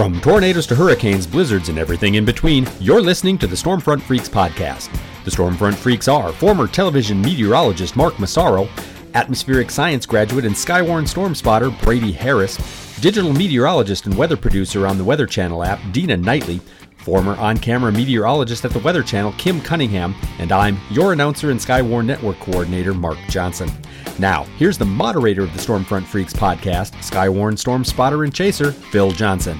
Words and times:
From 0.00 0.18
tornadoes 0.22 0.66
to 0.68 0.74
hurricanes, 0.74 1.26
blizzards, 1.26 1.68
and 1.68 1.78
everything 1.78 2.14
in 2.14 2.24
between, 2.24 2.66
you're 2.80 3.02
listening 3.02 3.36
to 3.36 3.46
the 3.46 3.54
Stormfront 3.54 4.00
Freaks 4.00 4.30
podcast. 4.30 4.90
The 5.26 5.30
Stormfront 5.30 5.74
Freaks 5.74 6.08
are 6.08 6.32
former 6.32 6.66
television 6.66 7.20
meteorologist 7.20 7.96
Mark 7.96 8.18
Massaro, 8.18 8.66
atmospheric 9.12 9.70
science 9.70 10.06
graduate 10.06 10.46
and 10.46 10.54
Skywarn 10.54 11.06
storm 11.06 11.34
spotter 11.34 11.68
Brady 11.68 12.12
Harris, 12.12 12.56
digital 13.02 13.34
meteorologist 13.34 14.06
and 14.06 14.16
weather 14.16 14.38
producer 14.38 14.86
on 14.86 14.96
the 14.96 15.04
Weather 15.04 15.26
Channel 15.26 15.62
app 15.62 15.78
Dina 15.92 16.16
Knightley, 16.16 16.62
former 16.96 17.36
on 17.36 17.58
camera 17.58 17.92
meteorologist 17.92 18.64
at 18.64 18.70
the 18.70 18.78
Weather 18.78 19.02
Channel 19.02 19.34
Kim 19.36 19.60
Cunningham, 19.60 20.14
and 20.38 20.50
I'm 20.50 20.78
your 20.88 21.12
announcer 21.12 21.50
and 21.50 21.60
Skywarn 21.60 22.06
Network 22.06 22.40
coordinator 22.40 22.94
Mark 22.94 23.18
Johnson. 23.28 23.70
Now, 24.18 24.44
here's 24.56 24.78
the 24.78 24.86
moderator 24.86 25.42
of 25.42 25.52
the 25.52 25.58
Stormfront 25.58 26.06
Freaks 26.06 26.32
podcast, 26.32 26.92
Skywarn 27.02 27.58
storm 27.58 27.84
spotter 27.84 28.24
and 28.24 28.34
chaser, 28.34 28.72
Phil 28.72 29.10
Johnson. 29.10 29.58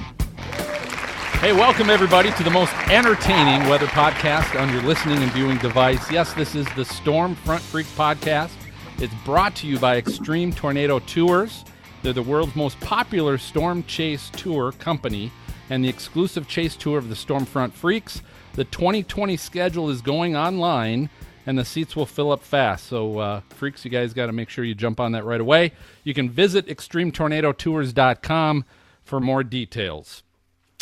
Hey, 1.41 1.53
welcome 1.53 1.89
everybody 1.89 2.29
to 2.33 2.43
the 2.43 2.51
most 2.51 2.71
entertaining 2.87 3.67
weather 3.67 3.87
podcast 3.87 4.61
on 4.61 4.71
your 4.71 4.83
listening 4.83 5.23
and 5.23 5.31
viewing 5.31 5.57
device. 5.57 6.11
Yes, 6.11 6.31
this 6.35 6.53
is 6.53 6.67
the 6.75 6.85
Storm 6.85 7.33
Front 7.33 7.63
Freak 7.63 7.87
podcast. 7.87 8.51
It's 8.99 9.13
brought 9.25 9.55
to 9.55 9.65
you 9.65 9.79
by 9.79 9.97
Extreme 9.97 10.53
Tornado 10.53 10.99
Tours. 10.99 11.65
They're 12.03 12.13
the 12.13 12.21
world's 12.21 12.55
most 12.55 12.79
popular 12.79 13.39
storm 13.39 13.83
chase 13.85 14.29
tour 14.37 14.71
company 14.73 15.31
and 15.71 15.83
the 15.83 15.89
exclusive 15.89 16.47
chase 16.47 16.75
tour 16.75 16.99
of 16.99 17.09
the 17.09 17.15
Stormfront 17.15 17.71
Freaks. 17.71 18.21
The 18.53 18.65
2020 18.65 19.35
schedule 19.35 19.89
is 19.89 20.03
going 20.03 20.35
online 20.35 21.09
and 21.47 21.57
the 21.57 21.65
seats 21.65 21.95
will 21.95 22.05
fill 22.05 22.31
up 22.31 22.43
fast. 22.43 22.85
So, 22.85 23.17
uh, 23.17 23.41
freaks, 23.49 23.83
you 23.83 23.89
guys 23.89 24.13
got 24.13 24.27
to 24.27 24.31
make 24.31 24.49
sure 24.49 24.63
you 24.63 24.75
jump 24.75 24.99
on 24.99 25.13
that 25.13 25.25
right 25.25 25.41
away. 25.41 25.71
You 26.03 26.13
can 26.13 26.29
visit 26.29 26.67
extremetornadotours.com 26.67 28.65
for 29.03 29.19
more 29.19 29.43
details. 29.43 30.21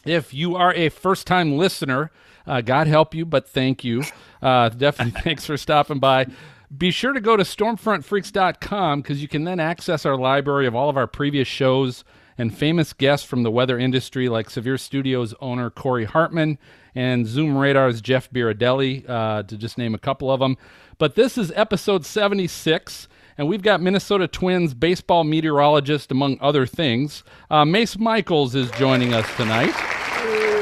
If 0.05 0.33
you 0.33 0.55
are 0.55 0.73
a 0.73 0.89
first 0.89 1.27
time 1.27 1.57
listener, 1.57 2.11
uh, 2.47 2.61
God 2.61 2.87
help 2.87 3.13
you, 3.13 3.25
but 3.25 3.47
thank 3.47 3.83
you. 3.83 4.03
Uh, 4.41 4.69
definitely 4.69 5.19
thanks 5.23 5.45
for 5.45 5.57
stopping 5.57 5.99
by. 5.99 6.27
Be 6.75 6.91
sure 6.91 7.13
to 7.13 7.21
go 7.21 7.35
to 7.35 7.43
stormfrontfreaks.com 7.43 9.01
because 9.01 9.21
you 9.21 9.27
can 9.27 9.43
then 9.43 9.59
access 9.59 10.05
our 10.05 10.15
library 10.15 10.67
of 10.67 10.75
all 10.75 10.89
of 10.89 10.97
our 10.97 11.07
previous 11.07 11.47
shows 11.47 12.03
and 12.37 12.55
famous 12.55 12.93
guests 12.93 13.25
from 13.25 13.43
the 13.43 13.51
weather 13.51 13.77
industry, 13.77 14.29
like 14.29 14.49
Severe 14.49 14.77
Studios 14.77 15.33
owner 15.41 15.69
Corey 15.69 16.05
Hartman 16.05 16.57
and 16.95 17.27
Zoom 17.27 17.57
Radar's 17.57 18.01
Jeff 18.01 18.31
Berardelli, 18.31 19.07
uh, 19.09 19.43
to 19.43 19.57
just 19.57 19.77
name 19.77 19.93
a 19.93 19.99
couple 19.99 20.31
of 20.31 20.39
them. 20.39 20.57
But 20.97 21.15
this 21.15 21.37
is 21.37 21.51
episode 21.55 22.05
76 22.05 23.07
and 23.39 23.47
we've 23.47 23.61
got 23.61 23.81
Minnesota 23.81 24.27
Twins 24.27 24.73
baseball 24.73 25.23
meteorologist, 25.23 26.11
among 26.11 26.37
other 26.41 26.65
things. 26.65 27.23
Uh, 27.49 27.63
Mace 27.63 27.97
Michaels 27.97 28.53
is 28.53 28.69
joining 28.71 29.13
us 29.13 29.25
tonight. 29.37 29.71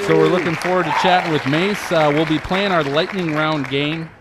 So 0.05 0.15
we're 0.15 0.27
looking 0.27 0.53
forward 0.53 0.85
to 0.85 0.91
chatting 1.01 1.33
with 1.33 1.43
Mace. 1.47 1.91
Uh, 1.91 2.11
we'll 2.13 2.27
be 2.27 2.37
playing 2.37 2.71
our 2.71 2.83
lightning 2.83 3.33
round 3.33 3.67
game 3.69 4.11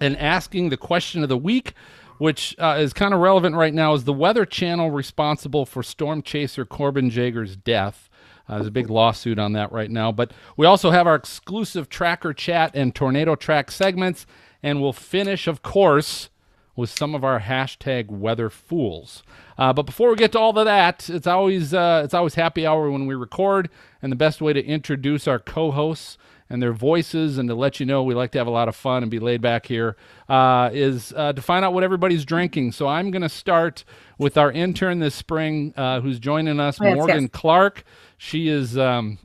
and 0.00 0.16
asking 0.16 0.70
the 0.70 0.76
question 0.76 1.22
of 1.22 1.28
the 1.28 1.36
week, 1.38 1.74
which 2.18 2.56
uh, 2.58 2.76
is 2.80 2.92
kind 2.92 3.14
of 3.14 3.20
relevant 3.20 3.54
right 3.54 3.72
now. 3.72 3.94
Is 3.94 4.02
the 4.02 4.12
Weather 4.12 4.44
Channel 4.44 4.90
responsible 4.90 5.64
for 5.64 5.84
storm 5.84 6.22
chaser 6.22 6.64
Corbin 6.64 7.08
Jaeger's 7.08 7.54
death? 7.54 8.10
Uh, 8.48 8.56
there's 8.56 8.66
a 8.66 8.72
big 8.72 8.90
lawsuit 8.90 9.38
on 9.38 9.52
that 9.52 9.70
right 9.70 9.92
now. 9.92 10.10
But 10.10 10.32
we 10.56 10.66
also 10.66 10.90
have 10.90 11.06
our 11.06 11.14
exclusive 11.14 11.88
tracker 11.88 12.34
chat 12.34 12.72
and 12.74 12.92
tornado 12.96 13.36
track 13.36 13.70
segments. 13.70 14.26
And 14.60 14.82
we'll 14.82 14.92
finish, 14.92 15.46
of 15.46 15.62
course, 15.62 16.30
with 16.74 16.90
some 16.90 17.14
of 17.14 17.24
our 17.24 17.40
hashtag 17.40 18.08
weather 18.08 18.48
fools. 18.48 19.22
Uh, 19.58 19.72
but 19.72 19.82
before 19.82 20.10
we 20.10 20.16
get 20.16 20.32
to 20.32 20.38
all 20.38 20.58
of 20.58 20.64
that, 20.64 21.08
it's 21.10 21.26
always 21.26 21.74
uh, 21.74 22.02
it's 22.04 22.14
always 22.14 22.34
happy 22.34 22.66
hour 22.66 22.90
when 22.90 23.06
we 23.06 23.14
record, 23.14 23.68
and 24.00 24.10
the 24.10 24.16
best 24.16 24.40
way 24.40 24.52
to 24.52 24.64
introduce 24.64 25.28
our 25.28 25.38
co-hosts 25.38 26.18
and 26.52 26.62
their 26.62 26.72
voices 26.74 27.38
and 27.38 27.48
to 27.48 27.54
let 27.54 27.80
you 27.80 27.86
know 27.86 28.02
we 28.02 28.14
like 28.14 28.30
to 28.30 28.38
have 28.38 28.46
a 28.46 28.50
lot 28.50 28.68
of 28.68 28.76
fun 28.76 29.02
and 29.02 29.10
be 29.10 29.18
laid 29.18 29.40
back 29.40 29.66
here 29.66 29.96
uh, 30.28 30.68
is 30.72 31.12
uh, 31.16 31.32
to 31.32 31.40
find 31.40 31.64
out 31.64 31.72
what 31.72 31.82
everybody's 31.82 32.26
drinking. 32.26 32.72
So 32.72 32.86
I'm 32.88 33.10
going 33.10 33.22
to 33.22 33.28
start 33.30 33.84
with 34.18 34.36
our 34.36 34.52
intern 34.52 34.98
this 34.98 35.14
spring, 35.14 35.72
uh, 35.78 36.02
who's 36.02 36.18
joining 36.18 36.60
us, 36.60 36.78
Yes, 36.78 36.94
Morgan 36.94 37.22
yes. 37.22 37.30
Clark. 37.32 37.84
She 38.18 38.48
is 38.48 38.76
um, 38.76 39.18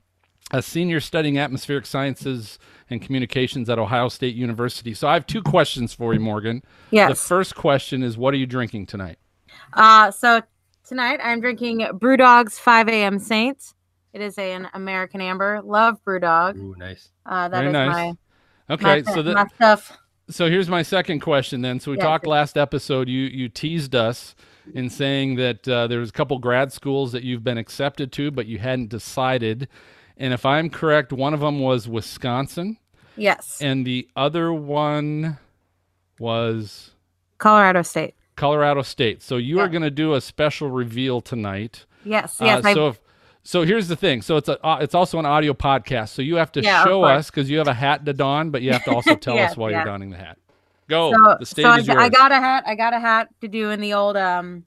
a 0.52 0.62
senior 0.62 1.02
studying 1.02 1.38
atmospheric 1.38 1.86
sciences 1.86 2.60
and 2.90 3.02
communications 3.02 3.70
at 3.70 3.80
Ohio 3.80 4.10
State 4.10 4.36
University. 4.36 4.94
So 4.94 5.08
I 5.08 5.14
have 5.14 5.28
two 5.28 5.42
questions 5.42 5.94
for 5.94 6.14
you, 6.14 6.20
Morgan. 6.20 6.64
Yes. 6.92 7.10
The 7.10 7.16
first 7.16 7.56
question 7.56 8.04
is, 8.04 8.18
what 8.18 8.34
are 8.34 8.38
you 8.38 8.46
drinking 8.46 8.86
tonight? 8.86 9.18
Uh, 9.74 10.12
so 10.12 10.42
tonight 10.88 11.20
I'm 11.24 11.42
drinking 11.42 11.80
Brewdog's 11.94 12.58
5 12.60 12.88
a.m. 12.90 13.20
Saint. 13.20 13.74
It 14.14 14.22
is 14.22 14.38
an 14.38 14.68
American 14.74 15.22
amber. 15.22 15.62
Love 15.64 16.04
Brewdog. 16.06 16.58
Ooh, 16.58 16.76
nice. 16.78 17.10
Uh, 17.26 17.50
that 17.50 17.58
Very 17.58 17.68
is 17.68 17.74
nice. 17.74 17.90
my 17.90 18.14
Okay, 18.70 18.84
my, 18.84 19.14
so 19.14 19.22
the, 19.22 19.34
my 19.34 19.48
stuff. 19.56 19.98
so 20.30 20.50
here's 20.50 20.68
my 20.68 20.82
second 20.82 21.20
question. 21.20 21.62
Then, 21.62 21.80
so 21.80 21.92
we 21.92 21.98
Yeah, 21.98 22.04
talked 22.04 22.26
sure. 22.26 22.32
last 22.32 22.58
episode. 22.58 23.08
You 23.08 23.22
you 23.22 23.48
teased 23.50 23.96
us 23.96 24.36
in 24.74 24.90
saying 24.90 25.36
that 25.36 25.66
uh, 25.68 25.88
there 25.88 26.00
was 26.00 26.10
a 26.10 26.14
couple 26.14 26.38
grad 26.40 26.74
schools 26.74 27.14
that 27.14 27.24
you've 27.24 27.44
been 27.44 27.58
accepted 27.58 28.12
to, 28.14 28.32
but 28.32 28.46
you 28.46 28.58
hadn't 28.60 28.90
decided. 28.90 29.70
And 30.18 30.34
if 30.34 30.46
I'm 30.46 30.70
correct, 30.70 31.14
one 31.14 31.34
of 31.34 31.40
them 31.42 31.60
was 31.60 31.88
Wisconsin, 31.88 32.78
Yes. 33.16 33.60
and 33.62 33.86
the 33.86 34.08
other 34.16 34.52
one 34.52 35.38
was 36.20 36.92
Colorado 37.38 37.82
State. 37.84 38.16
Colorado 38.36 38.82
State. 38.82 39.22
So 39.22 39.38
you 39.38 39.60
are 39.60 39.68
going 39.68 39.82
to 39.84 39.92
do 39.92 40.14
a 40.14 40.22
special 40.22 40.70
reveal 40.70 41.22
tonight. 41.22 41.86
Yes. 42.04 42.40
Uh, 42.42 42.46
Yes. 42.46 42.66
I, 42.66 42.74
so 42.74 42.88
if, 42.90 43.02
so 43.44 43.64
here's 43.64 43.88
the 43.88 43.96
thing. 43.96 44.22
So 44.22 44.38
it's 44.38 44.50
a 44.50 44.64
uh, 44.66 44.80
it's 44.82 44.94
also 44.96 45.20
an 45.20 45.26
audio 45.26 45.54
podcast. 45.54 46.10
So 46.10 46.22
you 46.22 46.36
have 46.36 46.52
to 46.54 46.62
Yeah, 46.62 46.84
show 46.84 47.04
us 47.04 47.30
because 47.30 47.50
you 47.50 47.58
have 47.60 47.68
a 47.68 47.74
hat 47.74 48.06
to 48.06 48.14
don, 48.14 48.50
but 48.52 48.62
you 48.62 48.74
have 48.74 48.84
to 48.86 48.92
also 48.94 49.16
tell 49.16 49.36
Yes, 49.36 49.52
us 49.52 49.58
while 49.58 49.72
yeah. 49.72 49.78
you're 49.78 49.86
donning 49.86 50.10
the 50.10 50.18
hat. 50.18 50.38
Go. 50.90 51.12
so, 51.14 51.38
the 51.40 51.46
stage 51.46 51.64
so 51.64 51.70
I, 51.70 51.78
is 51.80 51.88
yours. 51.88 51.98
I 52.00 52.10
got 52.10 52.32
a 52.32 52.36
hat. 52.36 52.64
I 52.68 52.76
got 52.76 52.94
a 52.94 53.00
hat 53.00 53.30
to 53.42 53.48
do 53.48 53.70
in 53.72 53.82
the 53.82 53.94
old 53.94 54.18
um, 54.18 54.64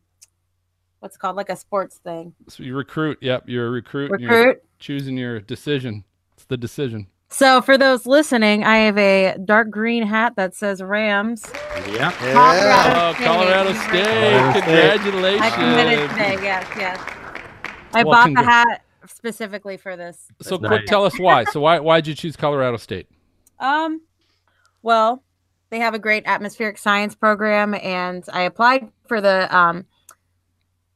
what's 1.00 1.16
it 1.16 1.18
called 1.18 1.36
like 1.36 1.48
a 1.50 1.56
sports 1.56 1.98
thing. 1.98 2.34
So 2.48 2.62
you 2.62 2.74
recruit. 2.76 3.18
Yep, 3.20 3.44
you're 3.48 3.66
a 3.66 3.70
recruit. 3.70 4.10
Recruit. 4.12 4.62
Choosing 4.80 5.16
your 5.16 5.40
decision. 5.40 6.04
It's 6.34 6.44
the 6.46 6.56
decision. 6.56 7.06
So 7.28 7.62
for 7.62 7.78
those 7.78 8.06
listening, 8.06 8.64
I 8.64 8.78
have 8.78 8.98
a 8.98 9.36
dark 9.44 9.70
green 9.70 10.02
hat 10.04 10.34
that 10.36 10.54
says 10.54 10.82
Rams. 10.82 11.44
Yeah. 11.88 12.10
Colorado 12.10 12.98
Oh, 12.98 13.12
State. 13.14 13.24
Colorado 13.24 13.72
State! 13.72 14.64
very. 14.64 14.98
Congratulations! 14.98 15.42
I 15.42 15.50
committed 15.50 16.10
today. 16.10 16.32
Yes. 16.42 16.66
Yes. 16.76 17.00
I 17.92 18.02
Well, 18.02 18.14
bought 18.14 18.28
congra- 18.30 18.36
the 18.36 18.44
hat 18.44 18.82
specifically 19.06 19.76
for 19.76 19.96
this. 19.96 20.26
So 20.42 20.56
That's 20.56 20.68
quick, 20.68 20.80
nice. 20.82 20.88
tell 20.88 21.04
us 21.04 21.18
why. 21.20 21.44
So 21.44 21.60
why 21.60 21.78
why'd 21.78 22.06
you 22.08 22.14
choose 22.14 22.36
Colorado 22.36 22.76
State? 22.78 23.06
Um, 23.60 24.00
well, 24.82 25.22
they 25.70 25.78
have 25.78 25.94
a 25.94 25.98
great 26.00 26.24
atmospheric 26.26 26.78
science 26.78 27.14
program, 27.14 27.74
and 27.74 28.24
I 28.32 28.42
applied 28.42 28.88
for 29.06 29.20
the 29.20 29.54
um, 29.56 29.86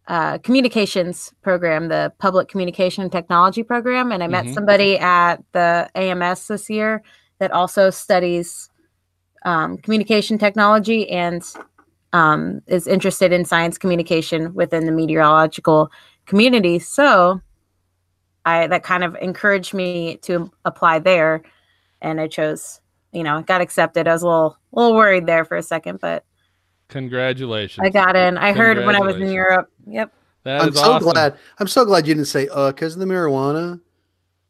uh, 0.07 0.39
communications 0.39 1.33
program, 1.43 1.89
the 1.89 2.13
public 2.19 2.49
communication 2.49 3.09
technology 3.09 3.63
program, 3.63 4.13
and 4.13 4.23
I 4.23 4.27
met 4.27 4.45
Mhm. 4.45 4.55
somebody 4.55 4.99
at 4.99 5.43
the 5.53 5.89
AMS 5.95 6.49
this 6.49 6.69
year 6.69 7.03
that 7.39 7.51
also 7.51 7.91
studies 7.91 8.69
um, 9.47 9.77
communication 9.79 10.39
technology 10.39 11.09
and 11.11 11.43
um, 12.15 12.61
is 12.67 12.87
interested 12.87 13.33
in 13.33 13.45
science 13.45 13.77
communication 13.77 14.55
within 14.55 14.87
the 14.87 14.93
meteorological 14.93 15.91
community. 16.27 16.79
So, 16.79 17.41
I 18.47 18.67
that 18.69 18.83
kind 18.83 19.05
of 19.05 19.17
encouraged 19.21 19.75
me 19.75 20.17
to 20.23 20.51
apply 20.65 21.01
there, 21.01 21.43
and 22.01 22.21
I 22.21 22.29
chose. 22.29 22.81
You 23.13 23.23
know, 23.23 23.43
got 23.43 23.61
accepted. 23.61 24.09
I 24.09 24.13
was 24.13 24.23
a 24.23 24.27
little, 24.27 24.57
a 24.73 24.81
little 24.81 24.95
worried 24.97 25.27
there 25.27 25.45
for 25.45 25.57
a 25.57 25.63
second, 25.63 26.01
but 26.01 26.25
Congratulations! 26.89 27.87
I 27.87 27.91
got 27.91 28.17
in. 28.17 28.37
I 28.39 28.53
heard 28.53 28.85
when 28.85 28.97
I 28.97 29.01
was 29.01 29.17
in 29.17 29.31
Europe. 29.31 29.71
Yep. 29.87 30.13
That 30.45 30.61
I'm 30.63 30.69
is 30.69 30.75
so 30.79 30.93
awesome. 30.93 31.11
glad. 31.13 31.39
I'm 31.59 31.67
so 31.69 31.85
glad 31.85 32.07
you 32.07 32.15
didn't 32.15 32.27
say 32.29 32.49
uh 32.53 32.71
because 32.73 32.95
of 32.95 33.01
the 33.01 33.07
marijuana. 33.07 33.81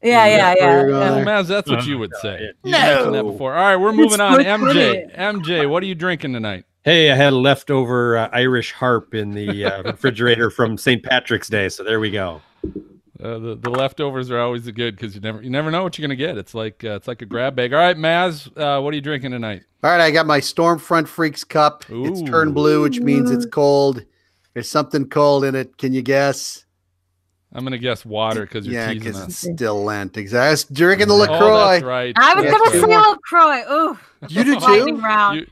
Yeah, 0.02 0.26
yeah, 0.26 0.36
Yeah, 0.36 0.54
yeah. 0.58 0.66
yeah. 0.66 0.76
uh, 0.78 0.86
Well, 1.16 1.24
Maz, 1.24 1.46
that's 1.46 1.70
what 1.70 1.80
Oh, 1.80 1.84
you 1.84 1.98
would 1.98 2.14
say. 2.20 2.38
yeah. 2.40 2.50
You 2.62 2.72
mentioned 2.72 3.14
that 3.14 3.22
No. 3.24 3.32
before. 3.32 3.54
All 3.54 3.62
right, 3.64 3.76
we're 3.76 3.92
moving 3.92 4.20
on. 4.20 4.34
so 4.34 4.44
MJ, 4.44 5.16
MJ, 5.16 5.68
what 5.70 5.82
are 5.82 5.86
you 5.86 5.94
drinking 5.94 6.34
tonight? 6.34 6.64
Hey, 6.84 7.10
I 7.10 7.14
had 7.14 7.32
a 7.32 7.36
leftover 7.36 8.18
uh, 8.18 8.28
Irish 8.32 8.72
harp 8.72 9.14
in 9.14 9.30
the 9.30 9.64
uh, 9.64 9.82
refrigerator 9.92 10.50
from 10.50 10.76
St. 10.76 11.02
Patrick's 11.02 11.48
Day, 11.48 11.70
so 11.70 11.82
there 11.82 12.00
we 12.00 12.10
go. 12.10 12.42
Uh, 13.22 13.38
the, 13.38 13.58
the 13.58 13.70
leftovers 13.70 14.30
are 14.30 14.38
always 14.40 14.70
good 14.72 14.94
because 14.96 15.14
you 15.14 15.20
never 15.22 15.40
you 15.40 15.48
never 15.48 15.70
know 15.70 15.82
what 15.82 15.96
you're 15.96 16.06
gonna 16.06 16.16
get. 16.16 16.36
It's 16.36 16.52
like 16.54 16.84
uh, 16.84 16.90
it's 16.96 17.08
like 17.08 17.22
a 17.22 17.26
grab 17.26 17.56
bag. 17.56 17.72
All 17.72 17.78
right, 17.80 17.96
Maz, 17.96 18.48
uh, 18.58 18.82
what 18.82 18.92
are 18.92 18.96
you 18.96 19.00
drinking 19.00 19.30
tonight? 19.30 19.62
All 19.82 19.90
right, 19.90 20.00
I 20.00 20.10
got 20.10 20.26
my 20.26 20.40
Stormfront 20.40 21.06
Freaks 21.08 21.44
cup. 21.44 21.84
It's 21.88 22.20
turned 22.22 22.52
blue, 22.54 22.82
which 22.82 23.00
means 23.00 23.30
it's 23.30 23.46
cold. 23.46 24.04
There's 24.54 24.68
something 24.70 25.08
cold 25.08 25.44
in 25.44 25.54
it. 25.54 25.76
Can 25.76 25.92
you 25.92 26.02
guess? 26.02 26.64
I'm 27.52 27.64
gonna 27.64 27.78
guess 27.78 28.04
water 28.04 28.42
because 28.42 28.66
you're 28.66 28.74
Yeah, 28.74 28.92
teasing 28.92 28.98
because 29.00 29.20
us. 29.20 29.28
it's 29.44 29.54
still 29.54 29.84
Lent. 29.84 30.16
Exactly. 30.16 30.48
I 30.48 30.50
was 30.50 30.64
drinking 30.64 31.08
the 31.08 31.14
oh, 31.14 31.18
Lacroix. 31.18 31.36
Oh, 31.36 31.52
LaCroix. 31.52 31.68
that's 31.70 31.84
right. 31.84 32.14
I 32.16 32.34
was 32.34 32.44
Yeah, 32.44 32.50
gonna 32.50 32.70
two 32.72 32.80
say. 32.80 32.86
LaCroix. 32.86 33.72
Ooh. 33.72 33.98
You 34.28 34.44
do 34.44 34.58
lightning 34.58 34.96
too? 34.96 35.02
round. 35.02 35.36
You, 35.40 35.46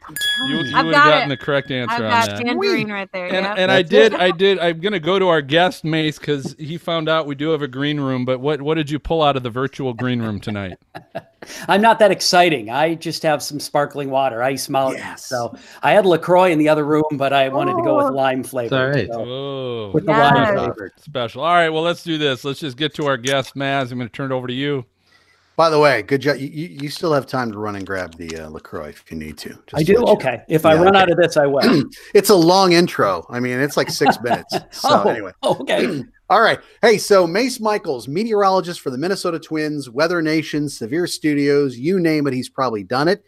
you, 0.48 0.56
you 0.64 0.76
I've 0.76 0.86
would 0.86 0.94
have 0.94 1.04
got 1.04 1.10
gotten 1.10 1.30
it. 1.32 1.38
the 1.38 1.44
correct 1.44 1.70
answer 1.70 1.94
I've 1.94 2.00
on 2.02 2.10
got 2.10 2.26
that. 2.28 2.44
tangerine 2.44 2.90
right 2.90 3.10
there. 3.12 3.26
And, 3.26 3.44
yeah. 3.44 3.54
and 3.56 3.70
I 3.70 3.82
did. 3.82 4.14
I 4.14 4.30
did. 4.30 4.58
I'm 4.58 4.80
gonna 4.80 4.98
go 5.00 5.18
to 5.18 5.28
our 5.28 5.42
guest 5.42 5.84
Mace 5.84 6.18
because 6.18 6.54
he 6.58 6.78
found 6.78 7.08
out 7.08 7.26
we 7.26 7.34
do 7.34 7.50
have 7.50 7.62
a 7.62 7.68
green 7.68 7.98
room. 8.00 8.24
But 8.24 8.40
what 8.40 8.62
what 8.62 8.74
did 8.74 8.90
you 8.90 8.98
pull 8.98 9.22
out 9.22 9.36
of 9.36 9.42
the 9.42 9.50
virtual 9.50 9.92
green 9.94 10.20
room 10.22 10.40
tonight? 10.40 10.78
I'm 11.68 11.80
not 11.80 11.98
that 11.98 12.12
exciting. 12.12 12.70
I 12.70 12.94
just 12.94 13.22
have 13.24 13.42
some 13.42 13.58
sparkling 13.58 14.10
water, 14.10 14.42
ice 14.44 14.68
mountain. 14.68 14.98
Yes. 15.00 15.26
So 15.26 15.56
I 15.82 15.90
had 15.92 16.06
Lacroix 16.06 16.50
in 16.52 16.58
the 16.60 16.68
other 16.68 16.84
room, 16.84 17.02
but 17.12 17.32
I 17.32 17.48
wanted 17.48 17.72
to 17.76 17.82
go 17.82 17.96
with 17.96 18.06
Oh. 18.06 18.12
lime 18.12 18.44
flavor. 18.44 18.76
all 18.76 18.88
right. 18.90 19.08
so- 19.12 19.24
Oh, 19.26 19.90
with 19.92 20.06
the 20.06 20.12
lime 20.12 20.54
flavor. 20.56 20.92
special. 20.98 21.42
All 21.42 21.52
right, 21.54 21.68
well 21.70 21.82
let's 21.82 22.04
do 22.04 22.16
this. 22.16 22.44
Let's 22.44 22.60
just 22.60 22.76
get 22.76 22.94
to 22.94 23.06
our 23.06 23.16
guest, 23.16 23.56
Maz. 23.56 23.90
I'm 23.90 23.98
gonna 23.98 24.08
turn 24.08 24.30
it 24.30 24.34
over 24.34 24.46
to 24.46 24.52
you. 24.54 24.84
By 25.54 25.68
the 25.68 25.78
way, 25.78 26.02
good 26.02 26.22
job. 26.22 26.38
You, 26.38 26.48
you 26.48 26.88
still 26.88 27.12
have 27.12 27.26
time 27.26 27.52
to 27.52 27.58
run 27.58 27.76
and 27.76 27.86
grab 27.86 28.16
the 28.16 28.36
uh, 28.36 28.48
Lacroix 28.48 28.88
if 28.88 29.10
you 29.10 29.18
need 29.18 29.36
to. 29.38 29.50
Just 29.50 29.74
I 29.74 29.82
do. 29.82 29.92
let 29.94 30.00
you 30.00 30.06
know. 30.06 30.12
Okay. 30.12 30.42
If 30.48 30.64
I 30.64 30.74
run 30.74 30.88
okay. 30.88 30.98
out 30.98 31.10
of 31.10 31.18
this, 31.18 31.36
I 31.36 31.46
will. 31.46 31.84
It's 32.14 32.30
a 32.30 32.34
long 32.34 32.72
intro. 32.72 33.26
I 33.28 33.38
mean, 33.38 33.58
it's 33.58 33.76
like 33.76 33.90
six 33.90 34.20
minutes. 34.22 34.56
So 34.70 34.88
oh, 35.04 35.08
anyway, 35.08 35.32
okay. 35.44 36.02
all 36.30 36.40
right. 36.40 36.58
Hey, 36.80 36.96
so 36.96 37.26
Mace 37.26 37.60
Michaels, 37.60 38.08
meteorologist 38.08 38.80
for 38.80 38.90
the 38.90 38.96
Minnesota 38.98 39.38
Twins, 39.38 39.90
Weather 39.90 40.22
Nation, 40.22 40.68
Severe 40.68 41.06
Studios, 41.06 41.76
you 41.76 42.00
name 42.00 42.26
it, 42.26 42.32
he's 42.32 42.48
probably 42.48 42.82
done 42.82 43.08
it. 43.08 43.24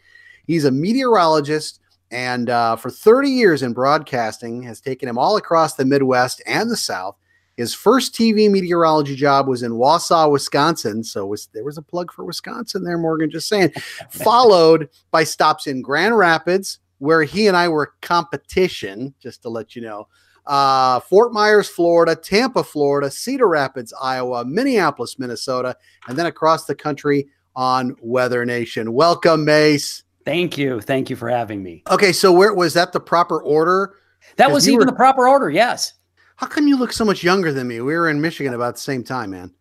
He's 0.47 0.65
a 0.65 0.71
meteorologist, 0.71 1.79
and 2.11 2.49
uh, 2.49 2.75
for 2.75 2.89
30 2.89 3.29
years 3.29 3.63
in 3.63 3.73
broadcasting, 3.73 4.63
has 4.63 4.81
taken 4.81 5.07
him 5.07 5.17
all 5.17 5.37
across 5.37 5.75
the 5.75 5.85
Midwest 5.85 6.41
and 6.45 6.69
the 6.69 6.77
South. 6.77 7.15
His 7.57 7.73
first 7.73 8.13
TV 8.13 8.49
meteorology 8.49 9.15
job 9.15 9.47
was 9.47 9.63
in 9.63 9.73
Wausau, 9.73 10.31
Wisconsin. 10.31 11.03
So 11.03 11.25
was, 11.25 11.47
there 11.53 11.63
was 11.63 11.77
a 11.77 11.81
plug 11.81 12.11
for 12.11 12.25
Wisconsin 12.25 12.83
there, 12.83 12.97
Morgan. 12.97 13.29
Just 13.29 13.47
saying. 13.47 13.71
Followed 14.09 14.89
by 15.11 15.23
stops 15.23 15.67
in 15.67 15.81
Grand 15.81 16.17
Rapids, 16.17 16.79
where 16.99 17.23
he 17.23 17.47
and 17.47 17.55
I 17.55 17.69
were 17.69 17.93
competition. 18.01 19.13
Just 19.21 19.41
to 19.43 19.49
let 19.49 19.75
you 19.75 19.83
know, 19.83 20.07
uh, 20.45 20.99
Fort 20.99 21.31
Myers, 21.33 21.69
Florida, 21.69 22.15
Tampa, 22.15 22.63
Florida, 22.63 23.09
Cedar 23.09 23.47
Rapids, 23.47 23.93
Iowa, 24.01 24.43
Minneapolis, 24.45 25.17
Minnesota, 25.17 25.77
and 26.07 26.17
then 26.17 26.25
across 26.25 26.65
the 26.65 26.75
country 26.75 27.27
on 27.55 27.95
Weather 28.01 28.45
Nation. 28.45 28.93
Welcome, 28.93 29.45
Mace. 29.45 30.03
Thank 30.25 30.57
you. 30.57 30.81
Thank 30.81 31.09
you 31.09 31.15
for 31.15 31.29
having 31.29 31.63
me. 31.63 31.83
Okay, 31.89 32.11
so 32.11 32.33
where 32.33 32.53
was 32.53 32.73
that 32.73 32.91
the 32.91 32.99
proper 32.99 33.41
order? 33.41 33.93
That 34.37 34.51
was 34.51 34.67
even 34.67 34.79
were- 34.79 34.85
the 34.85 34.93
proper 34.93 35.27
order. 35.27 35.49
Yes. 35.49 35.93
How 36.37 36.47
come 36.47 36.67
you 36.67 36.77
look 36.77 36.91
so 36.91 37.05
much 37.05 37.23
younger 37.23 37.51
than 37.53 37.67
me? 37.67 37.79
We 37.81 37.95
were 37.95 38.09
in 38.09 38.19
Michigan 38.21 38.53
about 38.53 38.75
the 38.75 38.81
same 38.81 39.03
time, 39.03 39.31
man. 39.31 39.53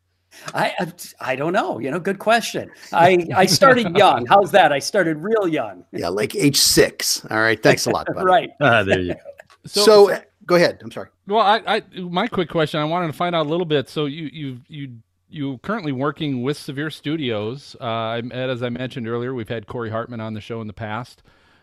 I, 0.52 0.72
I 0.80 0.92
I 1.32 1.36
don't 1.36 1.52
know. 1.52 1.78
You 1.78 1.92
know, 1.92 2.00
good 2.00 2.18
question. 2.18 2.70
I 2.92 3.24
I 3.36 3.46
started 3.46 3.96
young. 3.96 4.26
How's 4.26 4.50
that? 4.50 4.72
I 4.72 4.80
started 4.80 5.18
real 5.18 5.46
young. 5.46 5.84
Yeah, 5.92 6.08
like 6.08 6.34
age 6.34 6.56
six. 6.56 7.24
All 7.30 7.38
right, 7.38 7.62
thanks 7.62 7.86
a 7.86 7.90
lot. 7.90 8.06
Buddy. 8.12 8.24
Right. 8.26 8.50
Ah, 8.60 8.82
there 8.82 9.00
you 9.00 9.14
go. 9.14 9.20
So, 9.66 10.10
uh, 10.10 10.20
go 10.44 10.56
ahead. 10.56 10.80
I'm 10.82 10.90
sorry. 10.90 11.08
Well, 11.28 11.40
I, 11.40 11.62
I 11.66 11.82
my 12.00 12.26
quick 12.26 12.48
question. 12.48 12.80
I 12.80 12.84
wanted 12.84 13.06
to 13.06 13.12
find 13.12 13.34
out 13.36 13.46
a 13.46 13.48
little 13.48 13.64
bit. 13.66 13.88
So 13.88 14.06
you 14.06 14.28
you 14.32 14.60
you 14.66 14.96
you 15.28 15.58
currently 15.58 15.92
working 15.92 16.42
with 16.42 16.56
Severe 16.56 16.90
Studios. 16.90 17.76
Uh, 17.80 17.84
I'm- 17.84 18.32
as 18.32 18.62
I 18.64 18.68
mentioned 18.70 19.06
earlier, 19.08 19.34
we've 19.34 19.48
had 19.48 19.68
Corey 19.68 19.90
Hartman 19.90 20.20
on 20.20 20.34
the 20.34 20.40
show 20.40 20.60
in 20.60 20.66
the 20.66 20.72
past. 20.72 21.22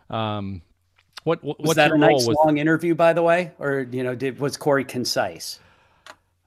Um, 0.10 0.62
what, 1.24 1.44
what 1.44 1.60
Was 1.60 1.76
that 1.76 1.92
a 1.92 1.98
nice 1.98 2.28
with? 2.28 2.38
long 2.44 2.58
interview, 2.58 2.96
by 2.96 3.14
the 3.14 3.22
way, 3.22 3.52
or 3.60 3.88
you 3.92 4.04
know, 4.04 4.16
did 4.16 4.40
was 4.40 4.58
Corey 4.58 4.84
concise? 4.84 5.60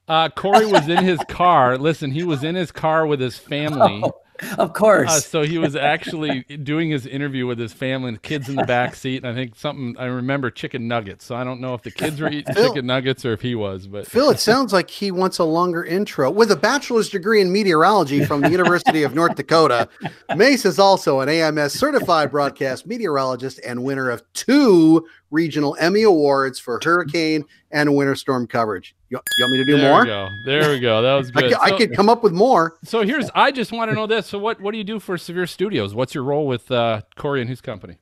Uh, 0.07 0.29
Corey 0.29 0.65
was 0.65 0.87
in 0.87 1.03
his 1.03 1.19
car. 1.29 1.77
Listen, 1.77 2.11
he 2.11 2.23
was 2.23 2.43
in 2.43 2.55
his 2.55 2.71
car 2.71 3.07
with 3.07 3.19
his 3.19 3.37
family. 3.51 4.01
Oh, 4.03 4.13
of 4.57 4.73
course. 4.73 5.09
Uh, 5.09 5.19
so 5.19 5.41
he 5.43 5.57
was 5.57 5.75
actually 5.75 6.41
doing 6.43 6.89
his 6.89 7.05
interview 7.05 7.45
with 7.47 7.59
his 7.59 7.73
family 7.73 8.09
and 8.09 8.21
kids 8.21 8.49
in 8.49 8.55
the 8.55 8.63
back 8.63 8.95
seat. 8.95 9.23
And 9.23 9.27
I 9.27 9.33
think 9.33 9.55
something 9.55 9.95
I 9.97 10.05
remember 10.05 10.51
chicken 10.51 10.87
nuggets. 10.87 11.25
So 11.25 11.35
I 11.35 11.43
don't 11.43 11.61
know 11.61 11.73
if 11.73 11.83
the 11.83 11.91
kids 11.91 12.19
were 12.19 12.29
eating 12.29 12.53
Phil- 12.53 12.69
chicken 12.69 12.85
nuggets 12.85 13.25
or 13.25 13.33
if 13.33 13.41
he 13.41 13.55
was, 13.55 13.87
but 13.87 14.07
Phil, 14.07 14.29
it 14.29 14.39
sounds 14.39 14.73
like 14.73 14.89
he 14.89 15.11
wants 15.11 15.39
a 15.39 15.43
longer 15.43 15.83
intro. 15.83 16.29
With 16.29 16.51
a 16.51 16.55
bachelor's 16.55 17.09
degree 17.09 17.41
in 17.41 17.51
meteorology 17.51 18.25
from 18.25 18.41
the 18.41 18.49
University 18.49 19.03
of 19.03 19.15
North 19.15 19.35
Dakota, 19.35 19.87
Mace 20.35 20.65
is 20.65 20.79
also 20.79 21.19
an 21.19 21.29
AMS 21.29 21.73
certified 21.73 22.31
broadcast 22.31 22.85
meteorologist 22.85 23.59
and 23.65 23.83
winner 23.83 24.09
of 24.09 24.23
two 24.33 25.07
regional 25.35 25.75
Emmy 25.79 26.03
Awards 26.03 26.57
for 26.59 26.79
hurricane 26.83 27.43
and 27.71 27.93
winter 27.95 28.15
storm 28.15 28.47
coverage. 28.47 28.95
You, 29.09 29.19
you 29.37 29.43
want 29.43 29.51
me 29.51 29.57
to 29.59 29.65
do 29.65 29.77
there 29.81 29.91
more? 29.91 29.99
we 30.01 30.05
go. 30.07 30.29
There 30.45 30.69
we 30.71 30.79
go. 30.79 31.01
That 31.01 31.13
was 31.15 31.29
good. 31.29 31.53
I, 31.53 31.69
So- 31.69 31.77
could 31.77 31.95
come 31.95 32.09
up 32.09 32.23
with 32.23 32.33
more. 32.33 32.77
So 32.83 33.01
here's 33.01 33.29
I 33.35 33.51
just 33.51 33.71
want 33.71 33.91
to 33.91 33.95
know 33.95 34.07
this. 34.07 34.25
So 34.27 34.39
what 34.39 34.59
what 34.61 34.71
do 34.71 34.77
you 34.77 34.83
do 34.83 34.99
for 34.99 35.17
Severe 35.17 35.45
Studios? 35.45 35.93
What's 35.93 36.15
your 36.15 36.23
role 36.23 36.47
with 36.47 36.71
uh, 36.71 37.01
Corey 37.15 37.41
and 37.41 37.49
his 37.49 37.61
company? 37.61 37.97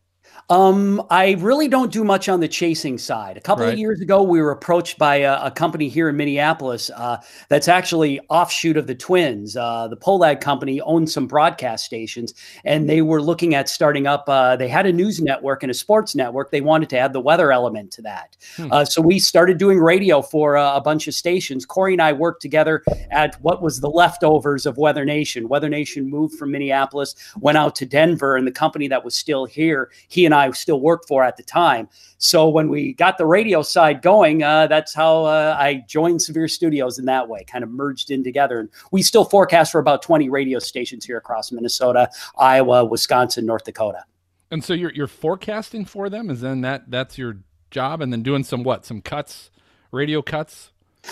Um, 0.49 1.01
I 1.09 1.31
really 1.39 1.67
don't 1.67 1.91
do 1.91 2.03
much 2.03 2.27
on 2.27 2.39
the 2.41 2.47
chasing 2.47 2.97
side. 2.97 3.37
A 3.37 3.41
couple 3.41 3.63
Right. 3.65 3.73
of 3.73 3.79
years 3.79 4.01
ago, 4.01 4.21
we 4.21 4.41
were 4.41 4.51
approached 4.51 4.97
by 4.97 5.17
a, 5.17 5.45
a 5.45 5.51
company 5.51 5.87
here 5.87 6.09
in 6.09 6.17
Minneapolis 6.17 6.91
uh, 6.95 7.17
that's 7.47 7.67
actually 7.67 8.19
offshoot 8.29 8.75
of 8.75 8.85
the 8.87 8.95
Twins. 8.95 9.55
Uh, 9.55 9.87
the 9.87 9.95
Pohlad 9.95 10.41
company 10.41 10.81
owns 10.81 11.13
some 11.13 11.27
broadcast 11.27 11.85
stations, 11.85 12.33
and 12.65 12.89
they 12.89 13.01
were 13.01 13.21
looking 13.21 13.55
at 13.55 13.69
starting 13.69 14.05
up. 14.05 14.25
Uh, 14.27 14.55
they 14.57 14.67
had 14.67 14.85
a 14.85 14.91
news 14.91 15.21
network 15.21 15.63
and 15.63 15.71
a 15.71 15.73
sports 15.73 16.13
network. 16.13 16.51
They 16.51 16.61
wanted 16.61 16.89
to 16.89 16.97
add 16.97 17.13
the 17.13 17.21
weather 17.21 17.51
element 17.51 17.91
to 17.93 18.01
that. 18.01 18.35
Hmm. 18.57 18.71
Uh, 18.71 18.85
so 18.85 19.01
we 19.01 19.19
started 19.19 19.57
doing 19.57 19.79
radio 19.79 20.21
for 20.21 20.57
uh, 20.57 20.75
a 20.75 20.81
bunch 20.81 21.07
of 21.07 21.13
stations. 21.13 21.65
Corey 21.65 21.93
and 21.93 22.01
I 22.01 22.11
worked 22.11 22.41
together 22.41 22.83
at 23.11 23.35
what 23.41 23.61
was 23.61 23.79
the 23.79 23.89
leftovers 23.89 24.65
of 24.65 24.77
Weather 24.77 25.05
Nation. 25.05 25.47
Weather 25.47 25.69
Nation 25.69 26.09
moved 26.09 26.37
from 26.37 26.51
Minneapolis, 26.51 27.15
went 27.39 27.57
out 27.57 27.75
to 27.75 27.85
Denver, 27.85 28.35
and 28.35 28.45
the 28.45 28.51
company 28.51 28.87
that 28.89 29.05
was 29.05 29.15
still 29.15 29.45
here, 29.45 29.89
he 30.09 30.25
and 30.25 30.32
I 30.33 30.51
still 30.51 30.79
worked 30.79 31.07
for 31.07 31.23
at 31.23 31.37
the 31.37 31.43
time. 31.43 31.87
So 32.17 32.49
when 32.49 32.69
we 32.69 32.93
got 32.93 33.17
the 33.17 33.25
radio 33.25 33.61
side 33.61 34.01
going, 34.01 34.43
uh, 34.43 34.67
that's 34.67 34.93
how 34.93 35.25
uh, 35.25 35.55
I 35.59 35.83
joined 35.87 36.21
Severe 36.21 36.47
Studios 36.47 36.99
in 36.99 37.05
that 37.05 37.27
way, 37.27 37.43
kind 37.43 37.63
of 37.63 37.69
merged 37.69 38.11
in 38.11 38.23
together. 38.23 38.59
And 38.59 38.69
we 38.91 39.01
still 39.01 39.25
forecast 39.25 39.71
for 39.71 39.79
about 39.79 40.01
20 40.01 40.29
radio 40.29 40.59
stations 40.59 41.05
here 41.05 41.17
across 41.17 41.51
Minnesota, 41.51 42.09
Iowa, 42.37 42.85
Wisconsin, 42.85 43.45
North 43.45 43.63
Dakota. 43.63 44.05
And 44.51 44.63
so 44.63 44.73
you're 44.73 44.91
you're 44.91 45.07
forecasting 45.07 45.83
for 45.83 46.09
them, 46.09 46.29
is 46.29 46.41
then 46.41 46.61
that 46.61 46.91
that's 46.91 47.17
your 47.17 47.37
job, 47.71 48.01
and 48.01 48.13
then 48.13 48.21
doing 48.21 48.43
some 48.43 48.63
what? 48.63 48.85
Some 48.85 49.01
cuts, 49.01 49.49
radio 49.91 50.21
cuts. 50.21 50.71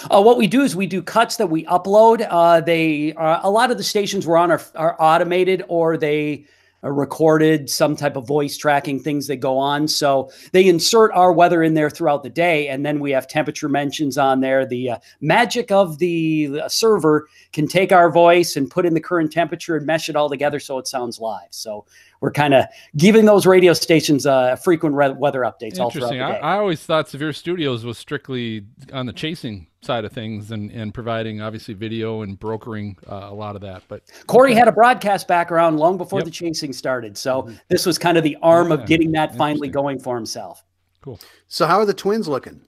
Uh, 0.10 0.22
what 0.22 0.38
we 0.38 0.48
do 0.48 0.62
is 0.62 0.76
we 0.76 0.86
do 0.86 1.02
cuts 1.02 1.38
that 1.38 1.48
we 1.48 1.66
upload. 1.66 2.26
Uh, 2.30 2.62
they 2.62 3.14
uh, 3.14 3.40
a 3.44 3.50
lot 3.50 3.72
of 3.72 3.78
the 3.78 3.84
stations 3.84 4.28
we're 4.28 4.38
on 4.38 4.52
are, 4.52 4.62
are 4.76 4.96
automated 5.00 5.64
or 5.68 5.98
they 5.98 6.46
recorded, 6.90 7.70
some 7.70 7.96
type 7.96 8.16
of 8.16 8.28
voice 8.28 8.58
tracking 8.58 9.00
things 9.00 9.28
that 9.28 9.38
go 9.38 9.58
on. 9.58 9.88
So 9.88 10.32
they 10.52 10.68
insert 10.68 11.12
our 11.14 11.32
weather 11.32 11.62
in 11.62 11.74
there 11.74 11.90
throughout 11.90 12.24
the 12.24 12.30
day, 12.30 12.68
and 12.70 12.86
then 12.86 13.00
we 13.00 13.12
have 13.12 13.28
temperature 13.28 13.70
mentions 13.70 14.18
on 14.18 14.42
there. 14.42 14.66
The 14.66 14.92
uh, 14.92 14.98
magic 15.20 15.72
of 15.72 16.00
the 16.00 16.62
uh, 16.64 16.70
server 16.70 17.28
can 17.54 17.68
take 17.68 17.92
our 17.92 18.12
voice 18.12 18.56
and 18.56 18.70
put 18.70 18.86
in 18.86 18.94
the 18.94 19.02
current 19.02 19.32
temperature 19.32 19.76
and 19.76 19.86
mesh 19.86 20.10
it 20.10 20.16
all 20.16 20.30
together 20.30 20.60
so 20.60 20.78
it 20.78 20.88
sounds 20.88 21.20
live. 21.20 21.48
So 21.52 21.86
we're 22.20 22.32
kind 22.32 22.54
of 22.54 22.66
giving 22.98 23.26
those 23.26 23.46
radio 23.46 23.74
stations 23.74 24.26
uh, 24.26 24.56
frequent 24.56 24.96
re- 24.96 25.10
weather 25.10 25.42
updates 25.42 25.80
all 25.80 25.92
throughout 25.92 26.10
the 26.10 26.16
Interesting. 26.16 26.22
I. 26.22 26.38
I 26.38 26.58
always 26.58 26.84
thought 26.84 27.10
Severe 27.10 27.34
Studios 27.34 27.86
was 27.86 27.98
strictly 27.98 28.66
on 28.94 29.06
the 29.06 29.14
chasing 29.14 29.68
side 29.84 30.06
of 30.06 30.12
things 30.12 30.52
and, 30.52 30.72
and 30.72 30.94
providing 30.94 31.42
obviously 31.42 31.74
video 31.74 32.22
and 32.22 32.40
brokering 32.40 32.96
uh, 33.10 33.28
a 33.30 33.34
lot 33.34 33.56
of 33.56 33.62
that. 33.62 33.82
But 33.88 34.04
Corey 34.28 34.54
had 34.54 34.68
a 34.68 34.72
broadcast 34.72 35.28
background 35.28 35.80
long 35.80 35.98
before 35.98 36.20
Yep. 36.20 36.26
the 36.26 36.32
chasing 36.32 36.72
started. 36.72 37.18
So 37.18 37.50
this 37.68 37.86
was 37.86 37.98
kind 37.98 38.18
of 38.18 38.24
the 38.24 38.38
arm 38.44 38.68
Yeah, 38.68 38.76
of 38.76 38.86
getting 38.86 39.12
that 39.14 39.36
finally 39.36 39.70
going 39.70 40.00
for 40.00 40.16
himself. 40.16 40.64
Cool. 41.02 41.20
So, 41.48 41.66
how 41.66 41.80
are 41.80 41.86
the 41.86 41.96
twins 41.96 42.28
looking? 42.28 42.62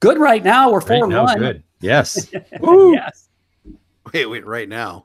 Good 0.00 0.16
right 0.18 0.42
now. 0.42 0.72
We're 0.72 0.80
four 0.80 1.04
and 1.04 1.12
now, 1.12 1.24
one. 1.24 1.38
good. 1.38 1.62
Yes. 1.82 2.30
yes. 2.62 3.28
Wait, 4.14 4.24
wait, 4.26 4.46
right 4.46 4.68
now. 4.68 5.04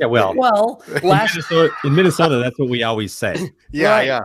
Yeah. 0.00 0.06
Well, 0.06 0.34
Well, 0.36 0.84
in 1.02 1.08
last 1.08 1.34
Minnesota, 1.34 1.74
in 1.82 1.94
Minnesota, 1.96 2.36
that's 2.38 2.56
what 2.60 2.68
we 2.68 2.84
always 2.84 3.12
say. 3.12 3.50
Yeah, 3.72 3.90
Right. 3.90 4.06
yeah. 4.06 4.20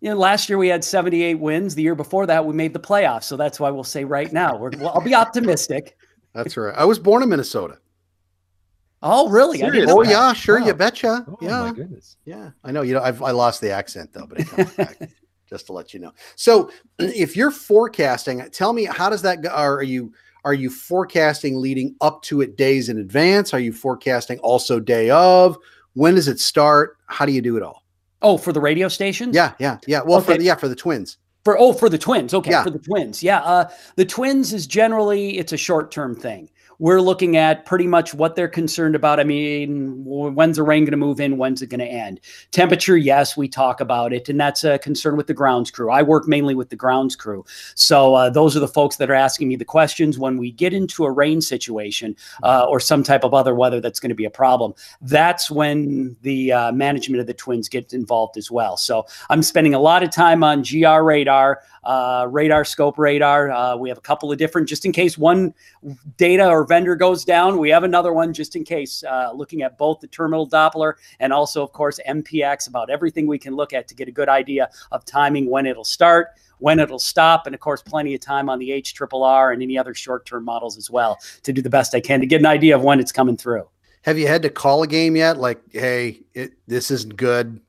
You 0.00 0.10
know, 0.10 0.16
last 0.16 0.48
year 0.48 0.58
we 0.58 0.68
had 0.68 0.84
78 0.84 1.34
wins. 1.40 1.74
The 1.74 1.82
year 1.82 1.94
before 1.94 2.26
that 2.26 2.44
we 2.44 2.54
made 2.54 2.72
the 2.72 2.80
playoffs. 2.80 3.24
So 3.24 3.36
that's 3.36 3.58
why 3.60 3.70
we'll 3.70 3.84
say 3.84 4.04
right 4.04 4.32
now. 4.32 4.56
We're, 4.56 4.70
well, 4.78 4.90
I'll 4.90 5.00
be 5.00 5.14
optimistic. 5.14 5.96
That's 6.34 6.56
right. 6.56 6.74
I 6.76 6.84
was 6.84 6.98
born 6.98 7.22
in 7.22 7.28
Minnesota. 7.28 7.78
Oh, 9.02 9.28
really? 9.28 9.62
I 9.62 9.70
didn't 9.70 9.86
know 9.88 10.00
Oh, 10.00 10.04
that. 10.04 10.10
yeah, 10.10 10.32
sure. 10.32 10.60
Wow. 10.60 10.66
You 10.66 10.74
betcha. 10.74 11.24
Oh 11.28 11.38
yeah. 11.40 11.60
my 11.62 11.72
goodness. 11.72 12.16
Yeah, 12.24 12.50
I 12.64 12.72
know. 12.72 12.82
You 12.82 12.94
know, 12.94 13.02
I've 13.02 13.22
I 13.22 13.30
lost 13.30 13.60
the 13.60 13.70
accent 13.70 14.12
though, 14.12 14.26
but 14.26 14.40
it 14.40 14.48
comes 14.48 14.72
back. 14.74 14.98
Just 15.48 15.66
to 15.66 15.72
let 15.72 15.94
you 15.94 16.00
know. 16.00 16.12
So, 16.34 16.70
if 16.98 17.36
you're 17.36 17.52
forecasting, 17.52 18.48
tell 18.50 18.72
me 18.72 18.84
how 18.84 19.08
does 19.08 19.22
that 19.22 19.42
go? 19.42 19.50
Are 19.50 19.82
you 19.82 20.12
are 20.44 20.54
you 20.54 20.70
forecasting 20.70 21.60
leading 21.60 21.94
up 22.00 22.22
to 22.22 22.40
it 22.40 22.56
days 22.56 22.88
in 22.88 22.98
advance? 22.98 23.52
Are 23.54 23.60
you 23.60 23.72
forecasting 23.72 24.38
also 24.40 24.80
day 24.80 25.10
of? 25.10 25.56
When 25.94 26.14
does 26.14 26.28
it 26.28 26.40
start? 26.40 26.98
How 27.06 27.26
do 27.26 27.32
you 27.32 27.42
do 27.42 27.56
it 27.56 27.62
all? 27.62 27.84
Oh, 28.22 28.38
for 28.38 28.52
the 28.52 28.60
radio 28.60 28.88
stations? 28.88 29.34
Yeah, 29.34 29.52
yeah, 29.58 29.78
yeah. 29.86 30.00
Well, 30.04 30.20
for 30.20 30.36
the, 30.36 30.42
yeah, 30.44 30.54
for 30.54 30.68
the 30.68 30.74
twins. 30.76 31.18
For 31.44 31.58
oh, 31.58 31.72
for 31.72 31.88
the 31.88 31.98
twins. 31.98 32.34
Okay, 32.34 32.50
Yeah. 32.50 32.64
for 32.64 32.70
the 32.70 32.78
twins. 32.78 33.22
Yeah. 33.22 33.40
Uh, 33.40 33.68
the 33.96 34.04
twins 34.04 34.52
is 34.52 34.66
generally 34.66 35.38
it's 35.38 35.52
a 35.52 35.56
short 35.56 35.90
term 35.92 36.16
thing. 36.16 36.50
We're 36.78 37.00
looking 37.00 37.36
at 37.36 37.66
pretty 37.66 37.86
much 37.86 38.14
what 38.14 38.36
they're 38.36 38.48
concerned 38.48 38.94
about. 38.94 39.20
I 39.20 39.24
mean, 39.24 40.04
when's 40.04 40.56
the 40.56 40.62
rain 40.62 40.84
going 40.84 40.92
to 40.92 40.96
move 40.96 41.20
in? 41.20 41.38
When's 41.38 41.62
it 41.62 41.68
going 41.68 41.80
to 41.80 41.86
end? 41.86 42.20
Temperature, 42.52 42.96
yes, 42.96 43.36
we 43.36 43.48
talk 43.48 43.80
about 43.80 44.12
it, 44.12 44.28
and 44.28 44.38
that's 44.38 44.64
a 44.64 44.78
concern 44.78 45.16
with 45.16 45.26
the 45.26 45.34
grounds 45.34 45.70
crew. 45.70 45.90
I 45.90 46.02
work 46.02 46.28
mainly 46.28 46.54
with 46.54 46.70
the 46.70 46.76
grounds 46.76 47.16
crew, 47.16 47.44
so 47.74 48.14
uh, 48.14 48.30
those 48.30 48.56
are 48.56 48.60
the 48.60 48.68
folks 48.68 48.96
that 48.96 49.10
are 49.10 49.14
asking 49.14 49.48
me 49.48 49.56
the 49.56 49.64
questions 49.64 50.18
when 50.18 50.36
we 50.36 50.50
get 50.50 50.72
into 50.72 51.04
a 51.04 51.10
rain 51.10 51.40
situation 51.40 52.16
uh, 52.42 52.66
or 52.68 52.80
some 52.80 53.02
type 53.02 53.24
of 53.24 53.34
other 53.34 53.54
weather 53.54 53.80
that's 53.80 54.00
going 54.00 54.10
to 54.10 54.14
be 54.14 54.24
a 54.24 54.30
problem. 54.30 54.74
That's 55.00 55.50
when 55.50 56.16
the 56.22 56.52
uh, 56.52 56.72
management 56.72 57.20
of 57.20 57.26
the 57.26 57.34
Twins 57.34 57.68
gets 57.68 57.94
involved 57.94 58.36
as 58.36 58.50
well. 58.50 58.76
So 58.76 59.06
I'm 59.30 59.42
spending 59.42 59.74
a 59.74 59.80
lot 59.80 60.02
of 60.02 60.10
time 60.10 60.44
on 60.44 60.62
GR 60.62 61.02
radar, 61.02 61.62
uh, 61.84 62.26
radar 62.30 62.64
scope 62.64 62.98
radar. 62.98 63.50
Uh, 63.50 63.76
we 63.76 63.88
have 63.88 63.98
a 63.98 64.02
couple 64.02 64.30
of 64.30 64.38
different, 64.38 64.68
just 64.68 64.84
in 64.84 64.92
case 64.92 65.16
one 65.16 65.54
data 66.16 66.46
or 66.46 66.65
vendor 66.66 66.96
goes 66.96 67.24
down, 67.24 67.58
we 67.58 67.70
have 67.70 67.84
another 67.84 68.12
one 68.12 68.32
just 68.32 68.56
in 68.56 68.64
case, 68.64 69.02
uh, 69.04 69.32
looking 69.34 69.62
at 69.62 69.78
both 69.78 70.00
the 70.00 70.08
terminal 70.08 70.48
Doppler 70.48 70.94
and 71.20 71.32
also, 71.32 71.62
of 71.62 71.72
course, 71.72 71.98
MPX, 72.08 72.68
about 72.68 72.90
everything 72.90 73.26
we 73.26 73.38
can 73.38 73.54
look 73.54 73.72
at 73.72 73.88
to 73.88 73.94
get 73.94 74.08
a 74.08 74.12
good 74.12 74.28
idea 74.28 74.68
of 74.92 75.04
timing 75.04 75.48
when 75.48 75.66
it'll 75.66 75.84
start 75.84 76.28
when 76.58 76.80
it'll 76.80 76.98
stop, 76.98 77.46
and 77.46 77.54
of 77.54 77.60
course, 77.60 77.82
plenty 77.82 78.14
of 78.14 78.20
time 78.20 78.48
on 78.48 78.58
the 78.58 78.70
HRRR 78.70 79.52
and 79.52 79.62
any 79.62 79.76
other 79.76 79.94
short 79.94 80.26
term 80.26 80.44
models 80.44 80.76
as 80.76 80.90
well 80.90 81.18
to 81.42 81.52
do 81.52 81.62
the 81.62 81.70
best 81.70 81.94
I 81.94 82.00
can 82.00 82.20
to 82.20 82.26
get 82.26 82.40
an 82.40 82.46
idea 82.46 82.74
of 82.74 82.82
when 82.82 83.00
it's 83.00 83.12
coming 83.12 83.36
through. 83.36 83.68
Have 84.02 84.18
you 84.18 84.28
had 84.28 84.42
to 84.42 84.50
call 84.50 84.82
a 84.84 84.86
game 84.86 85.16
yet? 85.16 85.36
Like, 85.36 85.60
hey, 85.72 86.22
it, 86.32 86.52
this 86.68 86.90
isn't 86.92 87.16
good 87.16 87.60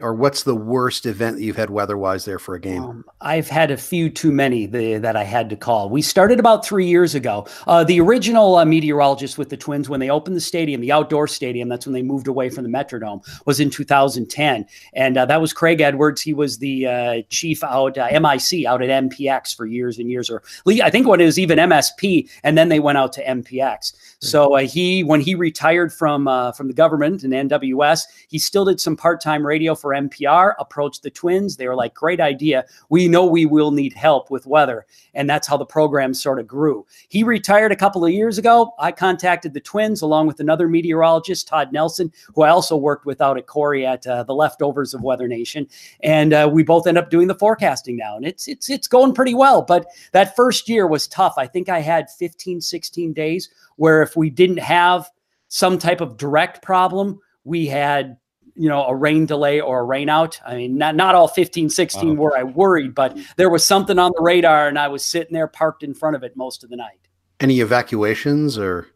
or 0.00 0.14
what's 0.14 0.42
the 0.42 0.54
worst 0.54 1.06
event 1.06 1.36
that 1.36 1.42
you've 1.42 1.56
had 1.56 1.70
weather-wise 1.70 2.24
there 2.24 2.38
for 2.38 2.54
a 2.54 2.60
game? 2.60 2.82
Um, 2.82 3.04
I've 3.20 3.48
had 3.48 3.70
a 3.70 3.76
few 3.76 4.08
too 4.08 4.32
many 4.32 4.66
the, 4.66 4.98
that 4.98 5.16
I 5.16 5.24
had 5.24 5.50
to 5.50 5.56
call. 5.56 5.90
We 5.90 6.02
started 6.02 6.40
about 6.40 6.64
three 6.64 6.86
years 6.86 7.14
ago. 7.14 7.46
Uh, 7.66 7.84
the 7.84 8.00
original 8.00 8.56
uh, 8.56 8.64
meteorologist 8.64 9.38
with 9.38 9.50
the 9.50 9.56
Twins, 9.56 9.88
when 9.88 10.00
they 10.00 10.10
opened 10.10 10.36
the 10.36 10.40
stadium, 10.40 10.80
the 10.80 10.92
outdoor 10.92 11.28
stadium, 11.28 11.68
that's 11.68 11.86
when 11.86 11.92
they 11.92 12.02
moved 12.02 12.28
away 12.28 12.48
from 12.48 12.64
the 12.64 12.70
Metrodome, 12.70 13.22
was 13.46 13.60
in 13.60 13.70
2010, 13.70 14.66
and 14.94 15.16
uh, 15.16 15.26
that 15.26 15.40
was 15.40 15.52
Craig 15.52 15.80
Edwards. 15.80 16.22
He 16.22 16.32
was 16.32 16.58
the 16.58 16.86
uh, 16.86 17.22
chief 17.28 17.62
out 17.62 17.98
uh, 17.98 18.08
MIC 18.10 18.66
out 18.66 18.82
at 18.82 19.04
MPX 19.04 19.54
for 19.54 19.66
years 19.66 19.98
and 19.98 20.10
years, 20.10 20.30
or 20.30 20.42
I 20.82 20.90
think 20.90 21.06
when 21.06 21.20
it 21.20 21.26
was 21.26 21.38
even 21.38 21.58
MSP, 21.58 22.28
and 22.42 22.56
then 22.56 22.68
they 22.68 22.80
went 22.80 22.98
out 22.98 23.12
to 23.14 23.24
MPX. 23.24 23.42
Mm-hmm. 23.50 24.26
So 24.26 24.56
uh, 24.56 24.60
he, 24.60 25.04
when 25.04 25.20
he 25.20 25.34
retired 25.34 25.92
from 25.92 26.24
from 26.54 26.68
the 26.68 26.74
government 26.74 27.22
and 27.22 27.32
NWS, 27.32 28.02
he 28.28 28.38
still 28.38 28.64
did 28.64 28.80
some 28.80 28.96
part-time 28.96 29.46
radio 29.46 29.74
for 29.74 29.89
for 29.90 29.96
MPR 29.96 30.54
approached 30.58 31.02
the 31.02 31.10
Twins. 31.10 31.56
They 31.56 31.66
were 31.66 31.74
like, 31.74 31.94
great 31.94 32.20
idea. 32.20 32.64
We 32.90 33.08
know 33.08 33.26
we 33.26 33.44
will 33.44 33.72
need 33.72 33.92
help 33.92 34.30
with 34.30 34.46
weather. 34.46 34.86
And 35.14 35.28
that's 35.28 35.48
how 35.48 35.56
the 35.56 35.66
program 35.66 36.14
sort 36.14 36.38
of 36.38 36.46
grew. 36.46 36.86
He 37.08 37.24
retired 37.24 37.72
a 37.72 37.76
couple 37.76 38.04
of 38.04 38.12
years 38.12 38.38
ago. 38.38 38.72
I 38.78 38.92
contacted 38.92 39.52
the 39.52 39.60
Twins 39.60 40.02
along 40.02 40.28
with 40.28 40.38
another 40.38 40.68
meteorologist, 40.68 41.48
Todd 41.48 41.72
Nelson, 41.72 42.12
who 42.34 42.42
I 42.42 42.50
also 42.50 42.76
worked 42.76 43.04
with 43.04 43.20
out 43.20 43.36
at 43.36 43.46
Corey 43.46 43.84
at 43.84 44.06
uh, 44.06 44.22
the 44.22 44.34
leftovers 44.34 44.94
of 44.94 45.02
Weather 45.02 45.26
Nation. 45.26 45.66
And 46.04 46.32
uh, 46.32 46.48
we 46.52 46.62
both 46.62 46.86
end 46.86 46.98
up 46.98 47.10
doing 47.10 47.26
the 47.26 47.34
forecasting 47.34 47.96
now. 47.96 48.16
And 48.16 48.24
it's, 48.24 48.46
it's, 48.46 48.70
it's 48.70 48.86
going 48.86 49.12
pretty 49.12 49.34
well. 49.34 49.62
But 49.62 49.86
that 50.12 50.36
first 50.36 50.68
year 50.68 50.86
was 50.86 51.08
tough. 51.08 51.34
I 51.36 51.46
think 51.46 51.68
I 51.68 51.80
had 51.80 52.10
15, 52.10 52.60
16 52.60 53.12
days 53.12 53.48
where 53.76 54.02
if 54.02 54.16
we 54.16 54.30
didn't 54.30 54.58
have 54.58 55.10
some 55.48 55.78
type 55.78 56.00
of 56.00 56.16
direct 56.16 56.62
problem, 56.62 57.18
we 57.42 57.66
had 57.66 58.16
you 58.54 58.68
know 58.68 58.84
a 58.84 58.94
rain 58.94 59.26
delay 59.26 59.60
or 59.60 59.80
a 59.80 59.84
rain 59.84 60.08
out 60.08 60.40
i 60.46 60.56
mean 60.56 60.76
not, 60.76 60.94
not 60.94 61.14
all 61.14 61.28
15 61.28 61.70
16 61.70 62.16
wow. 62.16 62.22
were 62.22 62.36
i 62.36 62.42
worried 62.42 62.94
but 62.94 63.16
there 63.36 63.50
was 63.50 63.64
something 63.64 63.98
on 63.98 64.12
the 64.16 64.22
radar 64.22 64.68
and 64.68 64.78
i 64.78 64.88
was 64.88 65.04
sitting 65.04 65.32
there 65.32 65.46
parked 65.48 65.82
in 65.82 65.94
front 65.94 66.16
of 66.16 66.22
it 66.22 66.36
most 66.36 66.64
of 66.64 66.70
the 66.70 66.76
night 66.76 67.08
any 67.40 67.60
evacuations 67.60 68.58
or 68.58 68.88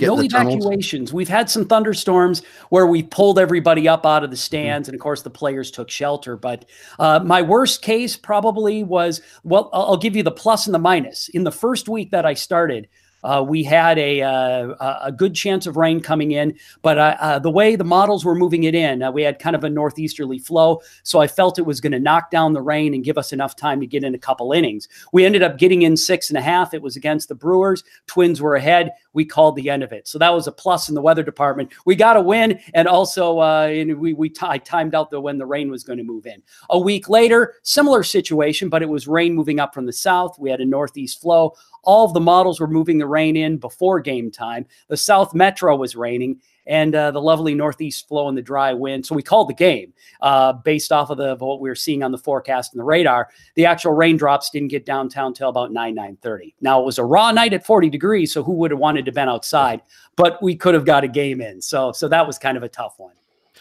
no 0.00 0.20
evacuations. 0.20 1.12
We've 1.12 1.28
had 1.28 1.48
some 1.48 1.66
thunderstorms 1.66 2.42
where 2.70 2.86
we 2.86 3.02
pulled 3.02 3.38
everybody 3.38 3.88
up 3.88 4.04
out 4.04 4.24
of 4.24 4.30
the 4.30 4.36
stands, 4.36 4.86
mm-hmm. 4.86 4.94
and 4.94 5.00
of 5.00 5.02
course 5.02 5.22
the 5.22 5.30
players 5.30 5.70
took 5.70 5.90
shelter. 5.90 6.36
But 6.36 6.64
uh, 6.98 7.20
my 7.24 7.42
worst 7.42 7.82
case 7.82 8.16
probably 8.16 8.82
was 8.82 9.20
well, 9.44 9.70
I'll 9.72 9.96
give 9.96 10.16
you 10.16 10.22
the 10.22 10.32
plus 10.32 10.66
and 10.66 10.74
the 10.74 10.80
minus. 10.80 11.28
In 11.28 11.44
the 11.44 11.52
first 11.52 11.88
week 11.88 12.10
that 12.10 12.26
I 12.26 12.34
started, 12.34 12.88
uh, 13.24 13.44
we 13.46 13.64
had 13.64 13.98
a, 13.98 14.22
uh, 14.22 14.98
a 15.02 15.10
good 15.10 15.34
chance 15.34 15.66
of 15.66 15.76
rain 15.76 16.00
coming 16.00 16.32
in, 16.32 16.56
but 16.82 16.98
uh, 16.98 17.16
uh 17.18 17.38
the 17.38 17.50
way 17.50 17.74
the 17.74 17.84
models 17.84 18.24
were 18.24 18.34
moving 18.34 18.64
it 18.64 18.74
in, 18.74 19.02
uh, 19.02 19.10
we 19.10 19.22
had 19.22 19.38
kind 19.38 19.56
of 19.56 19.64
a 19.64 19.70
northeasterly 19.70 20.38
flow. 20.38 20.80
So 21.02 21.20
I 21.20 21.26
felt 21.26 21.58
it 21.58 21.66
was 21.66 21.80
going 21.80 21.92
to 21.92 21.98
knock 21.98 22.30
down 22.30 22.52
the 22.52 22.62
rain 22.62 22.94
and 22.94 23.02
give 23.02 23.18
us 23.18 23.32
enough 23.32 23.56
time 23.56 23.80
to 23.80 23.86
get 23.86 24.04
in 24.04 24.14
a 24.14 24.18
couple 24.18 24.52
innings. 24.52 24.88
We 25.12 25.24
ended 25.24 25.42
up 25.42 25.58
getting 25.58 25.82
in 25.82 25.96
six 25.96 26.28
and 26.30 26.38
a 26.38 26.42
half. 26.42 26.74
It 26.74 26.82
was 26.82 26.96
against 26.96 27.28
the 27.28 27.34
Brewers. 27.34 27.82
Twins 28.06 28.40
were 28.40 28.56
ahead. 28.56 28.92
We 29.14 29.24
called 29.24 29.56
the 29.56 29.70
end 29.70 29.82
of 29.82 29.92
it. 29.92 30.06
So 30.06 30.18
that 30.18 30.32
was 30.32 30.46
a 30.46 30.52
plus 30.52 30.88
in 30.88 30.94
the 30.94 31.02
weather 31.02 31.22
department. 31.22 31.72
We 31.86 31.96
got 31.96 32.16
a 32.16 32.20
win, 32.20 32.60
and 32.74 32.86
also 32.88 33.38
uh, 33.38 33.68
we 33.68 34.12
we 34.12 34.28
t- 34.28 34.46
I 34.46 34.58
timed 34.58 34.94
out 34.94 35.10
the 35.10 35.20
when 35.20 35.38
the 35.38 35.46
rain 35.46 35.70
was 35.70 35.84
going 35.84 35.98
to 35.98 36.04
move 36.04 36.26
in. 36.26 36.42
A 36.70 36.78
week 36.78 37.08
later, 37.08 37.54
similar 37.62 38.02
situation, 38.02 38.68
but 38.68 38.82
it 38.82 38.88
was 38.88 39.08
rain 39.08 39.34
moving 39.34 39.60
up 39.60 39.72
from 39.72 39.86
the 39.86 39.92
south. 39.92 40.38
We 40.38 40.50
had 40.50 40.60
a 40.60 40.64
northeast 40.64 41.20
flow. 41.20 41.54
All 41.84 42.06
of 42.06 42.14
the 42.14 42.20
models 42.20 42.60
were 42.60 42.68
moving 42.68 42.98
the 42.98 43.06
rain 43.06 43.36
in 43.36 43.58
before 43.58 44.00
game 44.00 44.30
time. 44.30 44.66
The 44.88 44.96
South 44.96 45.34
Metro 45.34 45.76
was 45.76 45.96
raining, 45.96 46.40
and 46.66 46.94
uh, 46.94 47.10
the 47.10 47.20
lovely 47.20 47.54
northeast 47.54 48.08
flow 48.08 48.28
and 48.28 48.36
the 48.36 48.42
dry 48.42 48.72
wind. 48.72 49.04
So 49.06 49.14
we 49.14 49.22
called 49.22 49.48
the 49.48 49.54
game 49.54 49.92
uh, 50.20 50.54
based 50.54 50.92
off 50.92 51.10
of 51.10 51.18
the 51.18 51.32
of 51.32 51.40
what 51.40 51.60
we 51.60 51.68
were 51.68 51.74
seeing 51.74 52.02
on 52.02 52.12
the 52.12 52.18
forecast 52.18 52.72
and 52.72 52.80
the 52.80 52.84
radar. 52.84 53.28
The 53.54 53.66
actual 53.66 53.92
raindrops 53.92 54.50
didn't 54.50 54.68
get 54.68 54.86
downtown 54.86 55.34
till 55.34 55.48
about 55.48 55.72
nine 55.72 55.94
nine 55.94 56.16
thirty. 56.22 56.54
Now 56.60 56.80
it 56.80 56.84
was 56.84 56.98
a 56.98 57.04
raw 57.04 57.30
night 57.30 57.52
at 57.52 57.66
forty 57.66 57.90
degrees, 57.90 58.32
so 58.32 58.42
who 58.42 58.52
would 58.54 58.70
have 58.70 58.80
wanted 58.80 59.04
to 59.06 59.12
been 59.12 59.28
outside? 59.28 59.82
But 60.16 60.42
we 60.42 60.56
could 60.56 60.74
have 60.74 60.84
got 60.84 61.04
a 61.04 61.08
game 61.08 61.40
in. 61.40 61.60
So 61.60 61.92
so 61.92 62.08
that 62.08 62.26
was 62.26 62.38
kind 62.38 62.56
of 62.56 62.62
a 62.62 62.68
tough 62.68 62.94
one. 62.98 63.14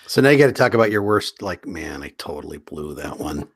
So 0.07 0.21
now 0.21 0.29
you 0.29 0.37
got 0.37 0.47
to 0.47 0.53
talk 0.53 0.73
about 0.73 0.91
your 0.91 1.03
worst. 1.03 1.41
Like, 1.41 1.65
man, 1.65 2.03
I 2.03 2.09
totally 2.17 2.57
blew 2.57 2.93
that 2.95 3.19
one. 3.19 3.47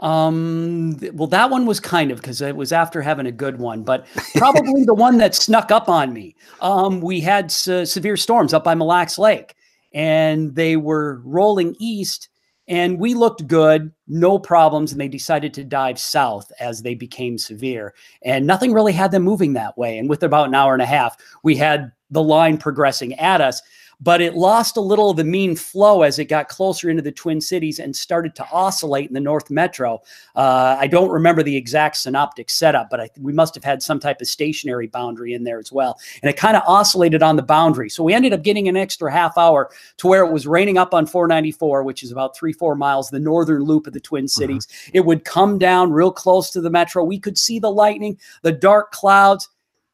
Um, 0.00 0.98
well, 1.14 1.28
that 1.28 1.50
one 1.50 1.64
was 1.64 1.80
kind 1.80 2.10
of 2.10 2.18
because 2.18 2.42
it 2.42 2.56
was 2.56 2.72
after 2.72 3.00
having 3.00 3.26
a 3.26 3.32
good 3.32 3.58
one, 3.58 3.82
but 3.82 4.06
probably 4.34 4.84
the 4.84 4.94
one 4.94 5.16
that 5.18 5.34
snuck 5.34 5.70
up 5.70 5.88
on 5.88 6.12
me. 6.12 6.36
Um, 6.60 7.00
we 7.00 7.20
had 7.20 7.50
severe 7.50 8.16
storms 8.16 8.52
up 8.52 8.64
by 8.64 8.74
Mille 8.74 8.88
Lacs 8.88 9.18
Lake, 9.18 9.54
and 9.94 10.54
they 10.54 10.76
were 10.76 11.22
rolling 11.24 11.74
east, 11.78 12.28
and 12.68 12.98
we 12.98 13.14
looked 13.14 13.46
good, 13.46 13.90
no 14.06 14.38
problems, 14.38 14.92
and 14.92 15.00
they 15.00 15.08
decided 15.08 15.54
to 15.54 15.64
dive 15.64 15.98
south 15.98 16.52
as 16.60 16.82
they 16.82 16.94
became 16.94 17.38
severe, 17.38 17.94
and 18.22 18.46
nothing 18.46 18.72
really 18.74 18.92
had 18.92 19.12
them 19.12 19.22
moving 19.22 19.54
that 19.54 19.78
way. 19.78 19.96
And 19.96 20.10
with 20.10 20.22
about 20.22 20.48
an 20.48 20.54
hour 20.54 20.74
and 20.74 20.82
a 20.82 20.86
half, 20.86 21.16
we 21.42 21.56
had 21.56 21.90
the 22.10 22.22
line 22.22 22.58
progressing 22.58 23.14
at 23.14 23.40
us 23.40 23.62
but 24.00 24.20
it 24.20 24.34
lost 24.34 24.76
a 24.76 24.80
little 24.80 25.10
of 25.10 25.16
the 25.16 25.24
mean 25.24 25.56
flow 25.56 26.02
as 26.02 26.18
it 26.18 26.26
got 26.26 26.48
closer 26.48 26.90
into 26.90 27.02
the 27.02 27.12
Twin 27.12 27.40
Cities 27.40 27.78
and 27.78 27.94
started 27.94 28.34
to 28.36 28.46
oscillate 28.50 29.08
in 29.08 29.14
the 29.14 29.20
North 29.20 29.50
Metro. 29.50 30.02
Uh, 30.34 30.76
I 30.78 30.86
don't 30.86 31.10
remember 31.10 31.42
the 31.42 31.56
exact 31.56 31.96
synoptic 31.96 32.50
setup, 32.50 32.90
but 32.90 33.00
I, 33.00 33.10
we 33.18 33.32
must 33.32 33.54
have 33.54 33.64
had 33.64 33.82
some 33.82 33.98
type 33.98 34.20
of 34.20 34.26
stationary 34.26 34.86
boundary 34.86 35.32
in 35.32 35.44
there 35.44 35.58
as 35.58 35.72
well. 35.72 35.98
And 36.22 36.28
it 36.28 36.36
kind 36.36 36.56
of 36.56 36.62
oscillated 36.66 37.22
on 37.22 37.36
the 37.36 37.42
boundary. 37.42 37.88
So 37.88 38.04
we 38.04 38.12
ended 38.12 38.32
up 38.32 38.42
getting 38.42 38.68
an 38.68 38.76
extra 38.76 39.10
half 39.10 39.38
hour 39.38 39.70
to 39.96 40.06
where 40.06 40.24
it 40.24 40.32
was 40.32 40.46
raining 40.46 40.76
up 40.76 40.92
on 40.92 41.06
494, 41.06 41.82
which 41.82 42.02
is 42.02 42.12
about 42.12 42.36
three, 42.36 42.52
four 42.52 42.74
miles, 42.74 43.08
the 43.08 43.18
northern 43.18 43.62
loop 43.62 43.86
of 43.86 43.94
the 43.94 44.00
Twin 44.00 44.24
mm-hmm. 44.24 44.40
Cities. 44.40 44.66
Mm-hmm. 44.66 44.90
It 44.94 45.04
would 45.06 45.24
come 45.24 45.58
down 45.58 45.92
real 45.92 46.12
close 46.12 46.50
to 46.50 46.60
the 46.60 46.70
Metro. 46.70 47.02
We 47.02 47.18
could 47.18 47.38
see 47.38 47.58
the 47.58 47.72
lightning, 47.72 48.18
the 48.42 48.52
dark 48.52 48.92
clouds 48.92 49.48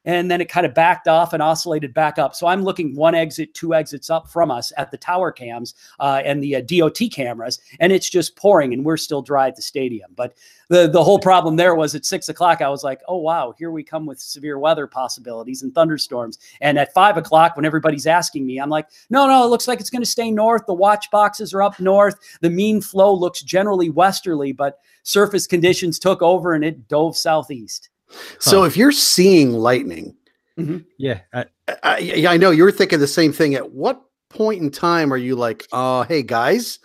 and 0.04 0.30
then 0.30 0.40
it 0.40 0.48
kind 0.48 0.66
of 0.66 0.74
backed 0.74 1.08
off 1.08 1.32
and 1.32 1.42
oscillated 1.42 1.94
back 1.94 2.18
up. 2.18 2.34
So 2.34 2.46
I'm 2.46 2.62
looking 2.62 2.94
one 2.94 3.14
exit, 3.14 3.54
two 3.54 3.74
exits 3.74 4.10
up 4.10 4.28
from 4.28 4.50
us 4.50 4.72
at 4.76 4.90
the 4.90 4.96
tower 4.96 5.30
cams 5.30 5.74
uh, 6.00 6.22
and 6.24 6.42
the 6.42 6.56
uh, 6.56 6.60
DOT 6.62 6.98
cameras, 7.12 7.60
and 7.80 7.92
it's 7.92 8.10
just 8.10 8.36
pouring, 8.36 8.72
and 8.72 8.84
we're 8.84 8.96
still 8.96 9.22
dry 9.22 9.48
at 9.48 9.56
the 9.56 9.62
stadium. 9.62 10.10
But 10.16 10.34
the 10.68 10.88
the 10.88 11.04
whole 11.04 11.18
problem 11.18 11.56
there 11.56 11.74
was 11.74 11.94
at 11.94 12.04
six 12.04 12.28
o'clock, 12.28 12.62
I 12.62 12.68
was 12.68 12.82
like, 12.82 13.00
oh 13.06 13.18
wow, 13.18 13.54
here 13.58 13.70
we 13.70 13.82
come 13.82 14.06
with 14.06 14.20
severe 14.20 14.58
weather 14.58 14.86
possibilities 14.86 15.62
and 15.62 15.74
thunderstorms. 15.74 16.38
And 16.60 16.78
at 16.78 16.94
five 16.94 17.16
o'clock, 17.16 17.56
when 17.56 17.64
everybody's 17.64 18.06
asking 18.06 18.46
me, 18.46 18.58
I'm 18.58 18.70
like, 18.70 18.88
no, 19.10 19.26
no, 19.26 19.44
it 19.44 19.48
looks 19.48 19.68
like 19.68 19.80
it's 19.80 19.90
going 19.90 20.02
to 20.02 20.06
stay 20.06 20.30
north. 20.30 20.66
The 20.66 20.74
watch 20.74 21.10
boxes 21.10 21.52
are 21.54 21.62
up 21.62 21.78
north. 21.78 22.18
The 22.40 22.50
mean 22.50 22.80
flow 22.80 23.14
looks 23.14 23.42
generally 23.42 23.90
westerly, 23.90 24.52
but 24.52 24.78
surface 25.02 25.46
conditions 25.46 25.98
took 25.98 26.22
over 26.22 26.54
and 26.54 26.64
it 26.64 26.88
dove 26.88 27.16
southeast. 27.16 27.90
So 28.38 28.60
huh. 28.60 28.66
if 28.66 28.76
you're 28.76 28.92
seeing 28.92 29.52
lightning, 29.52 30.16
mm-hmm. 30.58 30.78
yeah, 30.98 31.20
I, 31.32 31.44
I, 31.82 32.24
I, 32.28 32.36
know 32.36 32.50
you 32.50 32.64
were 32.64 32.72
thinking 32.72 32.98
the 32.98 33.06
same 33.06 33.32
thing. 33.32 33.54
At 33.54 33.72
what 33.72 34.02
point 34.28 34.62
in 34.62 34.70
time 34.70 35.12
are 35.12 35.18
you 35.18 35.36
like, 35.36 35.66
"Oh, 35.72 36.02
hey 36.02 36.22
guys"? 36.22 36.78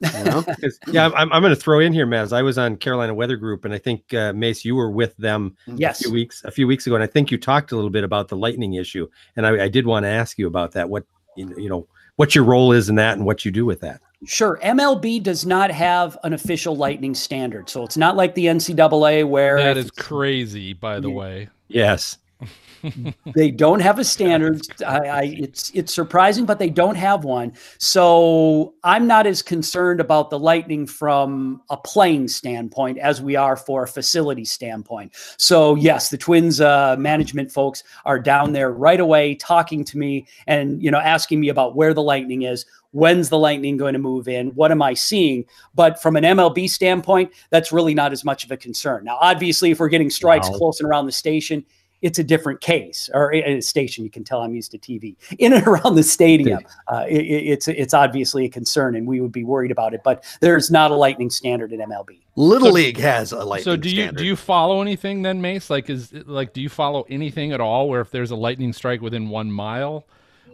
You 0.00 0.24
know? 0.24 0.44
yeah, 0.88 1.10
I'm, 1.14 1.32
I'm 1.32 1.42
going 1.42 1.54
to 1.54 1.60
throw 1.60 1.80
in 1.80 1.92
here, 1.92 2.06
Maz. 2.06 2.32
I 2.32 2.42
was 2.42 2.58
on 2.58 2.76
Carolina 2.76 3.14
Weather 3.14 3.36
Group, 3.36 3.64
and 3.64 3.72
I 3.72 3.78
think 3.78 4.12
uh, 4.12 4.32
Mace, 4.34 4.64
you 4.64 4.74
were 4.74 4.90
with 4.90 5.16
them 5.16 5.56
yes. 5.66 6.00
a 6.00 6.04
few 6.04 6.12
weeks 6.12 6.44
a 6.44 6.50
few 6.50 6.66
weeks 6.66 6.86
ago, 6.86 6.94
and 6.94 7.04
I 7.04 7.06
think 7.06 7.30
you 7.30 7.38
talked 7.38 7.72
a 7.72 7.76
little 7.76 7.90
bit 7.90 8.04
about 8.04 8.28
the 8.28 8.36
lightning 8.36 8.74
issue, 8.74 9.08
and 9.36 9.46
I, 9.46 9.64
I 9.64 9.68
did 9.68 9.86
want 9.86 10.04
to 10.04 10.10
ask 10.10 10.38
you 10.38 10.46
about 10.46 10.72
that. 10.72 10.88
What 10.88 11.04
you 11.36 11.68
know, 11.68 11.86
what 12.16 12.34
your 12.34 12.44
role 12.44 12.72
is 12.72 12.88
in 12.88 12.96
that, 12.96 13.16
and 13.16 13.26
what 13.26 13.44
you 13.44 13.50
do 13.50 13.64
with 13.64 13.80
that. 13.80 14.00
Sure. 14.24 14.58
MLB 14.62 15.22
does 15.22 15.44
not 15.44 15.70
have 15.70 16.16
an 16.24 16.32
official 16.32 16.76
lightning 16.76 17.14
standard. 17.14 17.68
So 17.68 17.84
it's 17.84 17.96
not 17.96 18.16
like 18.16 18.34
the 18.34 18.46
NCAA 18.46 19.28
where 19.28 19.56
that 19.56 19.76
is 19.76 19.90
crazy, 19.90 20.72
by 20.72 21.00
the 21.00 21.10
way. 21.10 21.48
Yes. 21.68 22.18
They 23.34 23.50
don't 23.50 23.80
have 23.80 23.98
a 23.98 24.04
standard. 24.04 24.62
I, 24.86 24.98
I, 24.98 25.22
it's 25.38 25.70
it's 25.70 25.92
surprising, 25.92 26.44
but 26.44 26.58
they 26.58 26.70
don't 26.70 26.94
have 26.94 27.24
one. 27.24 27.52
So 27.78 28.74
I'm 28.84 29.06
not 29.06 29.26
as 29.26 29.42
concerned 29.42 30.00
about 30.00 30.30
the 30.30 30.38
Lightning 30.38 30.86
from 30.86 31.62
a 31.70 31.76
playing 31.76 32.28
standpoint 32.28 32.98
as 32.98 33.22
we 33.22 33.36
are 33.36 33.56
for 33.56 33.84
a 33.84 33.88
facility 33.88 34.44
standpoint. 34.44 35.12
So 35.38 35.74
yes, 35.74 36.10
the 36.10 36.18
Twins 36.18 36.60
uh, 36.60 36.96
management 36.98 37.50
folks 37.50 37.82
are 38.04 38.18
down 38.18 38.52
there 38.52 38.72
right 38.72 39.00
away 39.00 39.34
talking 39.34 39.84
to 39.84 39.98
me 39.98 40.26
and 40.46 40.82
you 40.82 40.90
know 40.90 40.98
asking 40.98 41.40
me 41.40 41.48
about 41.48 41.76
where 41.76 41.94
the 41.94 42.02
Lightning 42.02 42.42
is. 42.42 42.66
When's 42.92 43.28
the 43.28 43.38
Lightning 43.38 43.76
going 43.76 43.92
to 43.92 43.98
move 43.98 44.26
in? 44.26 44.48
What 44.54 44.70
am 44.70 44.80
I 44.80 44.94
seeing? 44.94 45.44
But 45.74 46.00
from 46.00 46.16
an 46.16 46.24
MLB 46.24 46.70
standpoint, 46.70 47.30
that's 47.50 47.70
really 47.70 47.92
not 47.92 48.10
as 48.12 48.24
much 48.24 48.42
of 48.44 48.50
a 48.50 48.56
concern. 48.56 49.04
Now, 49.04 49.18
obviously, 49.20 49.70
if 49.70 49.80
we're 49.80 49.88
getting 49.90 50.08
strikes 50.08 50.48
Wow. 50.48 50.56
close 50.56 50.80
and 50.80 50.88
around 50.88 51.04
the 51.04 51.12
station, 51.12 51.62
it's 52.02 52.18
a 52.18 52.24
different 52.24 52.60
case 52.60 53.08
or 53.14 53.34
a 53.34 53.42
a 53.56 53.60
station. 53.60 54.04
You 54.04 54.10
can 54.10 54.22
tell 54.24 54.42
I'm 54.42 54.54
used 54.54 54.70
to 54.72 54.78
TV 54.78 55.16
in 55.38 55.52
and 55.52 55.66
around 55.66 55.94
the 55.94 56.02
stadium. 56.02 56.60
Uh, 56.88 57.04
it, 57.08 57.20
it- 57.22 57.46
it's 57.46 57.68
it's 57.68 57.94
obviously 57.94 58.44
a 58.44 58.48
concern, 58.48 58.96
and 58.96 59.06
we 59.06 59.20
would 59.20 59.32
be 59.32 59.44
worried 59.44 59.70
about 59.70 59.94
it. 59.94 60.00
But 60.04 60.24
there's 60.40 60.70
not 60.70 60.90
a 60.90 60.94
lightning 60.94 61.30
standard 61.30 61.72
in 61.72 61.80
MLB. 61.80 62.20
Little 62.36 62.68
So- 62.68 62.74
League 62.74 62.98
has 62.98 63.32
a 63.32 63.44
lightning 63.44 63.64
so 63.64 63.76
do 63.76 63.88
you 63.88 64.02
standard. 64.02 64.18
do 64.18 64.26
you 64.26 64.36
follow 64.36 64.82
anything 64.82 65.22
then, 65.22 65.40
Mace? 65.40 65.70
Like 65.70 65.88
is 65.88 66.12
like 66.26 66.52
do 66.52 66.60
you 66.60 66.68
follow 66.68 67.06
anything 67.08 67.52
at 67.52 67.60
all 67.60 67.88
where 67.88 68.00
if 68.02 68.10
there's 68.10 68.30
a 68.30 68.36
lightning 68.36 68.72
strike 68.72 69.00
within 69.00 69.28
one 69.30 69.50
mile, 69.50 70.06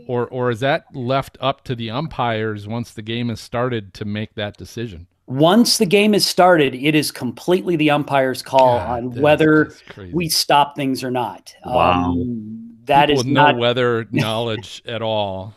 or 0.07 0.27
or 0.29 0.51
is 0.51 0.61
that 0.61 0.85
left 0.95 1.37
up 1.41 1.65
to 1.65 1.75
the 1.75 1.91
umpires 1.91 2.69
once 2.69 2.93
the 2.93 3.03
game 3.03 3.29
has 3.31 3.41
started 3.41 3.93
to 3.95 4.05
make 4.05 4.35
that 4.37 4.57
decision? 4.57 5.07
Once 5.27 5.79
the 5.79 5.87
game 5.87 6.15
is 6.15 6.27
started, 6.27 6.75
it 6.75 6.95
is 6.95 7.11
completely 7.11 7.77
the 7.77 7.91
umpire's 7.91 8.43
call 8.43 8.79
God, 8.79 8.89
on 8.91 9.09
that's- 9.09 9.23
whether 9.23 9.73
we 10.13 10.29
stop 10.29 10.75
things 10.77 11.03
or 11.05 11.11
not. 11.11 11.55
Wow. 11.65 12.13
Um, 12.13 12.59
that 12.85 13.07
People 13.07 13.21
is 13.21 13.27
with 13.27 13.33
not. 13.33 13.55
no 13.55 13.61
weather 13.61 14.07
knowledge 14.13 14.83
at 14.87 15.03
all. 15.03 15.55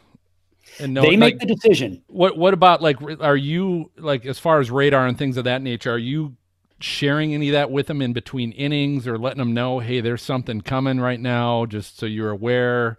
And 0.79 0.93
no, 0.93 1.01
they 1.01 1.15
make 1.15 1.35
like, 1.35 1.47
the 1.47 1.55
decision. 1.55 2.01
what 2.07 2.37
what 2.37 2.53
about 2.53 2.81
like 2.81 2.97
are 3.21 3.37
you 3.37 3.89
like 3.97 4.25
as 4.25 4.37
far 4.37 4.59
as 4.59 4.69
radar 4.69 5.07
and 5.07 5.17
things 5.17 5.37
of 5.37 5.45
that 5.45 5.61
nature? 5.61 5.91
Are 5.93 5.97
you 5.97 6.35
sharing 6.81 7.33
any 7.33 7.47
of 7.49 7.53
that 7.53 7.71
with 7.71 7.87
them 7.87 8.01
in 8.01 8.11
between 8.13 8.51
innings 8.51 9.07
or 9.07 9.17
letting 9.17 9.39
them 9.39 9.53
know, 9.53 9.79
hey, 9.79 10.01
there's 10.01 10.21
something 10.21 10.59
coming 10.61 10.99
right 10.99 11.19
now, 11.19 11.65
just 11.65 11.97
so 11.97 12.05
you're 12.05 12.29
aware? 12.29 12.97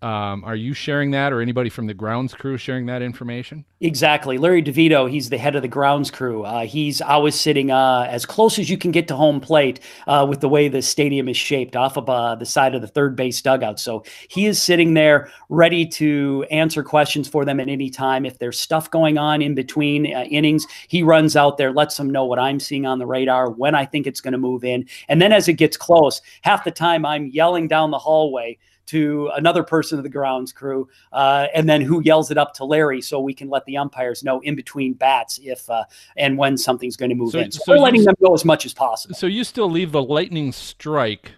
Um, 0.00 0.44
are 0.44 0.54
you 0.54 0.74
sharing 0.74 1.10
that, 1.10 1.32
or 1.32 1.40
anybody 1.40 1.68
from 1.68 1.86
the 1.86 1.94
grounds 1.94 2.32
crew 2.32 2.56
sharing 2.56 2.86
that 2.86 3.02
information? 3.02 3.64
Exactly. 3.80 4.38
Larry 4.38 4.62
DiVito, 4.62 5.10
he's 5.10 5.28
the 5.28 5.38
head 5.38 5.56
of 5.56 5.62
the 5.62 5.68
grounds 5.68 6.08
crew. 6.08 6.44
Uh, 6.44 6.64
he's 6.64 7.00
always 7.00 7.34
sitting 7.34 7.72
uh, 7.72 8.06
as 8.08 8.24
close 8.24 8.60
as 8.60 8.70
you 8.70 8.78
can 8.78 8.92
get 8.92 9.08
to 9.08 9.16
home 9.16 9.40
plate 9.40 9.80
uh, 10.06 10.24
with 10.28 10.40
the 10.40 10.48
way 10.48 10.68
the 10.68 10.82
stadium 10.82 11.28
is 11.28 11.36
shaped 11.36 11.74
off 11.74 11.96
of 11.96 12.08
uh, 12.08 12.36
the 12.36 12.46
side 12.46 12.76
of 12.76 12.80
the 12.80 12.86
third 12.86 13.16
base 13.16 13.42
dugout. 13.42 13.80
So 13.80 14.04
he 14.28 14.46
is 14.46 14.62
sitting 14.62 14.94
there 14.94 15.32
ready 15.48 15.84
to 15.86 16.46
answer 16.50 16.84
questions 16.84 17.26
for 17.26 17.44
them 17.44 17.58
at 17.58 17.68
any 17.68 17.90
time. 17.90 18.24
If 18.24 18.38
there's 18.38 18.60
stuff 18.60 18.88
going 18.90 19.18
on 19.18 19.42
in 19.42 19.56
between 19.56 20.14
uh, 20.14 20.24
innings, 20.24 20.64
he 20.86 21.02
runs 21.02 21.34
out 21.34 21.56
there, 21.56 21.72
lets 21.72 21.96
them 21.96 22.10
know 22.10 22.24
what 22.24 22.38
I'm 22.38 22.60
seeing 22.60 22.86
on 22.86 23.00
the 23.00 23.06
radar, 23.06 23.50
when 23.50 23.74
I 23.74 23.84
think 23.84 24.06
it's 24.06 24.20
going 24.20 24.32
to 24.32 24.38
move 24.38 24.64
in. 24.64 24.86
And 25.08 25.20
then 25.20 25.32
as 25.32 25.48
it 25.48 25.54
gets 25.54 25.76
close, 25.76 26.22
half 26.42 26.62
the 26.62 26.70
time 26.70 27.04
I'm 27.04 27.26
yelling 27.26 27.66
down 27.66 27.90
the 27.90 27.98
hallway 27.98 28.58
to 28.88 29.30
another 29.36 29.62
person 29.62 29.98
of 29.98 30.02
the 30.02 30.10
grounds 30.10 30.52
crew, 30.52 30.88
uh, 31.12 31.46
and 31.54 31.68
then 31.68 31.80
who 31.80 32.02
yells 32.02 32.30
it 32.30 32.38
up 32.38 32.52
to 32.54 32.64
Larry 32.64 33.00
so 33.00 33.20
we 33.20 33.32
can 33.32 33.48
let 33.48 33.64
the 33.64 33.76
umpires 33.76 34.22
know 34.24 34.40
in 34.40 34.54
between 34.54 34.92
bats 34.94 35.38
if 35.42 35.68
uh, 35.70 35.84
and 36.16 36.36
when 36.36 36.56
something's 36.58 36.96
going 36.96 37.10
to 37.10 37.14
move 37.14 37.32
So- 37.32 37.38
in. 37.40 37.50
So, 37.52 37.60
so 37.64 37.72
we're 37.72 37.78
letting 37.78 38.04
them 38.04 38.14
know 38.20 38.34
as 38.34 38.44
much 38.44 38.66
as 38.66 38.74
possible. 38.74 39.14
So 39.14 39.26
you 39.26 39.44
still 39.44 39.70
leave 39.70 39.92
the 39.92 40.02
lightning 40.02 40.52
strike. 40.52 41.32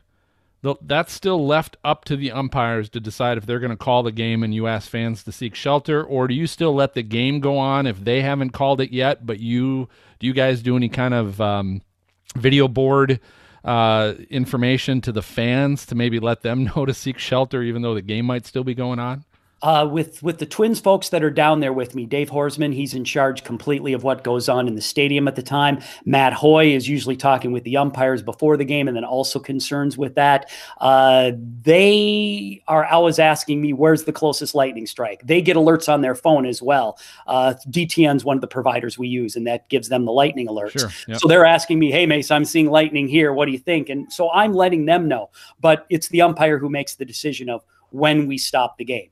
The, 0.63 0.75
that's 0.83 1.13
still 1.13 1.47
left 1.47 1.79
up 1.85 2.05
to 2.05 2.17
the 2.17 2.33
umpires 2.33 2.91
to 2.91 3.01
decide 3.01 3.39
if 3.39 3.47
they're 3.47 3.61
going 3.61 3.71
to 3.71 3.79
call 3.79 4.03
the 4.03 4.13
game 4.13 4.43
and 4.43 4.55
you 4.55 4.67
ask 4.67 4.91
fans 4.91 5.25
to 5.25 5.33
seek 5.33 5.55
shelter, 5.55 6.05
or 6.05 6.29
do 6.29 6.35
you 6.35 6.47
still 6.47 6.75
let 6.75 6.93
the 6.93 7.03
game 7.03 7.41
go 7.41 7.57
on 7.57 7.87
if 7.87 8.05
they 8.05 8.21
haven't 8.21 8.51
called 8.51 8.81
it 8.83 8.91
yet? 8.93 9.25
But 9.25 9.41
you 9.41 9.89
do 10.19 10.27
you 10.27 10.35
guys 10.35 10.61
do 10.61 10.77
any 10.77 10.91
kind 10.91 11.15
of 11.15 11.41
um, 11.41 11.81
video 12.37 12.69
board 12.69 13.21
uh, 13.65 14.15
information 14.31 15.01
to 15.03 15.13
the 15.13 15.23
fans 15.23 15.87
to 15.87 15.95
maybe 15.95 16.19
let 16.19 16.43
them 16.43 16.65
know 16.77 16.85
to 16.85 16.95
seek 16.95 17.19
shelter, 17.19 17.63
even 17.63 17.83
though 17.83 17.95
the 17.95 18.03
game 18.03 18.27
might 18.27 18.47
still 18.47 18.65
be 18.65 18.75
going 18.75 18.99
on? 18.99 19.25
Uh, 19.63 19.87
with 19.91 20.23
with 20.23 20.39
the 20.39 20.47
Twins 20.47 20.81
folks 20.81 21.11
that 21.11 21.23
are 21.23 21.31
down 21.31 21.61
there 21.61 21.73
with 21.73 21.95
me, 21.95 22.07
Dave 22.07 22.31
Horsman, 22.31 22.73
he's 22.73 22.95
in 22.95 23.05
charge 23.05 23.45
completely 23.45 23.93
of 23.93 24.03
what 24.03 24.25
goes 24.25 24.49
on 24.49 24.67
in 24.67 24.75
the 24.75 24.81
stadium 24.81 25.29
at 25.29 25.37
the 25.37 25.43
time. 25.43 25.81
Matt 26.07 26.33
Hoy 26.33 26.73
is 26.73 26.89
usually 26.89 27.17
talking 27.17 27.53
with 27.53 27.65
the 27.65 27.77
umpires 27.77 28.23
before 28.23 28.57
the 28.57 28.65
game, 28.65 28.89
and 28.89 28.97
then 28.97 29.05
also 29.05 29.39
concerns 29.39 29.99
with 29.99 30.15
that. 30.15 30.51
Uh, 30.81 31.33
they 31.63 32.63
are 32.69 32.87
always 32.87 33.19
asking 33.19 33.61
me, 33.61 33.75
"Where's 33.75 34.05
the 34.05 34.13
closest 34.13 34.55
lightning 34.55 34.87
strike?" 34.87 35.21
They 35.27 35.43
get 35.43 35.57
alerts 35.57 35.93
on 35.93 36.01
their 36.01 36.15
phone 36.15 36.47
as 36.47 36.63
well. 36.63 36.99
Uh, 37.27 37.55
DTN's 37.69 38.25
one 38.25 38.39
of 38.39 38.41
the 38.41 38.47
providers 38.47 38.99
we 38.99 39.09
use, 39.09 39.37
and 39.37 39.47
that 39.47 39.69
gives 39.69 39.91
them 39.91 40.07
the 40.07 40.13
lightning 40.13 40.47
alerts. 40.47 40.79
Sure. 40.79 40.91
Yep. 41.07 41.21
So 41.21 41.29
they're 41.29 41.45
asking 41.45 41.79
me, 41.79 41.91
"Hey, 41.91 42.07
Mace, 42.07 42.31
I'm 42.31 42.47
seeing 42.47 42.71
lightning 42.71 43.09
here. 43.09 43.33
What 43.35 43.45
do 43.45 43.53
you 43.53 43.59
think?" 43.59 43.91
And 43.91 44.11
so 44.11 44.31
I'm 44.31 44.55
letting 44.55 44.87
them 44.87 45.07
know, 45.07 45.29
but 45.61 45.85
it's 45.91 46.09
the 46.09 46.23
umpire 46.23 46.59
who 46.59 46.71
makes 46.71 46.95
the 46.95 47.05
decision 47.05 47.51
of 47.51 47.63
when 47.91 48.27
we 48.27 48.39
stop 48.39 48.79
the 48.79 48.85
game. 48.85 49.11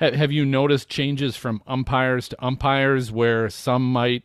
Ha- 0.00 0.12
Have 0.16 0.32
you 0.32 0.44
noticed 0.44 0.88
changes 0.88 1.36
from 1.36 1.62
umpires 1.66 2.28
to 2.28 2.44
umpires 2.44 3.10
where 3.12 3.48
some 3.50 3.92
might 3.92 4.22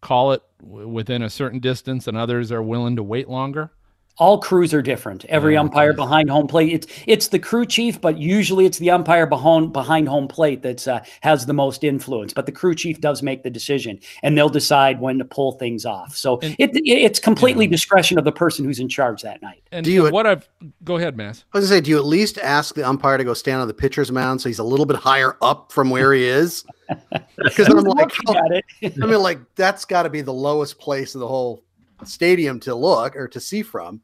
call 0.00 0.32
it 0.32 0.42
within 0.60 1.22
a 1.22 1.30
certain 1.30 1.60
distance 1.60 2.06
and 2.08 2.16
others 2.16 2.50
are 2.50 2.62
willing 2.62 2.96
to 2.96 3.02
wait 3.02 3.28
longer? 3.28 3.70
All 4.18 4.38
crews 4.40 4.74
are 4.74 4.82
different. 4.82 5.24
Every 5.26 5.54
Yeah, 5.54 5.60
umpire 5.60 5.90
okay. 5.90 5.96
behind 5.96 6.28
home 6.30 6.46
plate, 6.46 6.70
it's 6.72 6.86
it's 7.06 7.28
the 7.28 7.38
crew 7.38 7.64
chief, 7.64 7.98
but 8.00 8.18
usually 8.18 8.66
it's 8.66 8.76
the 8.78 8.90
umpire 8.90 9.26
behind 9.26 9.72
behind 9.72 10.06
home 10.08 10.28
plate 10.28 10.62
that's 10.62 10.86
uh, 10.86 11.02
has 11.22 11.46
the 11.46 11.54
most 11.54 11.82
influence. 11.82 12.34
But 12.34 12.44
the 12.44 12.52
crew 12.52 12.74
chief 12.74 13.00
does 13.00 13.22
make 13.22 13.42
the 13.42 13.48
decision, 13.50 13.98
and 14.22 14.36
they'll 14.36 14.50
decide 14.50 15.00
when 15.00 15.18
to 15.18 15.24
pull 15.24 15.52
things 15.52 15.86
off. 15.86 16.14
So 16.14 16.38
And- 16.42 16.54
it, 16.58 16.76
it 16.76 16.82
it's 16.86 17.18
completely 17.18 17.66
discretion 17.66 18.18
of 18.18 18.24
the 18.24 18.32
person 18.32 18.64
who's 18.66 18.78
in 18.80 18.88
charge 18.88 19.22
that 19.22 19.40
night. 19.40 19.62
And 19.72 19.82
Do 19.84 19.90
you- 19.90 20.10
what 20.10 20.26
I've 20.26 20.46
go 20.84 20.96
ahead, 20.98 21.16
Maz. 21.16 21.44
I 21.54 21.58
was 21.58 21.64
gonna 21.64 21.66
say, 21.66 21.80
do 21.80 21.90
you 21.90 21.96
at 21.98 22.04
least 22.04 22.36
ask 22.38 22.74
the 22.74 22.86
umpire 22.86 23.16
to 23.16 23.24
go 23.24 23.32
stand 23.34 23.62
on 23.62 23.66
the 23.68 23.74
pitcher's 23.74 24.12
mound 24.12 24.42
so 24.42 24.48
he's 24.50 24.58
a 24.58 24.64
little 24.64 24.86
bit 24.86 24.96
higher 24.96 25.36
up 25.40 25.72
from 25.72 25.88
where 25.90 26.12
he 26.12 26.24
is? 26.26 26.64
Because 27.42 27.66
I'm 27.68 27.76
like, 27.84 28.12
Looking. 28.26 28.62
I 29.02 29.06
mean, 29.06 29.20
like 29.22 29.40
that's 29.56 29.84
got 29.86 30.02
to 30.02 30.10
be 30.10 30.20
the 30.20 30.32
lowest 30.32 30.78
place 30.78 31.14
of 31.14 31.20
the 31.20 31.26
whole 31.26 31.64
stadium 32.08 32.60
to 32.60 32.74
look 32.74 33.16
or 33.16 33.28
to 33.28 33.40
see 33.40 33.62
from. 33.62 34.00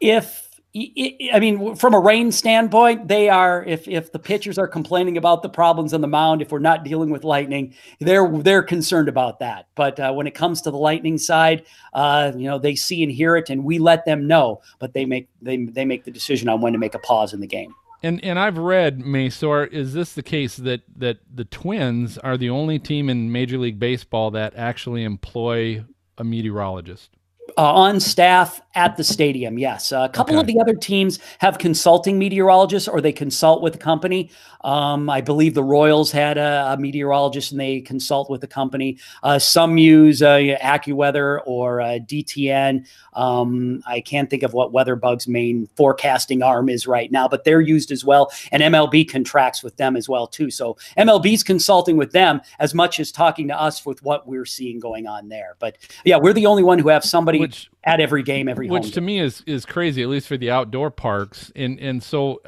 if 0.00 0.48
I- 0.74 0.90
I 0.96 1.30
I 1.34 1.40
mean, 1.40 1.74
from 1.76 1.92
a 1.92 2.00
rain 2.00 2.32
standpoint, 2.32 3.06
they 3.06 3.28
are. 3.28 3.62
If 3.64 3.86
if 3.86 4.10
the 4.10 4.18
pitchers 4.18 4.56
are 4.56 4.66
complaining 4.66 5.18
about 5.18 5.42
the 5.42 5.50
problems 5.50 5.92
on 5.92 6.00
the 6.00 6.08
mound, 6.08 6.40
if 6.40 6.50
we're 6.50 6.60
not 6.60 6.82
dealing 6.82 7.10
with 7.10 7.24
lightning, 7.24 7.74
they're 8.00 8.26
they're 8.38 8.62
concerned 8.62 9.08
about 9.10 9.38
that. 9.40 9.66
But 9.74 10.00
uh, 10.00 10.12
when 10.14 10.26
it 10.26 10.34
comes 10.34 10.62
to 10.62 10.70
the 10.70 10.78
lightning 10.78 11.18
side, 11.18 11.64
uh, 11.92 12.32
you 12.34 12.44
know, 12.44 12.58
they 12.58 12.74
see 12.74 13.02
and 13.02 13.12
hear 13.12 13.36
it, 13.36 13.50
and 13.50 13.64
we 13.64 13.78
let 13.78 14.06
them 14.06 14.26
know. 14.26 14.62
But 14.78 14.94
they 14.94 15.04
make 15.04 15.28
they 15.42 15.58
they 15.66 15.84
make 15.84 16.04
the 16.04 16.10
decision 16.10 16.48
on 16.48 16.62
when 16.62 16.72
to 16.72 16.78
make 16.78 16.94
a 16.94 17.00
pause 17.00 17.34
in 17.34 17.40
the 17.40 17.46
game. 17.46 17.74
And 18.02 18.24
and 18.24 18.38
I've 18.38 18.56
read 18.56 19.00
Masor. 19.00 19.70
Is 19.70 19.92
this 19.92 20.14
the 20.14 20.22
case 20.22 20.56
that 20.56 20.80
that 20.96 21.18
the 21.34 21.44
Twins 21.44 22.16
are 22.16 22.38
the 22.38 22.48
only 22.48 22.78
team 22.78 23.10
in 23.10 23.30
Major 23.30 23.58
League 23.58 23.78
Baseball 23.78 24.30
that 24.30 24.54
actually 24.56 25.04
employ 25.04 25.84
a 26.16 26.24
meteorologist? 26.24 27.10
Uh, 27.56 27.72
on 27.72 28.00
staff 28.00 28.60
at 28.74 28.96
the 28.96 29.04
stadium. 29.04 29.58
Yes, 29.58 29.92
a 29.92 30.08
couple 30.08 30.38
of 30.38 30.46
the 30.46 30.58
other 30.58 30.74
teams 30.74 31.18
have 31.38 31.58
consulting 31.58 32.18
meteorologists, 32.18 32.88
or 32.88 33.00
they 33.00 33.12
consult 33.12 33.62
with 33.62 33.74
the 33.74 33.78
company. 33.78 34.30
Um, 34.64 35.10
I 35.10 35.20
believe 35.20 35.54
the 35.54 35.64
Royals 35.64 36.10
had 36.12 36.38
a, 36.38 36.72
a 36.72 36.76
meteorologist, 36.76 37.52
and 37.52 37.60
they 37.60 37.80
consult 37.80 38.30
with 38.30 38.40
the 38.40 38.46
company. 38.46 38.98
Uh, 39.22 39.38
some 39.38 39.76
use 39.76 40.22
uh, 40.22 40.36
AccuWeather 40.36 41.40
or 41.44 41.80
uh, 41.80 41.98
DTN. 41.98 42.86
Um, 43.14 43.82
I 43.86 44.00
can't 44.00 44.30
think 44.30 44.42
of 44.42 44.54
what 44.54 44.72
WeatherBug's 44.72 45.28
main 45.28 45.68
forecasting 45.76 46.42
arm 46.42 46.68
is 46.68 46.86
right 46.86 47.10
now, 47.10 47.28
but 47.28 47.44
they're 47.44 47.60
used 47.60 47.90
as 47.90 48.04
well. 48.04 48.32
And 48.52 48.62
MLB 48.62 49.08
contracts 49.08 49.62
with 49.62 49.76
them 49.76 49.96
as 49.96 50.08
well 50.08 50.26
too. 50.26 50.50
So 50.50 50.76
MLB's 50.96 51.42
consulting 51.42 51.96
with 51.96 52.12
them 52.12 52.40
as 52.58 52.74
much 52.74 53.00
as 53.00 53.12
talking 53.12 53.48
to 53.48 53.60
us 53.60 53.84
with 53.84 54.02
what 54.02 54.26
we're 54.26 54.46
seeing 54.46 54.80
going 54.80 55.06
on 55.06 55.28
there. 55.28 55.56
But 55.58 55.76
yeah, 56.04 56.16
we're 56.16 56.32
the 56.32 56.46
only 56.46 56.62
one 56.62 56.78
who 56.78 56.88
have 56.88 57.04
somebody 57.04 57.38
Which 57.42 57.70
at 57.84 58.00
every 58.00 58.22
game, 58.22 58.48
every 58.48 58.68
home. 58.68 58.80
which 58.80 58.92
to 58.92 59.00
game. 59.00 59.06
me 59.06 59.20
is 59.20 59.42
is 59.46 59.66
crazy, 59.66 60.02
at 60.02 60.08
least 60.08 60.28
for 60.28 60.36
the 60.36 60.50
outdoor 60.50 60.90
parks. 60.90 61.52
And 61.54 61.78
and 61.78 62.02
so 62.02 62.40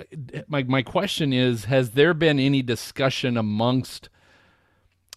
my 0.48 0.62
my 0.62 0.83
question 0.83 1.33
is: 1.33 1.66
Has 1.66 1.90
there 1.90 2.14
been 2.14 2.38
any 2.38 2.62
discussion 2.62 3.37
amongst 3.37 4.09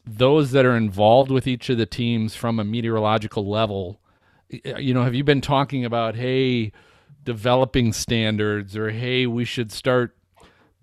those 0.06 0.52
that 0.52 0.66
are 0.66 0.76
involved 0.76 1.32
with 1.32 1.48
each 1.48 1.70
of 1.70 1.78
the 1.78 1.86
teams 1.86 2.36
from 2.36 2.60
a 2.60 2.64
meteorological 2.64 3.48
level? 3.48 4.00
You 4.50 4.94
know, 4.94 5.04
have 5.04 5.16
you 5.16 5.24
been 5.24 5.42
talking 5.42 5.86
about 5.86 6.16
hey, 6.16 6.72
developing 7.24 7.94
standards, 7.94 8.76
or 8.78 8.92
hey, 8.92 9.26
we 9.28 9.46
should 9.46 9.72
start 9.72 10.18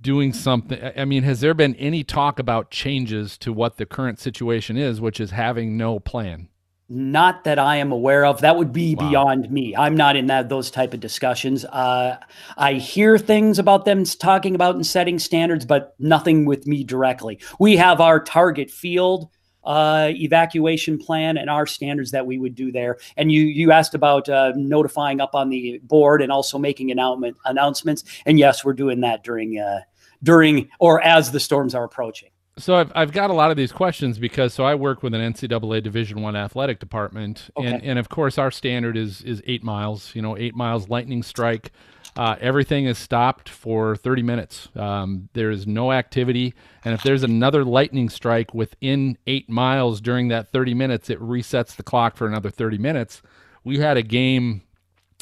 doing 0.00 0.32
something? 0.32 0.78
I 0.96 1.04
mean, 1.04 1.22
has 1.22 1.40
there 1.40 1.54
been 1.54 1.74
any 1.76 2.04
talk 2.04 2.38
about 2.38 2.70
changes 2.70 3.38
to 3.38 3.52
what 3.52 3.78
the 3.78 3.86
current 3.86 4.18
situation 4.18 4.76
is, 4.76 5.00
which 5.00 5.18
is 5.18 5.30
having 5.30 5.76
no 5.76 5.98
plan? 5.98 6.48
Not 6.88 7.44
that 7.44 7.58
I 7.58 7.76
am 7.76 7.92
aware 7.92 8.26
of. 8.26 8.42
That 8.42 8.56
would 8.56 8.72
be 8.72 8.94
Wow. 8.94 9.08
beyond 9.08 9.50
me. 9.50 9.74
I'm 9.74 9.96
not 9.96 10.16
in 10.16 10.26
that 10.26 10.50
those 10.50 10.70
type 10.70 10.92
of 10.92 11.00
discussions. 11.00 11.64
Uh, 11.64 12.18
I 12.58 12.74
hear 12.74 13.16
things 13.16 13.58
about 13.58 13.86
them 13.86 14.04
talking 14.04 14.54
about 14.54 14.74
and 14.74 14.86
setting 14.86 15.18
standards, 15.18 15.64
but 15.64 15.94
nothing 15.98 16.44
with 16.44 16.66
me 16.66 16.84
directly. 16.84 17.38
We 17.58 17.76
have 17.76 18.02
our 18.02 18.20
target 18.22 18.70
field 18.70 19.28
uh, 19.64 20.10
evacuation 20.12 20.98
plan 20.98 21.38
and 21.38 21.48
our 21.48 21.66
standards 21.66 22.10
that 22.10 22.26
we 22.26 22.38
would 22.38 22.54
do 22.54 22.70
there. 22.70 22.98
And 23.16 23.32
you 23.32 23.42
you 23.44 23.72
asked 23.72 23.94
about 23.94 24.28
uh, 24.28 24.52
notifying 24.54 25.22
up 25.22 25.34
on 25.34 25.48
the 25.48 25.80
board 25.84 26.20
and 26.20 26.30
also 26.30 26.58
making 26.58 26.90
announcement 26.90 27.38
announcements. 27.46 28.04
And 28.26 28.38
yes, 28.38 28.62
we're 28.62 28.74
doing 28.74 29.00
that 29.00 29.24
during 29.24 29.58
uh, 29.58 29.80
during 30.22 30.68
or 30.78 31.02
as 31.02 31.32
the 31.32 31.40
storms 31.40 31.74
are 31.74 31.84
approaching. 31.84 32.28
So 32.56 32.76
I've, 32.76 32.92
I've 32.94 33.12
got 33.12 33.30
a 33.30 33.32
lot 33.32 33.50
of 33.50 33.56
these 33.56 33.72
questions 33.72 34.18
because 34.18 34.54
so 34.54 34.64
I 34.64 34.76
work 34.76 35.02
with 35.02 35.12
an 35.12 35.20
NCAA 35.32 35.82
Division 35.82 36.22
One 36.22 36.36
athletic 36.36 36.78
department, 36.78 37.50
and, 37.56 37.74
Okay. 37.76 37.86
and 37.88 37.98
of 37.98 38.08
course 38.08 38.38
our 38.38 38.50
standard 38.52 38.96
is 38.96 39.22
is 39.22 39.42
eight 39.46 39.64
miles. 39.64 40.14
You 40.14 40.22
know, 40.22 40.36
eight 40.36 40.54
miles 40.54 40.88
lightning 40.88 41.22
strike. 41.22 41.72
Uh, 42.16 42.36
everything 42.40 42.84
is 42.84 42.96
stopped 42.96 43.48
for 43.48 43.96
30 43.96 44.22
minutes. 44.22 44.68
Um, 44.76 45.28
there 45.32 45.50
is 45.50 45.66
no 45.66 45.90
activity, 45.90 46.54
and 46.84 46.94
if 46.94 47.02
there's 47.02 47.24
another 47.24 47.64
lightning 47.64 48.08
strike 48.08 48.54
within 48.54 49.18
eight 49.26 49.50
miles 49.50 50.00
during 50.00 50.28
that 50.28 50.48
30 50.52 50.74
minutes, 50.74 51.10
it 51.10 51.18
resets 51.20 51.74
the 51.74 51.82
clock 51.82 52.16
for 52.16 52.28
another 52.28 52.50
30 52.50 52.78
minutes. 52.78 53.20
We 53.64 53.80
had 53.80 53.96
a 53.96 54.02
game, 54.02 54.62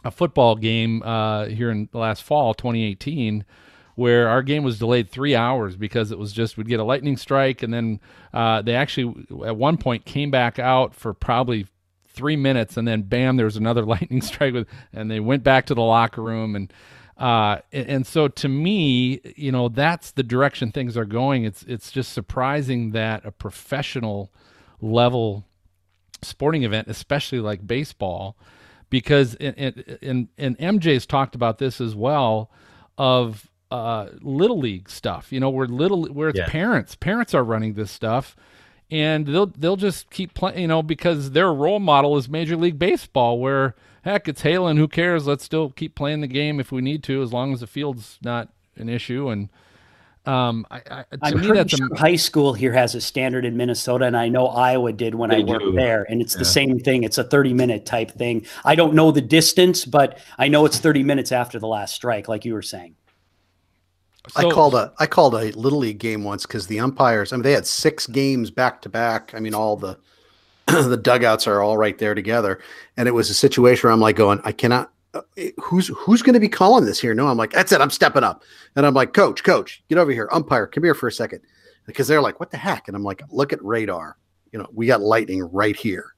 a 0.05 0.11
football 0.11 0.55
game 0.55 1.03
uh, 1.03 1.47
here 1.47 1.71
in 1.71 1.89
last 1.95 2.25
fall, 2.25 2.53
2018 2.53 3.43
where 3.95 4.29
our 4.29 4.43
game 4.43 4.63
was 4.63 4.79
delayed 4.79 5.11
three 5.11 5.35
hours 5.35 5.77
because 5.77 6.11
it 6.11 6.19
was 6.19 6.33
just 6.33 6.57
we'd 6.57 6.69
get 6.69 6.81
a 6.81 6.85
lightning 6.85 7.17
strike 7.17 7.63
and 7.63 7.73
then 7.73 8.01
uh, 8.33 8.63
they 8.63 8.75
actually 8.75 9.27
at 9.47 9.57
one 9.57 9.77
point 9.77 10.05
came 10.05 10.31
back 10.31 10.59
out 10.59 10.95
for 10.95 11.13
probably 11.13 11.67
three 12.09 12.37
minutes 12.37 12.77
and 12.77 12.87
then 12.87 13.03
bam 13.03 13.37
there 13.37 13.47
was 13.47 13.57
another 13.57 13.85
lightning 13.87 14.21
strike 14.21 14.55
with 14.55 14.69
and 14.93 15.11
they 15.11 15.21
went 15.21 15.43
back 15.43 15.67
to 15.67 15.75
the 15.75 15.83
locker 15.83 16.23
room 16.23 16.57
and 16.57 16.73
uh, 17.19 17.59
and, 17.73 18.05
so 18.05 18.27
to 18.27 18.49
me 18.49 19.21
you 19.37 19.53
know 19.53 19.69
that's 19.69 20.11
the 20.11 20.25
direction 20.25 20.73
things 20.73 20.97
are 20.97 21.05
going. 21.05 21.45
It's 21.45 21.63
it's 21.65 21.93
just 21.93 22.13
surprising 22.13 22.91
that 22.93 23.25
a 23.25 23.31
professional 23.31 24.33
level 24.81 25.45
sporting 26.23 26.65
event 26.65 26.89
especially 26.89 27.39
like 27.39 27.65
baseball 27.65 28.37
because 28.91 29.37
and 29.37 29.99
and 30.03 30.29
and 30.37 30.59
MJ's 30.59 31.07
talked 31.07 31.37
about 31.37 31.59
this 31.59 31.81
as 31.81 31.95
well 31.95 32.51
of 32.99 33.52
uh, 33.73 34.11
little 34.21 34.59
league 34.59 34.89
stuff. 34.91 35.33
You 35.33 35.41
know, 35.41 35.51
where 35.51 35.67
little 35.67 36.05
where 36.07 36.29
it's 36.29 36.39
Yeah. 36.39 36.49
parents, 36.49 36.95
parents 36.95 37.33
are 37.35 37.43
running 37.45 37.75
this 37.75 37.91
stuff, 37.91 38.37
and 38.91 39.27
they'll 39.27 39.47
they'll 39.47 39.77
just 39.77 40.11
keep 40.11 40.35
playing. 40.35 40.59
You 40.61 40.69
know, 40.69 40.83
because 40.83 41.31
their 41.33 41.53
role 41.53 41.81
model 41.81 42.17
is 42.17 42.29
Major 42.29 42.57
League 42.57 42.79
Baseball, 42.79 43.39
where 43.39 43.75
heck, 44.05 44.29
it's 44.29 44.43
hailing. 44.43 44.77
Who 44.77 44.89
cares? 44.89 45.27
Let's 45.27 45.45
still 45.45 45.71
keep 45.71 45.95
playing 45.95 46.21
the 46.21 46.27
game 46.27 46.61
if 46.61 46.71
we 46.73 46.83
need 46.83 47.03
to, 47.05 47.23
as 47.23 47.33
long 47.33 47.53
as 47.53 47.61
the 47.61 47.67
field's 47.67 48.19
not 48.23 48.49
an 48.77 48.89
issue. 48.89 49.29
And 49.31 49.49
um, 50.27 50.67
I, 50.71 50.77
I, 50.77 51.03
to 51.03 51.07
I'm 51.23 51.35
me, 51.41 51.47
pretty 51.47 51.59
that's 51.59 51.73
a, 51.73 51.77
sure 51.79 51.89
high 51.97 52.15
school 52.17 52.53
here 52.53 52.73
has 52.73 52.95
a 52.95 53.01
standard 53.01 53.45
in 53.45 53.57
Minnesota, 53.57 54.05
and 54.05 54.17
I 54.17 54.29
know 54.29 54.47
Iowa 54.49 54.93
did 54.93 55.15
when 55.17 55.33
I 55.33 55.41
worked 55.41 55.65
do. 55.65 55.73
there, 55.73 56.05
and 56.09 56.21
it's 56.21 56.35
Yeah. 56.35 56.39
the 56.41 56.45
same 56.45 56.79
thing. 56.79 57.03
It's 57.05 57.19
a 57.19 57.25
30 57.25 57.55
minute 57.55 57.87
type 57.87 58.11
thing. 58.13 58.45
I 58.65 58.75
don't 58.77 58.95
know 58.95 59.11
the 59.11 59.21
distance, 59.21 59.85
but 59.85 60.19
I 60.39 60.47
know 60.49 60.65
it's 60.65 60.79
30 60.79 61.03
minutes 61.03 61.33
after 61.33 61.59
the 61.59 61.67
last 61.67 61.95
strike, 61.95 62.29
like 62.29 62.45
you 62.45 62.55
were 62.55 62.63
saying. 62.63 62.95
I 64.37 64.43
called 64.51 64.75
a 64.75 64.93
I 64.99 65.07
called 65.07 65.35
a 65.35 65.51
little 65.53 65.81
league 65.81 65.99
game 65.99 66.25
once 66.25 66.47
because 66.47 66.67
the 66.67 66.81
umpires. 66.81 67.33
I 67.33 67.37
mean, 67.37 67.43
they 67.43 67.53
had 67.53 67.67
six 67.67 68.07
games 68.07 68.51
back 68.51 68.81
to 68.83 68.89
back. 68.89 69.35
I 69.35 69.41
mean, 69.41 69.55
all 69.55 69.77
the 69.77 69.99
the 70.67 70.97
dugouts 70.97 71.47
are 71.47 71.61
all 71.61 71.77
right 71.77 71.99
there 71.99 72.15
together, 72.15 72.61
and 72.97 73.09
it 73.09 73.13
was 73.13 73.31
a 73.31 73.35
situation 73.35 73.87
where 73.89 73.93
I'm 73.93 74.01
like 74.01 74.17
going, 74.17 74.41
I 74.45 74.53
cannot. 74.53 74.93
uh, 75.13 75.23
Who's 75.63 75.89
who's 75.89 76.23
going 76.23 76.35
to 76.35 76.41
be 76.41 76.49
calling 76.49 76.85
this 76.85 77.01
here? 77.01 77.15
No, 77.15 77.27
I'm 77.29 77.37
like, 77.37 77.51
that's 77.51 77.73
it. 77.73 77.81
I'm 77.81 77.91
stepping 77.91 78.23
up, 78.25 78.45
and 78.77 78.87
I'm 78.87 78.95
like, 78.95 79.13
Coach, 79.13 79.43
Coach, 79.43 79.83
get 79.89 79.99
over 79.99 80.13
here. 80.13 80.29
Umpire, 80.33 80.67
come 80.69 80.85
here 80.85 80.95
for 80.95 81.09
a 81.09 81.13
second, 81.13 81.41
because 81.87 82.07
they're 82.07 82.23
like, 82.23 82.39
what 82.39 82.51
the 82.53 82.57
heck? 82.59 82.87
And 82.87 82.97
I'm 82.97 83.03
like, 83.03 83.23
look 83.29 83.53
at 83.53 83.63
radar. 83.65 84.17
You 84.53 84.61
know, 84.61 84.69
we 84.73 84.87
got 84.87 85.01
lightning 85.01 85.43
right 85.51 85.75
here. 85.75 86.15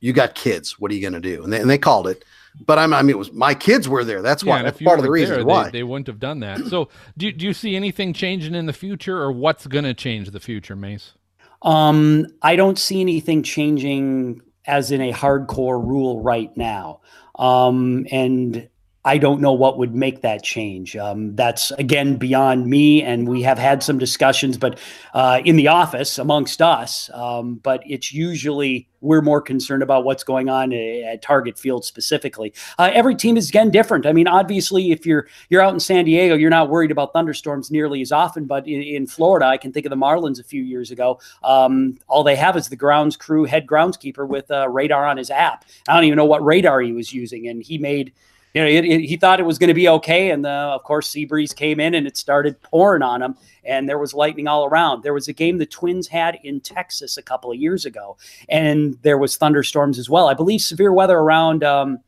You 0.00 0.12
got 0.14 0.34
kids. 0.34 0.78
What 0.80 0.90
are 0.90 0.94
you 0.94 1.00
going 1.02 1.12
to 1.12 1.20
do? 1.20 1.44
And 1.44 1.52
they, 1.52 1.60
and 1.60 1.68
they 1.68 1.78
called 1.78 2.08
it. 2.08 2.24
But 2.66 2.78
I'm, 2.78 2.92
I 2.92 3.02
mean, 3.02 3.10
it 3.10 3.18
was 3.18 3.32
my 3.32 3.54
kids 3.54 3.88
were 3.88 4.04
there. 4.04 4.22
That's 4.22 4.42
why. 4.42 4.58
and 4.58 4.66
That's 4.66 4.80
part 4.82 4.98
of 4.98 5.04
the 5.04 5.10
reason 5.10 5.36
there, 5.36 5.44
why. 5.44 5.64
they, 5.64 5.70
they 5.78 5.82
wouldn't 5.82 6.06
have 6.08 6.18
done 6.18 6.40
that. 6.40 6.66
So, 6.66 6.88
do 7.16 7.30
do 7.30 7.46
you 7.46 7.52
see 7.52 7.76
anything 7.76 8.12
changing 8.12 8.54
in 8.54 8.66
the 8.66 8.72
future, 8.72 9.20
or 9.20 9.30
what's 9.32 9.66
going 9.66 9.84
to 9.84 9.94
change 9.94 10.30
the 10.30 10.40
future, 10.40 10.74
Mace? 10.76 11.14
Um, 11.62 12.26
I 12.42 12.56
don't 12.56 12.78
see 12.78 13.00
anything 13.00 13.42
changing 13.42 14.42
as 14.66 14.90
in 14.90 15.00
a 15.00 15.12
hardcore 15.12 15.84
rule 15.84 16.22
right 16.22 16.54
now. 16.56 17.00
Um, 17.36 18.06
and 18.10 18.68
I 19.08 19.16
don't 19.16 19.40
know 19.40 19.54
what 19.54 19.78
would 19.78 19.94
make 19.94 20.20
that 20.20 20.42
change. 20.42 20.94
Um, 20.94 21.34
that's 21.34 21.70
again 21.72 22.16
beyond 22.16 22.66
me, 22.66 23.02
and 23.02 23.26
we 23.26 23.40
have 23.40 23.58
had 23.58 23.82
some 23.82 23.96
discussions, 23.96 24.58
but 24.58 24.78
uh, 25.14 25.40
in 25.46 25.56
the 25.56 25.66
office 25.66 26.18
amongst 26.18 26.60
us. 26.60 27.08
Um, 27.14 27.54
but 27.54 27.82
it's 27.86 28.12
usually 28.12 28.86
we're 29.00 29.22
more 29.22 29.40
concerned 29.40 29.82
about 29.82 30.04
what's 30.04 30.22
going 30.24 30.50
on 30.50 30.74
at 30.74 31.22
Target 31.22 31.58
Field 31.58 31.86
specifically. 31.86 32.52
Uh, 32.78 32.90
every 32.92 33.14
team 33.14 33.38
is 33.38 33.48
again 33.48 33.70
different. 33.70 34.04
I 34.04 34.12
mean, 34.12 34.28
obviously, 34.28 34.90
if 34.90 35.06
you're 35.06 35.26
you're 35.48 35.62
out 35.62 35.72
in 35.72 35.80
San 35.80 36.04
Diego, 36.04 36.34
you're 36.34 36.50
not 36.50 36.68
worried 36.68 36.90
about 36.90 37.14
thunderstorms 37.14 37.70
nearly 37.70 38.02
as 38.02 38.12
often. 38.12 38.44
But 38.44 38.68
in, 38.68 38.82
in 38.82 39.06
Florida, 39.06 39.46
I 39.46 39.56
can 39.56 39.72
think 39.72 39.86
of 39.86 39.90
the 39.90 39.96
Marlins 39.96 40.38
a 40.38 40.44
few 40.44 40.62
years 40.62 40.90
ago. 40.90 41.18
Um, 41.42 41.98
all 42.08 42.22
they 42.22 42.36
have 42.36 42.58
is 42.58 42.68
the 42.68 42.76
grounds 42.76 43.16
crew 43.16 43.44
head 43.44 43.66
groundskeeper 43.66 44.28
with 44.28 44.50
uh, 44.50 44.68
radar 44.68 45.06
on 45.06 45.16
his 45.16 45.30
app. 45.30 45.64
I 45.88 45.94
don't 45.94 46.04
even 46.04 46.18
know 46.18 46.26
what 46.26 46.44
radar 46.44 46.82
he 46.82 46.92
was 46.92 47.10
using, 47.10 47.48
and 47.48 47.62
he 47.62 47.78
made. 47.78 48.12
You 48.58 48.64
know, 48.64 48.70
it, 48.70 48.84
it- 48.84 49.06
he 49.06 49.16
thought 49.16 49.38
it 49.38 49.44
was 49.46 49.56
going 49.56 49.68
to 49.68 49.74
be 49.74 49.88
okay, 49.88 50.30
and 50.30 50.44
uh, 50.44 50.72
of 50.74 50.82
course, 50.82 51.08
sea 51.08 51.24
breeze 51.24 51.52
came 51.52 51.78
in 51.78 51.94
and 51.94 52.08
it 52.08 52.16
started 52.16 52.60
pouring 52.60 53.02
on 53.02 53.22
him, 53.22 53.36
and 53.62 53.88
there 53.88 53.98
was 54.00 54.14
lightning 54.14 54.48
all 54.48 54.64
around. 54.64 55.04
There 55.04 55.14
was 55.14 55.28
a 55.28 55.32
game 55.32 55.58
the 55.58 55.66
Twins 55.66 56.08
had 56.08 56.38
in 56.42 56.60
Texas 56.60 57.16
a 57.16 57.22
couple 57.22 57.52
of 57.52 57.56
years 57.56 57.84
ago, 57.84 58.16
and 58.48 58.98
there 59.02 59.16
was 59.16 59.36
thunderstorms 59.36 59.96
as 59.96 60.10
well. 60.10 60.26
I 60.26 60.34
believe 60.34 60.60
severe 60.60 60.92
weather 60.92 61.16
around. 61.18 61.62
Um, 61.62 62.00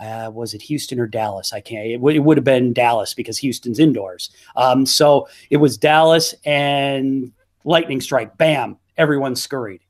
uh, 0.00 0.30
was 0.32 0.54
it 0.54 0.62
Houston 0.62 1.00
or 1.00 1.08
Dallas? 1.08 1.52
I 1.52 1.60
can't. 1.60 1.84
It, 1.84 1.96
w- 1.96 2.14
it 2.20 2.22
would 2.24 2.36
have 2.36 2.44
been 2.44 2.72
Dallas 2.72 3.12
because 3.12 3.36
Houston's 3.38 3.80
indoors. 3.80 4.30
Um, 4.54 4.86
so 4.86 5.26
it 5.50 5.56
was 5.56 5.76
Dallas 5.76 6.32
and 6.44 7.32
lightning 7.64 8.00
strike. 8.00 8.38
Bam! 8.38 8.76
Everyone 8.96 9.34
scurried. 9.34 9.80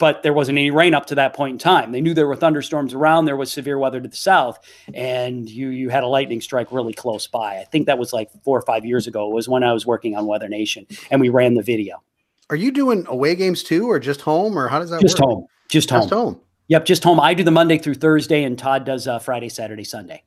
But 0.00 0.24
there 0.24 0.32
wasn't 0.32 0.58
any 0.58 0.70
rain 0.70 0.94
up 0.94 1.06
to 1.06 1.14
that 1.16 1.34
point 1.34 1.52
in 1.52 1.58
time. 1.58 1.92
They 1.92 2.00
knew 2.00 2.14
there 2.14 2.26
were 2.26 2.34
thunderstorms 2.34 2.94
around. 2.94 3.26
There 3.26 3.36
was 3.36 3.52
severe 3.52 3.78
weather 3.78 4.00
to 4.00 4.08
the 4.08 4.16
south, 4.16 4.58
and 4.94 5.48
you 5.48 5.68
you 5.68 5.90
had 5.90 6.02
a 6.02 6.08
lightning 6.08 6.40
strike 6.40 6.72
really 6.72 6.94
close 6.94 7.26
by. 7.28 7.58
I 7.58 7.64
think 7.64 7.86
that 7.86 7.98
was 7.98 8.12
like 8.12 8.30
four 8.42 8.58
or 8.58 8.62
five 8.62 8.84
years 8.84 9.06
ago. 9.06 9.30
It 9.30 9.34
was 9.34 9.48
when 9.48 9.62
I 9.62 9.72
was 9.72 9.86
working 9.86 10.16
on 10.16 10.26
Weather 10.26 10.48
Nation, 10.48 10.86
and 11.10 11.20
we 11.20 11.28
ran 11.28 11.54
the 11.54 11.62
video. 11.62 12.02
Are 12.48 12.56
you 12.56 12.72
doing 12.72 13.04
away 13.08 13.36
games 13.36 13.62
too, 13.62 13.88
or 13.88 14.00
just 14.00 14.22
home, 14.22 14.58
or 14.58 14.68
how 14.68 14.78
does 14.80 14.90
that 14.90 15.00
Just 15.02 15.20
work? 15.20 15.28
home. 15.28 15.46
Just 15.68 15.90
home. 15.90 16.00
Just 16.00 16.10
home. 16.10 16.40
Yep, 16.68 16.84
just 16.86 17.04
home. 17.04 17.20
I 17.20 17.34
do 17.34 17.44
the 17.44 17.50
Monday 17.50 17.78
through 17.78 17.94
Thursday, 17.94 18.42
and 18.44 18.58
Todd 18.58 18.84
does 18.86 19.06
uh, 19.06 19.18
Friday, 19.18 19.48
Saturday, 19.48 19.84
Sunday. 19.84 20.24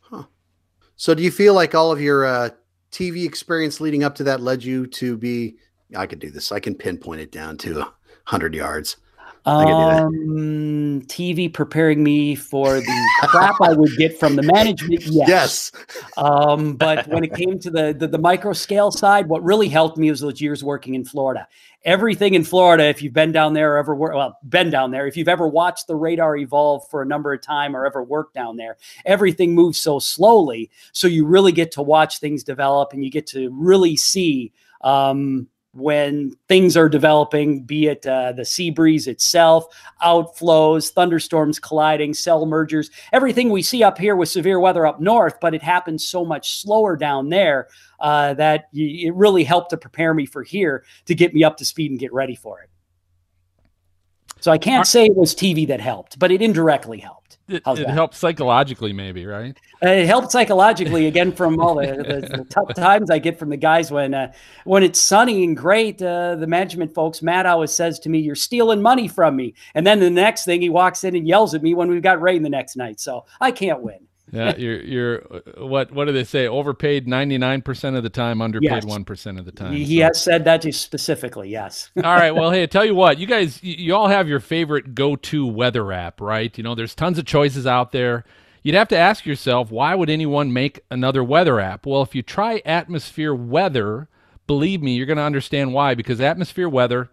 Huh. 0.00 0.24
So, 0.96 1.14
do 1.14 1.22
you 1.22 1.30
feel 1.30 1.52
like 1.52 1.74
all 1.74 1.92
of 1.92 2.00
your 2.00 2.24
uh, 2.24 2.50
TV 2.90 3.26
experience 3.26 3.80
leading 3.80 4.02
up 4.02 4.14
to 4.14 4.24
that 4.24 4.40
led 4.40 4.64
you 4.64 4.86
to 4.86 5.16
be? 5.16 5.56
I 5.94 6.06
could 6.06 6.20
do 6.20 6.30
this. 6.30 6.52
I 6.52 6.60
can 6.60 6.74
pinpoint 6.74 7.20
it 7.20 7.30
down 7.32 7.58
to 7.58 7.84
hundred 8.24 8.54
yards. 8.54 8.96
I 9.58 9.64
can 9.64 9.76
do 9.76 9.84
that. 9.84 10.02
Um, 10.04 11.02
TV 11.02 11.52
preparing 11.52 12.02
me 12.02 12.34
for 12.34 12.74
the 12.74 13.06
crap 13.24 13.56
I 13.60 13.72
would 13.72 13.96
get 13.96 14.18
from 14.18 14.36
the 14.36 14.42
management. 14.42 15.04
Yes. 15.10 15.28
Yes. 15.28 15.72
Um, 16.16 16.74
but 16.74 17.06
when 17.08 17.24
it 17.24 17.34
came 17.34 17.58
to 17.60 17.70
the, 17.70 17.92
the 17.92 18.06
the 18.06 18.18
micro 18.18 18.52
scale 18.52 18.90
side, 18.90 19.28
what 19.28 19.42
really 19.42 19.68
helped 19.68 19.96
me 19.96 20.10
was 20.10 20.20
those 20.20 20.40
years 20.40 20.62
working 20.62 20.94
in 20.94 21.04
Florida. 21.04 21.48
Everything 21.84 22.34
in 22.34 22.44
Florida, 22.44 22.84
if 22.84 23.02
you've 23.02 23.12
been 23.12 23.32
down 23.32 23.54
there 23.54 23.74
or 23.74 23.78
ever 23.78 23.94
wor- 23.94 24.14
well, 24.14 24.38
been 24.48 24.70
down 24.70 24.90
there, 24.90 25.06
if 25.06 25.16
you've 25.16 25.28
ever 25.28 25.48
watched 25.48 25.86
the 25.86 25.96
radar 25.96 26.36
evolve 26.36 26.86
for 26.90 27.02
a 27.02 27.06
number 27.06 27.32
of 27.32 27.40
time 27.40 27.74
or 27.74 27.86
ever 27.86 28.02
worked 28.02 28.34
down 28.34 28.56
there, 28.56 28.76
everything 29.06 29.54
moves 29.54 29.78
so 29.78 29.98
slowly. 29.98 30.70
So 30.92 31.06
you 31.06 31.24
really 31.26 31.52
get 31.52 31.72
to 31.72 31.82
watch 31.82 32.18
things 32.18 32.44
develop 32.44 32.92
and 32.92 33.04
you 33.04 33.10
get 33.10 33.26
to 33.28 33.50
really 33.50 33.96
see 33.96 34.52
um, 34.82 35.48
when 35.72 36.32
things 36.48 36.76
are 36.76 36.88
developing, 36.88 37.62
be 37.62 37.86
it 37.86 38.04
uh, 38.06 38.32
the 38.32 38.44
sea 38.44 38.70
breeze 38.70 39.06
itself, 39.06 39.66
outflows, 40.02 40.90
thunderstorms 40.90 41.58
colliding, 41.60 42.12
cell 42.12 42.44
mergers, 42.44 42.90
everything 43.12 43.50
we 43.50 43.62
see 43.62 43.82
up 43.82 43.96
here 43.96 44.16
with 44.16 44.28
severe 44.28 44.58
weather 44.58 44.84
up 44.86 45.00
north, 45.00 45.38
but 45.40 45.54
it 45.54 45.62
happens 45.62 46.06
so 46.06 46.24
much 46.24 46.60
slower 46.60 46.96
down 46.96 47.28
there 47.28 47.68
uh, 48.00 48.34
that 48.34 48.68
y- 48.72 49.04
it 49.04 49.14
really 49.14 49.44
helped 49.44 49.70
to 49.70 49.76
prepare 49.76 50.12
me 50.12 50.26
for 50.26 50.42
here 50.42 50.84
to 51.04 51.14
get 51.14 51.34
me 51.34 51.44
up 51.44 51.56
to 51.56 51.64
speed 51.64 51.90
and 51.90 52.00
get 52.00 52.12
ready 52.12 52.34
for 52.34 52.60
it. 52.62 52.70
So 54.40 54.50
I 54.50 54.58
can't 54.58 54.86
say 54.86 55.04
it 55.04 55.16
was 55.16 55.34
TV 55.34 55.68
that 55.68 55.80
helped, 55.80 56.18
but 56.18 56.32
it 56.32 56.42
indirectly 56.42 56.98
helped. 56.98 57.19
It, 57.50 57.62
How's 57.64 57.80
it 57.80 57.86
that? 57.86 57.92
helps 57.92 58.18
psychologically, 58.18 58.92
maybe, 58.92 59.26
right? 59.26 59.58
It 59.82 60.06
helped 60.06 60.30
psychologically 60.30 61.06
again 61.06 61.32
from 61.32 61.58
all 61.60 61.74
the, 61.74 61.86
the, 61.86 62.36
the 62.38 62.44
tough 62.50 62.74
times 62.74 63.10
I 63.10 63.18
get 63.18 63.38
from 63.38 63.48
the 63.48 63.56
guys 63.56 63.90
when 63.90 64.14
uh, 64.14 64.32
when 64.64 64.82
it's 64.82 65.00
sunny 65.00 65.42
and 65.44 65.56
great. 65.56 66.00
Uh, 66.00 66.36
the 66.36 66.46
management 66.46 66.94
folks, 66.94 67.22
Matt 67.22 67.46
always 67.46 67.72
says 67.72 67.98
to 68.00 68.08
me, 68.08 68.18
"You're 68.18 68.34
stealing 68.36 68.80
money 68.80 69.08
from 69.08 69.36
me," 69.36 69.54
and 69.74 69.86
then 69.86 70.00
the 70.00 70.10
next 70.10 70.44
thing 70.44 70.60
he 70.60 70.68
walks 70.68 71.02
in 71.04 71.16
and 71.16 71.26
yells 71.26 71.54
at 71.54 71.62
me 71.62 71.74
when 71.74 71.88
we've 71.88 72.02
got 72.02 72.20
rain 72.20 72.42
the 72.42 72.50
next 72.50 72.76
night. 72.76 73.00
So 73.00 73.24
I 73.40 73.50
can't 73.50 73.82
win. 73.82 74.06
Yeah, 74.32 74.54
you're 74.58 74.80
you're 74.80 75.22
uh, 75.30 75.66
what 75.66 75.92
what 75.92 76.06
do 76.06 76.12
they 76.12 76.24
say? 76.24 76.46
Overpaid 76.46 77.08
ninety 77.08 77.38
nine 77.38 77.62
percent 77.62 77.96
of 77.96 78.02
the 78.02 78.10
time, 78.10 78.40
underpaid 78.40 78.70
Yes. 78.70 78.84
one 78.84 79.04
percent 79.04 79.38
of 79.38 79.44
the 79.44 79.52
time. 79.52 79.72
He, 79.72 79.98
So- 79.98 80.04
has 80.04 80.22
said 80.22 80.44
that 80.44 80.62
specifically. 80.74 81.48
Yes. 81.50 81.90
all 81.96 82.02
right. 82.02 82.30
Well, 82.32 82.50
hey, 82.50 82.62
I 82.62 82.66
tell 82.66 82.84
you 82.84 82.94
what, 82.94 83.18
you 83.18 83.26
guys, 83.26 83.62
you, 83.62 83.94
all 83.94 84.08
have 84.08 84.28
your 84.28 84.40
favorite 84.40 84.94
go-to 84.94 85.46
weather 85.46 85.92
app, 85.92 86.20
right? 86.20 86.56
You 86.56 86.64
know, 86.64 86.74
there's 86.74 86.94
tons 86.94 87.18
of 87.18 87.24
choices 87.24 87.66
out 87.66 87.92
there. 87.92 88.24
You'd 88.62 88.74
have 88.74 88.88
to 88.88 88.96
ask 88.96 89.24
yourself, 89.24 89.70
why 89.70 89.94
would 89.94 90.10
anyone 90.10 90.52
make 90.52 90.80
another 90.90 91.24
weather 91.24 91.58
app? 91.60 91.86
Well, 91.86 92.02
if 92.02 92.14
you 92.14 92.22
try 92.22 92.60
Atmosphere 92.66 93.34
Weather, 93.34 94.08
believe 94.46 94.82
me, 94.82 94.92
you're 94.94 95.06
going 95.06 95.16
to 95.16 95.22
understand 95.22 95.72
why. 95.72 95.94
Because 95.94 96.20
Atmosphere 96.20 96.68
Weather, 96.68 97.08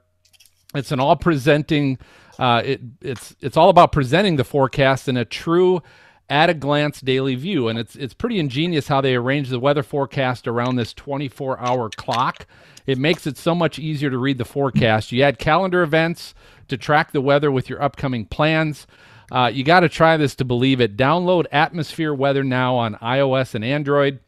it's 0.76 0.92
an 0.92 1.00
all 1.00 1.16
presenting. 1.16 2.00
Uh, 2.38 2.62
it, 2.66 2.82
it's 3.02 3.34
it's 3.40 3.56
all 3.56 3.70
about 3.70 3.92
presenting 3.94 4.36
the 4.36 4.44
forecast 4.44 5.08
in 5.08 5.16
a 5.16 5.24
true 5.26 5.82
at 6.30 6.50
a 6.50 6.54
glance 6.54 7.00
daily 7.00 7.36
view 7.36 7.70
and 7.70 7.80
it's 7.80 7.96
it's 7.96 8.14
pretty 8.14 8.38
ingenious 8.38 8.90
how 8.90 9.00
they 9.00 9.16
arrange 9.16 9.50
the 9.50 9.60
weather 9.60 9.84
forecast 9.84 10.48
around 10.48 10.76
this 10.76 10.94
24 10.94 11.60
hour 11.60 11.90
clock. 11.90 12.46
It 12.86 12.98
makes 12.98 13.28
it 13.28 13.38
so 13.38 13.54
much 13.54 13.80
easier 13.80 14.10
to 14.10 14.18
read 14.18 14.38
the 14.38 14.46
forecast. 14.46 15.12
You 15.12 15.24
add 15.24 15.40
calendar 15.40 15.84
events 15.84 16.34
to 16.68 16.78
track 16.78 17.12
the 17.12 17.22
weather 17.22 17.52
with 17.52 17.70
your 17.70 17.82
upcoming 17.82 18.26
plans. 18.26 18.88
Uh, 19.32 19.52
you 19.54 19.64
got 19.64 19.82
to 19.82 19.90
try 19.90 20.16
this 20.16 20.36
to 20.36 20.46
believe 20.46 20.80
it. 20.80 20.96
Download 20.96 21.46
atmosphere 21.52 22.14
weather 22.14 22.44
now 22.44 22.76
on 22.76 22.96
ios 22.96 23.54
and 23.56 23.64
android. 23.64 24.20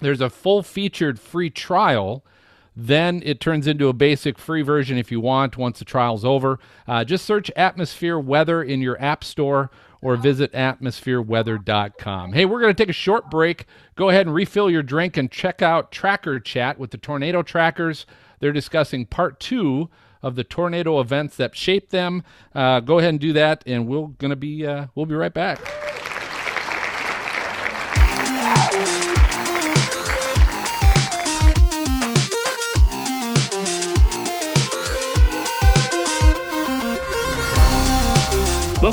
There's 0.00 0.20
a 0.20 0.30
full 0.30 0.62
featured 0.62 1.18
free 1.18 1.50
trial. 1.50 2.24
Then 2.76 3.22
it 3.24 3.40
turns 3.40 3.66
into 3.66 3.88
a 3.88 3.92
basic 3.92 4.38
free 4.38 4.62
version 4.62 4.98
if 4.98 5.12
you 5.12 5.20
want 5.20 5.56
once 5.56 5.78
the 5.78 5.84
trial's 5.84 6.24
over. 6.24 6.58
Uh, 6.88 7.04
just 7.04 7.24
search 7.24 7.50
Atmosphere 7.54 8.18
Weather 8.18 8.62
in 8.62 8.80
your 8.80 9.00
app 9.00 9.22
store 9.22 9.70
or 10.04 10.16
visit 10.16 10.52
atmosphereweather.com. 10.52 12.34
Hey, 12.34 12.44
we're 12.44 12.60
going 12.60 12.74
to 12.74 12.80
take 12.80 12.90
a 12.90 12.92
short 12.92 13.30
break. 13.30 13.64
Go 13.96 14.10
ahead 14.10 14.26
and 14.26 14.34
refill 14.34 14.70
your 14.70 14.82
drink 14.82 15.16
and 15.16 15.30
check 15.30 15.62
out 15.62 15.90
Tracker 15.90 16.38
Chat 16.38 16.78
with 16.78 16.90
the 16.90 16.98
Tornado 16.98 17.42
Trackers. 17.42 18.04
They're 18.38 18.52
discussing 18.52 19.06
part 19.06 19.40
two 19.40 19.88
of 20.22 20.36
the 20.36 20.44
tornado 20.44 21.00
events 21.00 21.36
that 21.38 21.56
shaped 21.56 21.90
them. 21.90 22.22
Uh, 22.54 22.80
go 22.80 22.98
ahead 22.98 23.10
and 23.10 23.20
do 23.20 23.32
that, 23.32 23.64
and 23.66 23.88
we're 23.88 24.06
going 24.06 24.30
to 24.30 24.36
be 24.36 24.66
uh, 24.66 24.86
we'll 24.94 25.06
be 25.06 25.14
right 25.14 25.34
back. 25.34 25.93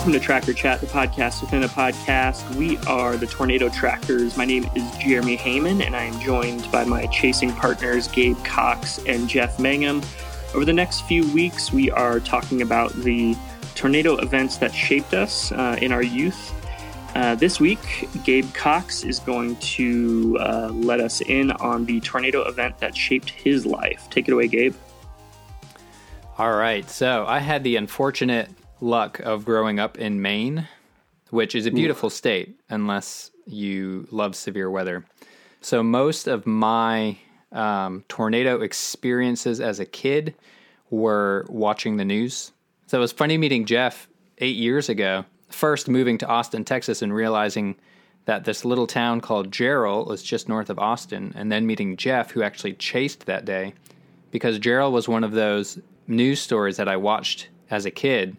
Welcome 0.01 0.13
to 0.13 0.19
Tracker 0.19 0.53
Chat, 0.53 0.81
the 0.81 0.87
podcast 0.87 1.41
within 1.41 1.61
a 1.61 1.67
podcast. 1.67 2.55
We 2.55 2.75
are 2.87 3.17
the 3.17 3.27
Tornado 3.27 3.69
Trackers. 3.69 4.35
My 4.35 4.45
name 4.45 4.67
is 4.73 4.97
Jeremy 4.97 5.37
Heyman, 5.37 5.85
and 5.85 5.95
I 5.95 6.05
am 6.05 6.19
joined 6.19 6.71
by 6.71 6.85
my 6.85 7.05
chasing 7.05 7.53
partners, 7.53 8.07
Gabe 8.07 8.43
Cox 8.43 8.97
and 9.05 9.29
Jeff 9.29 9.59
Mangum. 9.59 10.01
Over 10.55 10.65
the 10.65 10.73
next 10.73 11.01
few 11.01 11.31
weeks, 11.33 11.71
we 11.71 11.91
are 11.91 12.19
talking 12.19 12.63
about 12.63 12.91
the 12.93 13.37
tornado 13.75 14.15
events 14.15 14.57
that 14.57 14.73
shaped 14.73 15.13
us 15.13 15.51
uh, 15.51 15.77
in 15.79 15.91
our 15.91 16.01
youth. 16.01 16.51
Uh, 17.13 17.35
this 17.35 17.59
week, 17.59 18.09
Gabe 18.23 18.51
Cox 18.55 19.03
is 19.03 19.19
going 19.19 19.55
to 19.57 20.35
uh, 20.39 20.69
let 20.73 20.99
us 20.99 21.21
in 21.21 21.51
on 21.51 21.85
the 21.85 21.99
tornado 21.99 22.47
event 22.47 22.75
that 22.79 22.97
shaped 22.97 23.29
his 23.29 23.67
life. 23.67 24.09
Take 24.09 24.27
it 24.27 24.31
away, 24.31 24.47
Gabe. 24.47 24.73
All 26.39 26.53
right. 26.53 26.89
So 26.89 27.23
I 27.27 27.37
had 27.37 27.63
the 27.63 27.75
unfortunate 27.75 28.49
luck 28.81 29.19
of 29.19 29.45
growing 29.45 29.79
up 29.79 29.97
in 29.97 30.21
Maine, 30.21 30.67
which 31.29 31.55
is 31.55 31.65
a 31.65 31.71
beautiful 31.71 32.09
state 32.09 32.59
unless 32.69 33.31
you 33.45 34.07
love 34.11 34.35
severe 34.35 34.69
weather. 34.69 35.05
So 35.61 35.83
most 35.83 36.27
of 36.27 36.45
my 36.47 37.17
um, 37.51 38.03
tornado 38.07 38.61
experiences 38.61 39.61
as 39.61 39.79
a 39.79 39.85
kid 39.85 40.35
were 40.89 41.45
watching 41.47 41.97
the 41.97 42.05
news. 42.05 42.51
So 42.87 42.97
it 42.97 43.01
was 43.01 43.11
funny 43.11 43.37
meeting 43.37 43.65
Jeff 43.65 44.07
eight 44.39 44.55
years 44.55 44.89
ago. 44.89 45.25
First, 45.49 45.87
moving 45.87 46.17
to 46.19 46.27
Austin, 46.27 46.65
Texas, 46.65 47.01
and 47.01 47.13
realizing 47.13 47.75
that 48.25 48.45
this 48.45 48.65
little 48.65 48.87
town 48.87 49.21
called 49.21 49.51
Jarrell 49.51 50.07
was 50.07 50.23
just 50.23 50.47
north 50.47 50.69
of 50.69 50.79
Austin, 50.79 51.33
and 51.35 51.51
then 51.51 51.65
meeting 51.65 51.97
Jeff, 51.97 52.31
who 52.31 52.43
actually 52.43 52.73
chased 52.73 53.25
that 53.25 53.45
day 53.45 53.73
because 54.31 54.59
Jarrell 54.59 54.91
was 54.91 55.07
one 55.07 55.23
of 55.23 55.31
those 55.31 55.79
news 56.07 56.39
stories 56.39 56.77
that 56.77 56.87
I 56.87 56.97
watched 56.97 57.49
as 57.69 57.85
a 57.85 57.91
kid 57.91 58.37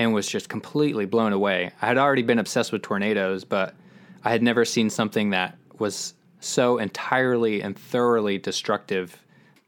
and 0.00 0.14
was 0.14 0.26
just 0.26 0.48
completely 0.48 1.04
blown 1.04 1.34
away. 1.34 1.70
I 1.82 1.86
had 1.86 1.98
already 1.98 2.22
been 2.22 2.38
obsessed 2.38 2.72
with 2.72 2.80
tornadoes, 2.80 3.44
but 3.44 3.74
I 4.24 4.30
had 4.30 4.42
never 4.42 4.64
seen 4.64 4.88
something 4.88 5.28
that 5.30 5.58
was 5.78 6.14
so 6.40 6.78
entirely 6.78 7.60
and 7.60 7.78
thoroughly 7.78 8.38
destructive. 8.38 9.22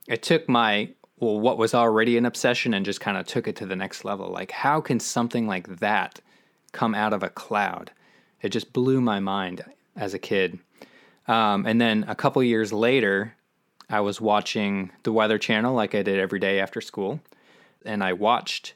It 0.09 0.23
took 0.23 0.49
my 0.49 0.89
well, 1.21 1.39
what 1.39 1.59
was 1.59 1.75
already 1.75 2.17
an 2.17 2.25
obsession 2.25 2.73
and 2.73 2.85
just 2.85 3.01
kind 3.01 3.19
of 3.19 3.27
took 3.27 3.47
it 3.47 3.57
to 3.57 3.67
the 3.67 3.77
next 3.77 4.07
level. 4.07 4.31
Like, 4.31 4.51
how 4.51 4.81
can 4.81 4.99
something 4.99 5.47
like 5.47 5.79
that 5.81 6.21
come 6.73 6.95
out 6.95 7.13
of 7.13 7.23
a 7.23 7.29
cloud? 7.29 7.93
It 8.41 8.49
just 8.49 8.73
blew 8.73 9.03
my 9.03 9.21
mind 9.21 9.63
as 9.97 10.15
a 10.15 10.19
kid. 10.19 10.59
Um, 11.29 11.67
and 11.67 11.79
then 11.79 12.07
a 12.09 12.15
couple 12.15 12.43
years 12.43 12.73
later, 12.73 13.35
I 13.91 14.01
was 14.01 14.19
watching 14.19 14.91
the 15.03 15.13
Weather 15.13 15.39
Channel 15.39 15.75
like 15.75 15.95
I 15.95 16.03
did 16.03 16.19
every 16.19 16.41
day 16.41 16.59
after 16.59 16.81
school, 16.81 17.21
and 17.85 18.03
I 18.03 18.15
watched 18.15 18.73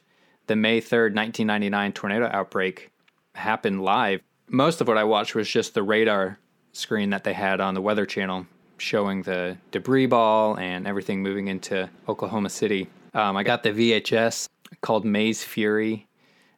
the 0.47 0.55
May 0.55 0.81
3rd, 0.81 1.13
1999 1.15 1.93
tornado 1.93 2.29
outbreak 2.31 2.91
happened 3.35 3.81
live. 3.83 4.21
Most 4.49 4.81
of 4.81 4.87
what 4.87 4.97
I 4.97 5.03
watched 5.03 5.35
was 5.35 5.49
just 5.49 5.73
the 5.73 5.83
radar 5.83 6.39
screen 6.71 7.09
that 7.11 7.23
they 7.23 7.33
had 7.33 7.59
on 7.59 7.73
the 7.73 7.81
Weather 7.81 8.05
Channel 8.05 8.45
showing 8.77 9.23
the 9.23 9.57
debris 9.71 10.05
ball 10.05 10.57
and 10.57 10.87
everything 10.87 11.21
moving 11.21 11.47
into 11.47 11.89
Oklahoma 12.07 12.49
City. 12.49 12.87
Um, 13.13 13.35
I 13.35 13.43
got 13.43 13.63
the 13.63 13.71
VHS 13.71 14.47
called 14.81 15.03
May's 15.05 15.43
Fury. 15.43 16.07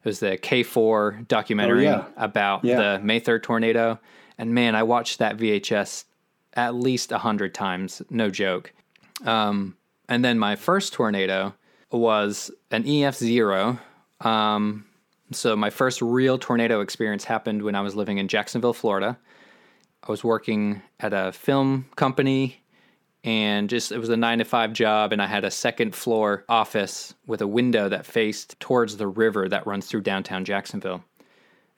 It 0.04 0.08
was 0.08 0.20
the 0.20 0.36
KFOR 0.38 1.26
documentary 1.28 1.84
yeah. 1.84 2.04
about 2.16 2.64
Yeah. 2.64 2.76
the 2.98 3.04
May 3.04 3.20
3rd 3.20 3.42
tornado. 3.42 3.98
And 4.38 4.54
man, 4.54 4.74
I 4.74 4.82
watched 4.82 5.18
that 5.18 5.36
VHS 5.36 6.04
at 6.54 6.74
least 6.74 7.12
a 7.12 7.18
hundred 7.18 7.54
times, 7.54 8.02
no 8.10 8.30
joke. 8.30 8.72
Um, 9.24 9.76
and 10.08 10.24
then 10.24 10.38
my 10.38 10.56
first 10.56 10.92
tornado 10.92 11.54
was 11.90 12.50
an 12.70 12.86
EF 12.86 13.16
zero. 13.16 13.78
Um, 14.20 14.84
so 15.32 15.56
my 15.56 15.70
first 15.70 16.02
real 16.02 16.38
tornado 16.38 16.80
experience 16.80 17.24
happened 17.24 17.62
when 17.62 17.74
I 17.74 17.80
was 17.80 17.94
living 17.94 18.18
in 18.18 18.28
Jacksonville, 18.28 18.72
Florida. 18.72 19.18
I 20.02 20.10
was 20.10 20.24
working 20.24 20.82
at 20.98 21.12
a 21.12 21.32
film 21.32 21.86
company 21.96 22.60
and 23.22 23.68
just 23.68 23.92
it 23.92 23.98
was 23.98 24.08
a 24.08 24.16
nine 24.16 24.38
to 24.38 24.44
five 24.44 24.72
job 24.72 25.12
and 25.12 25.20
i 25.20 25.26
had 25.26 25.44
a 25.44 25.50
second 25.50 25.94
floor 25.94 26.44
office 26.48 27.14
with 27.26 27.42
a 27.42 27.46
window 27.46 27.88
that 27.88 28.06
faced 28.06 28.58
towards 28.60 28.96
the 28.96 29.06
river 29.06 29.48
that 29.48 29.66
runs 29.66 29.86
through 29.86 30.00
downtown 30.00 30.44
jacksonville 30.44 31.04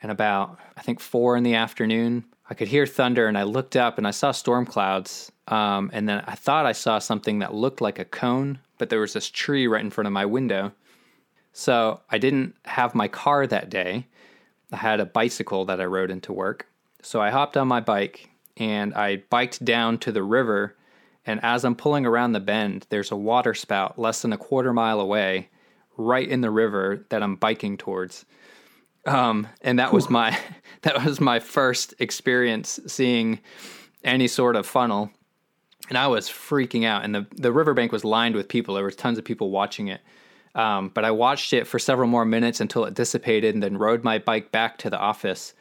and 0.03 0.13
about 0.13 0.59
i 0.77 0.83
think 0.83 1.01
four 1.01 1.37
in 1.37 1.43
the 1.43 1.55
afternoon 1.55 2.25
i 2.49 2.55
could 2.55 2.69
hear 2.69 2.87
thunder 2.87 3.27
and 3.27 3.37
i 3.37 3.43
looked 3.43 3.77
up 3.77 3.99
and 3.99 4.07
i 4.07 4.11
saw 4.11 4.31
storm 4.31 4.65
clouds 4.65 5.33
um, 5.49 5.91
and 5.93 6.09
then 6.09 6.23
i 6.27 6.35
thought 6.35 6.67
i 6.67 6.73
saw 6.73 6.99
something 6.99 7.41
that 7.41 7.55
looked 7.55 7.81
like 7.81 7.99
a 7.99 8.05
cone 8.05 8.59
but 8.83 8.91
there 8.91 8.99
was 8.99 9.13
this 9.13 9.31
tree 9.31 9.69
right 9.69 9.85
in 9.85 9.91
front 9.93 10.09
of 10.09 10.13
my 10.13 10.27
window. 10.27 10.73
So 11.53 12.01
i 12.11 12.19
didn't 12.19 12.57
have 12.65 12.97
my 12.97 13.07
car 13.07 13.47
that 13.47 13.71
day. 13.71 14.09
I 14.73 14.77
had 14.79 14.99
a 14.99 15.07
bicycle 15.07 15.65
that 15.67 15.81
i 15.81 15.85
rode 15.85 16.11
into 16.11 16.33
work. 16.33 16.67
So 17.01 17.23
i 17.23 17.31
hopped 17.31 17.57
on 17.57 17.69
my 17.69 17.79
bike 17.79 18.31
and 18.57 18.93
i 18.95 19.23
biked 19.31 19.65
down 19.65 19.99
to 19.99 20.11
the 20.11 20.25
river. 20.25 20.75
And 21.25 21.39
as 21.45 21.65
I'm 21.65 21.77
pulling 21.77 22.05
around 22.05 22.33
the 22.33 22.41
bend, 22.41 22.89
there's 22.89 23.13
a 23.13 23.17
water 23.17 23.55
spout 23.55 24.01
less 24.01 24.23
than 24.23 24.33
a 24.33 24.37
quarter 24.37 24.73
mile 24.73 24.99
away, 24.99 25.49
right 25.97 26.29
in 26.29 26.41
the 26.41 26.51
river 26.51 27.07
that 27.11 27.23
I'm 27.23 27.37
biking 27.37 27.77
towards. 27.79 28.25
Um, 29.07 29.47
and 29.61 29.79
that 29.79 29.93
was 29.93 30.11
my 30.11 30.37
that 30.83 31.05
was 31.05 31.21
my 31.21 31.39
first 31.39 31.95
experience 32.01 32.81
seeing 32.89 33.39
any 34.03 34.27
sort 34.27 34.57
of 34.57 34.67
funnel. 34.67 35.13
And 35.93 35.99
I 35.99 36.07
was 36.07 36.27
freaking 36.27 36.87
out. 36.87 37.05
And 37.05 37.15
the, 37.15 37.27
the 37.37 37.53
riverbank 37.53 37.93
was 37.93 38.03
lined 38.03 38.35
with 38.35 38.49
people. 38.49 38.77
There 38.77 38.85
was 38.87 38.97
tons 38.97 39.19
of 39.19 39.27
people 39.27 39.51
watching 39.51 39.89
it. 39.89 40.01
Um, 40.55 40.89
but 40.89 41.05
I 41.05 41.11
watched 41.11 41.53
it 41.53 41.67
for 41.67 41.79
several 41.79 42.09
more 42.09 42.25
minutes 42.25 42.63
until 42.63 42.87
it 42.87 42.95
dissipated 42.95 43.53
and 43.53 43.63
then 43.63 43.77
rode 43.77 44.03
my 44.03 44.19
bike 44.19 44.51
back 44.51 44.79
to 44.79 44.89
the 44.89 44.99
office. 44.99 45.53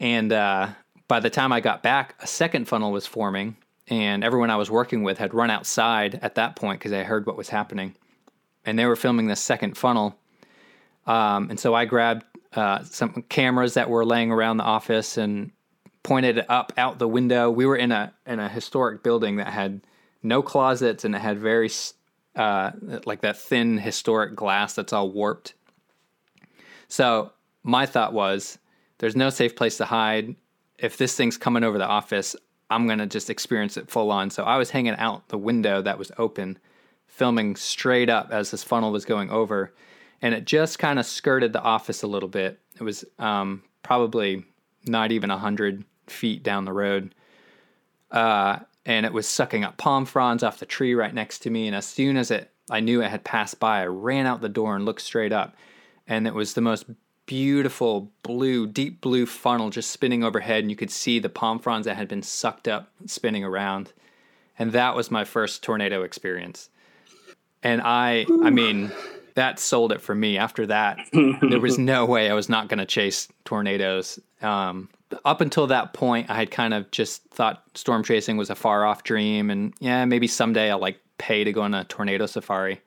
And 0.00 0.32
uh, 0.32 0.68
by 1.06 1.20
the 1.20 1.28
time 1.28 1.52
I 1.52 1.60
got 1.60 1.82
back, 1.82 2.14
a 2.22 2.26
second 2.26 2.66
funnel 2.66 2.92
was 2.92 3.06
forming 3.06 3.58
and 3.88 4.24
everyone 4.24 4.48
I 4.48 4.56
was 4.56 4.70
working 4.70 5.02
with 5.02 5.18
had 5.18 5.34
run 5.34 5.50
outside 5.50 6.18
at 6.22 6.36
that 6.36 6.56
point 6.56 6.80
because 6.80 6.92
they 6.92 7.04
heard 7.04 7.26
what 7.26 7.36
was 7.36 7.50
happening, 7.50 7.94
and 8.64 8.78
they 8.78 8.86
were 8.86 8.96
filming 8.96 9.26
this 9.26 9.40
second 9.40 9.76
funnel. 9.76 10.16
Um, 11.06 11.50
and 11.50 11.60
so 11.60 11.74
I 11.74 11.84
grabbed 11.84 12.24
uh, 12.54 12.84
some 12.84 13.22
cameras 13.28 13.74
that 13.74 13.90
were 13.90 14.06
laying 14.06 14.30
around 14.30 14.56
the 14.56 14.64
office 14.64 15.18
and 15.18 15.50
pointed 16.08 16.42
up 16.48 16.72
out 16.78 16.98
the 16.98 17.06
window. 17.06 17.50
We 17.50 17.66
were 17.66 17.76
in 17.76 17.92
a 17.92 18.14
in 18.26 18.40
a 18.40 18.48
historic 18.48 19.02
building 19.02 19.36
that 19.36 19.48
had 19.48 19.82
no 20.22 20.40
closets 20.40 21.04
and 21.04 21.14
it 21.14 21.18
had 21.18 21.38
very 21.38 21.70
uh, 22.34 22.70
like 23.04 23.20
that 23.20 23.36
thin 23.36 23.76
historic 23.76 24.34
glass 24.34 24.74
that's 24.74 24.94
all 24.94 25.10
warped. 25.10 25.52
So 26.88 27.32
my 27.62 27.84
thought 27.84 28.14
was, 28.14 28.58
there's 28.96 29.16
no 29.16 29.28
safe 29.28 29.54
place 29.54 29.76
to 29.76 29.84
hide. 29.84 30.34
If 30.78 30.96
this 30.96 31.14
thing's 31.14 31.36
coming 31.36 31.62
over 31.62 31.76
the 31.76 31.86
office, 31.86 32.34
I'm 32.70 32.88
gonna 32.88 33.06
just 33.06 33.28
experience 33.28 33.76
it 33.76 33.90
full 33.90 34.10
on. 34.10 34.30
So 34.30 34.44
I 34.44 34.56
was 34.56 34.70
hanging 34.70 34.96
out 34.96 35.28
the 35.28 35.36
window 35.36 35.82
that 35.82 35.98
was 35.98 36.10
open, 36.16 36.58
filming 37.06 37.54
straight 37.54 38.08
up 38.08 38.30
as 38.30 38.50
this 38.50 38.64
funnel 38.64 38.92
was 38.92 39.04
going 39.04 39.28
over, 39.30 39.74
and 40.22 40.34
it 40.34 40.46
just 40.46 40.78
kind 40.78 40.98
of 40.98 41.04
skirted 41.04 41.52
the 41.52 41.60
office 41.60 42.02
a 42.02 42.06
little 42.06 42.30
bit. 42.30 42.60
It 42.80 42.82
was 42.82 43.04
um, 43.18 43.62
probably 43.82 44.46
not 44.86 45.12
even 45.12 45.30
a 45.30 45.36
hundred 45.36 45.84
feet 46.10 46.42
down 46.42 46.64
the 46.64 46.72
road. 46.72 47.14
Uh, 48.10 48.60
and 48.86 49.04
it 49.04 49.12
was 49.12 49.28
sucking 49.28 49.64
up 49.64 49.76
palm 49.76 50.06
fronds 50.06 50.42
off 50.42 50.60
the 50.60 50.66
tree 50.66 50.94
right 50.94 51.12
next 51.12 51.40
to 51.40 51.50
me. 51.50 51.66
And 51.66 51.76
as 51.76 51.86
soon 51.86 52.16
as 52.16 52.30
it, 52.30 52.50
I 52.70 52.80
knew 52.80 53.02
it 53.02 53.10
had 53.10 53.24
passed 53.24 53.60
by, 53.60 53.82
I 53.82 53.86
ran 53.86 54.26
out 54.26 54.40
the 54.40 54.48
door 54.48 54.74
and 54.74 54.84
looked 54.84 55.02
straight 55.02 55.32
up. 55.32 55.56
And 56.06 56.26
it 56.26 56.34
was 56.34 56.54
the 56.54 56.60
most 56.60 56.86
beautiful 57.26 58.10
blue, 58.22 58.66
deep 58.66 59.02
blue 59.02 59.26
funnel 59.26 59.68
just 59.68 59.90
spinning 59.90 60.24
overhead. 60.24 60.60
And 60.60 60.70
you 60.70 60.76
could 60.76 60.90
see 60.90 61.18
the 61.18 61.28
palm 61.28 61.58
fronds 61.58 61.84
that 61.84 61.96
had 61.96 62.08
been 62.08 62.22
sucked 62.22 62.66
up 62.66 62.90
spinning 63.04 63.44
around. 63.44 63.92
And 64.58 64.72
that 64.72 64.96
was 64.96 65.10
my 65.10 65.24
first 65.24 65.62
tornado 65.62 66.02
experience. 66.02 66.70
And 67.62 67.82
I, 67.82 68.24
I 68.42 68.50
mean, 68.50 68.90
that 69.38 69.60
sold 69.60 69.92
it 69.92 70.00
for 70.00 70.16
me. 70.16 70.36
After 70.36 70.66
that, 70.66 70.98
there 71.12 71.60
was 71.60 71.78
no 71.78 72.04
way 72.04 72.28
I 72.28 72.34
was 72.34 72.48
not 72.48 72.68
going 72.68 72.78
to 72.78 72.86
chase 72.86 73.28
tornadoes. 73.44 74.18
Um, 74.42 74.88
up 75.24 75.40
until 75.40 75.68
that 75.68 75.94
point, 75.94 76.28
I 76.28 76.34
had 76.34 76.50
kind 76.50 76.74
of 76.74 76.90
just 76.90 77.22
thought 77.30 77.62
storm 77.74 78.02
chasing 78.02 78.36
was 78.36 78.50
a 78.50 78.56
far 78.56 78.84
off 78.84 79.04
dream, 79.04 79.48
and 79.48 79.72
yeah, 79.78 80.04
maybe 80.04 80.26
someday 80.26 80.70
I'll 80.70 80.80
like 80.80 80.98
pay 81.18 81.44
to 81.44 81.52
go 81.52 81.62
on 81.62 81.72
a 81.72 81.84
tornado 81.84 82.26
safari. 82.26 82.80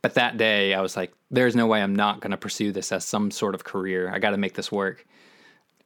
But 0.00 0.14
that 0.14 0.38
day, 0.38 0.72
I 0.72 0.80
was 0.80 0.96
like, 0.96 1.12
"There's 1.30 1.54
no 1.54 1.66
way 1.66 1.82
I'm 1.82 1.94
not 1.94 2.20
going 2.20 2.30
to 2.30 2.38
pursue 2.38 2.72
this 2.72 2.92
as 2.92 3.04
some 3.04 3.30
sort 3.30 3.54
of 3.54 3.64
career. 3.64 4.10
I 4.10 4.18
got 4.18 4.30
to 4.30 4.38
make 4.38 4.54
this 4.54 4.72
work." 4.72 5.06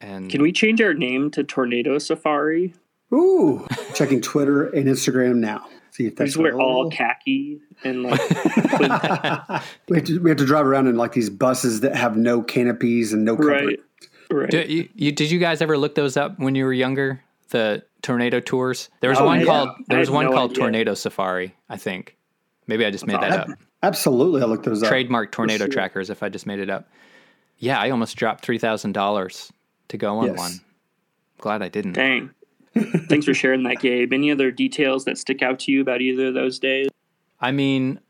And 0.00 0.31
can 0.31 0.42
we 0.42 0.53
change 0.53 0.81
our 0.81 0.94
name 0.94 1.33
to 1.33 1.42
Tornado 1.42 1.98
Safari? 1.98 2.72
Ooh, 3.12 3.66
checking 3.94 4.20
Twitter 4.20 4.68
and 4.68 4.87
Instagram 4.87 5.37
now. 5.37 5.66
See 5.94 6.07
if 6.07 6.16
that's. 6.16 6.37
We 6.37 6.42
wear 6.42 6.61
all 6.61 6.90
khaki 6.90 7.61
and 7.85 8.02
like. 8.02 8.20
we, 9.88 9.96
have 9.96 10.04
to, 10.07 10.18
we 10.18 10.28
have 10.30 10.38
to 10.38 10.44
drive 10.44 10.66
around 10.66 10.88
in 10.88 10.96
like 10.96 11.12
these 11.12 11.30
buses 11.30 11.80
that 11.83 11.94
have 11.94 12.16
no 12.16 12.42
canopies 12.42 13.12
and 13.12 13.24
no 13.24 13.37
cover. 13.37 13.48
Right. 13.48 13.80
Right. 14.28 14.50
Did 14.50 14.70
you, 14.70 14.88
you, 14.96 15.12
did 15.12 15.30
you 15.30 15.38
guys 15.38 15.62
ever 15.62 15.78
look 15.78 15.94
those 15.94 16.16
up 16.16 16.38
when 16.40 16.57
you 16.57 16.64
were 16.64 16.72
younger? 16.72 17.22
The 17.50 17.85
tornado 18.02 18.40
tours. 18.40 18.88
There 19.02 19.11
was 19.11 19.20
Oh, 19.20 19.24
one 19.26 19.40
yeah. 19.40 19.46
called 19.46 19.68
there 19.87 20.00
was 20.00 20.11
one 20.11 20.24
no 20.24 20.33
called 20.33 20.50
idea. 20.50 20.62
Tornado 20.62 20.94
Safari. 20.94 21.54
I 21.68 21.76
think. 21.76 22.16
Maybe 22.66 22.85
I 22.85 22.90
just 22.90 23.07
made 23.07 23.20
that 23.20 23.30
That's 23.30 23.52
up. 23.52 23.59
Absolutely, 23.85 24.42
I 24.42 24.46
looked 24.46 24.64
those 24.64 24.83
up. 24.83 24.88
Trademark 24.88 25.30
tornado 25.30 25.66
sure. 25.66 25.72
trackers. 25.72 26.11
If 26.11 26.24
I 26.24 26.28
just 26.28 26.46
made 26.46 26.59
it 26.59 26.70
up. 26.70 26.88
Yeah, 27.59 27.78
I 27.78 27.90
almost 27.90 28.16
dropped 28.16 28.44
three 28.44 28.59
thousand 28.59 28.92
dollars 28.92 29.52
to 29.88 29.96
go 29.96 30.18
on 30.18 30.26
Yes. 30.26 30.38
one. 30.38 30.52
Glad 31.38 31.62
I 31.62 31.68
didn't. 31.68 31.92
Dang. 31.92 32.30
Thanks 32.74 33.26
for 33.26 33.34
sharing 33.34 33.62
that, 33.64 33.80
Gabe. 33.80 34.12
Any 34.12 34.30
other 34.30 34.50
details 34.50 35.04
that 35.04 35.18
stick 35.18 35.42
out 35.42 35.60
to 35.60 35.72
you 35.72 35.80
about 35.80 36.00
either 36.00 36.28
of 36.28 36.34
those 36.34 36.58
days? 36.58 36.88
I 37.40 37.52
mean, 37.52 38.00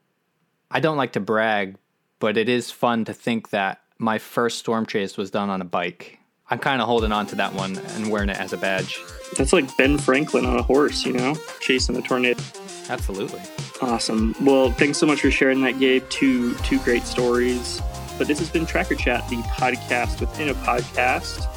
I 0.70 0.81
don't 0.81 0.96
like 0.96 1.12
to 1.12 1.20
brag, 1.20 1.77
but 2.18 2.37
it 2.37 2.48
is 2.48 2.70
fun 2.70 3.05
to 3.07 3.14
think 3.14 3.50
that 3.50 3.81
my 3.98 4.18
first 4.18 4.59
storm 4.59 4.87
chase 4.87 5.16
was 5.16 5.31
done 5.31 5.50
on 5.50 5.61
a 5.61 5.64
bike. 5.64 6.18
I'm 6.50 6.59
kind 6.59 6.83
of 6.83 6.87
holding 6.87 7.12
on 7.12 7.27
to 7.29 7.37
that 7.37 7.55
one 7.55 7.79
and 7.79 8.11
wearing 8.11 8.29
it 8.29 8.38
as 8.38 8.53
a 8.53 8.57
badge. 8.57 9.00
That's 9.37 9.53
like 9.53 9.74
Ben 9.77 9.96
Franklin 9.98 10.44
on 10.44 10.59
a 10.59 10.62
horse, 10.62 11.05
you 11.05 11.12
know, 11.12 11.37
chasing 11.61 11.96
a 11.96 12.03
tornado. 12.03 12.40
Absolutely. 12.88 13.40
Awesome. 13.81 14.35
Well, 14.42 14.70
thanks 14.70 14.98
so 14.98 15.07
much 15.07 15.22
for 15.22 15.31
sharing 15.31 15.62
that, 15.62 15.79
Gabe. 15.79 16.07
Two 16.11 16.55
two 16.57 16.79
great 16.81 17.05
stories. 17.05 17.81
But 18.18 18.29
this 18.29 18.38
has 18.38 18.48
been 18.50 18.66
Tracker 18.66 18.94
Chat, 18.94 19.29
the 19.29 19.37
podcast 19.37 20.20
within 20.20 20.48
a 20.48 20.55
podcast. 20.55 21.48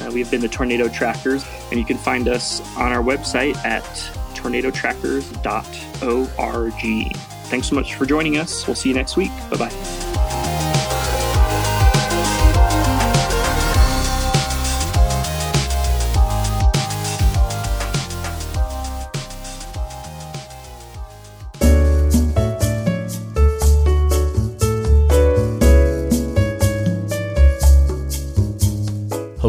Uh, 0.00 0.10
we've 0.12 0.30
been 0.30 0.40
the 0.40 0.48
Tornado 0.48 0.88
Trackers, 0.88 1.44
and 1.70 1.78
you 1.78 1.84
can 1.84 1.98
find 1.98 2.28
us 2.28 2.60
on 2.76 2.92
our 2.92 3.02
website 3.02 3.56
at 3.64 3.84
tornadotrackers.org. 4.34 7.16
Thanks 7.46 7.68
so 7.68 7.74
much 7.74 7.96
for 7.96 8.06
joining 8.06 8.38
us. 8.38 8.66
We'll 8.66 8.76
see 8.76 8.88
you 8.88 8.94
next 8.94 9.16
week. 9.16 9.32
Bye 9.50 9.56
bye. 9.56 10.69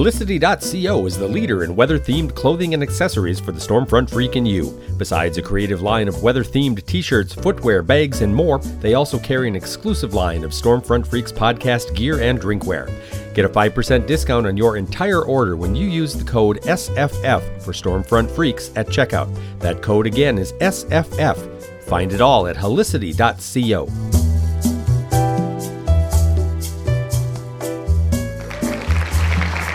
Helicity.co 0.02 1.06
is 1.06 1.16
the 1.16 1.28
leader 1.28 1.64
in 1.64 1.76
weather 1.76 2.00
themed 2.00 2.34
clothing 2.34 2.74
and 2.74 2.82
accessories 2.82 3.40
for 3.40 3.52
the 3.52 3.60
Stormfront 3.60 4.10
Freak 4.10 4.36
and 4.36 4.48
you. 4.48 4.82
Besides 4.98 5.38
a 5.38 5.44
creative 5.44 5.84
line 5.84 6.08
of 6.08 6.24
weather 6.24 6.44
themed 6.44 6.84
t 6.88 7.04
shirts, 7.04 7.36
footwear, 7.36 7.84
bags, 7.84 8.22
and 8.22 8.34
more, 8.34 8.58
they 8.80 8.96
also 8.96 9.20
carry 9.20 9.48
an 9.48 9.56
exclusive 9.56 10.16
line 10.16 10.44
of 10.44 10.54
Stormfront 10.54 11.06
Freaks 11.06 11.32
podcast 11.32 11.96
gear 11.96 12.20
and 12.20 12.42
drinkware. 12.42 12.92
Get 13.36 13.46
a 13.46 13.50
5% 13.50 14.08
discount 14.08 14.48
on 14.48 14.58
your 14.58 14.76
entire 14.76 15.22
order 15.22 15.56
when 15.56 15.76
you 15.76 15.88
use 15.88 16.16
the 16.16 16.24
code 16.24 16.60
SFF 16.64 17.62
for 17.62 17.72
Stormfront 17.72 18.32
Freaks 18.32 18.72
at 18.76 18.88
checkout. 18.88 19.30
That 19.60 19.84
code 19.84 20.08
again 20.08 20.40
is 20.40 20.54
SFF. 20.54 21.38
Find 21.84 22.12
it 22.12 22.22
all 22.22 22.48
at 22.48 22.56
helicity.co. 22.56 24.21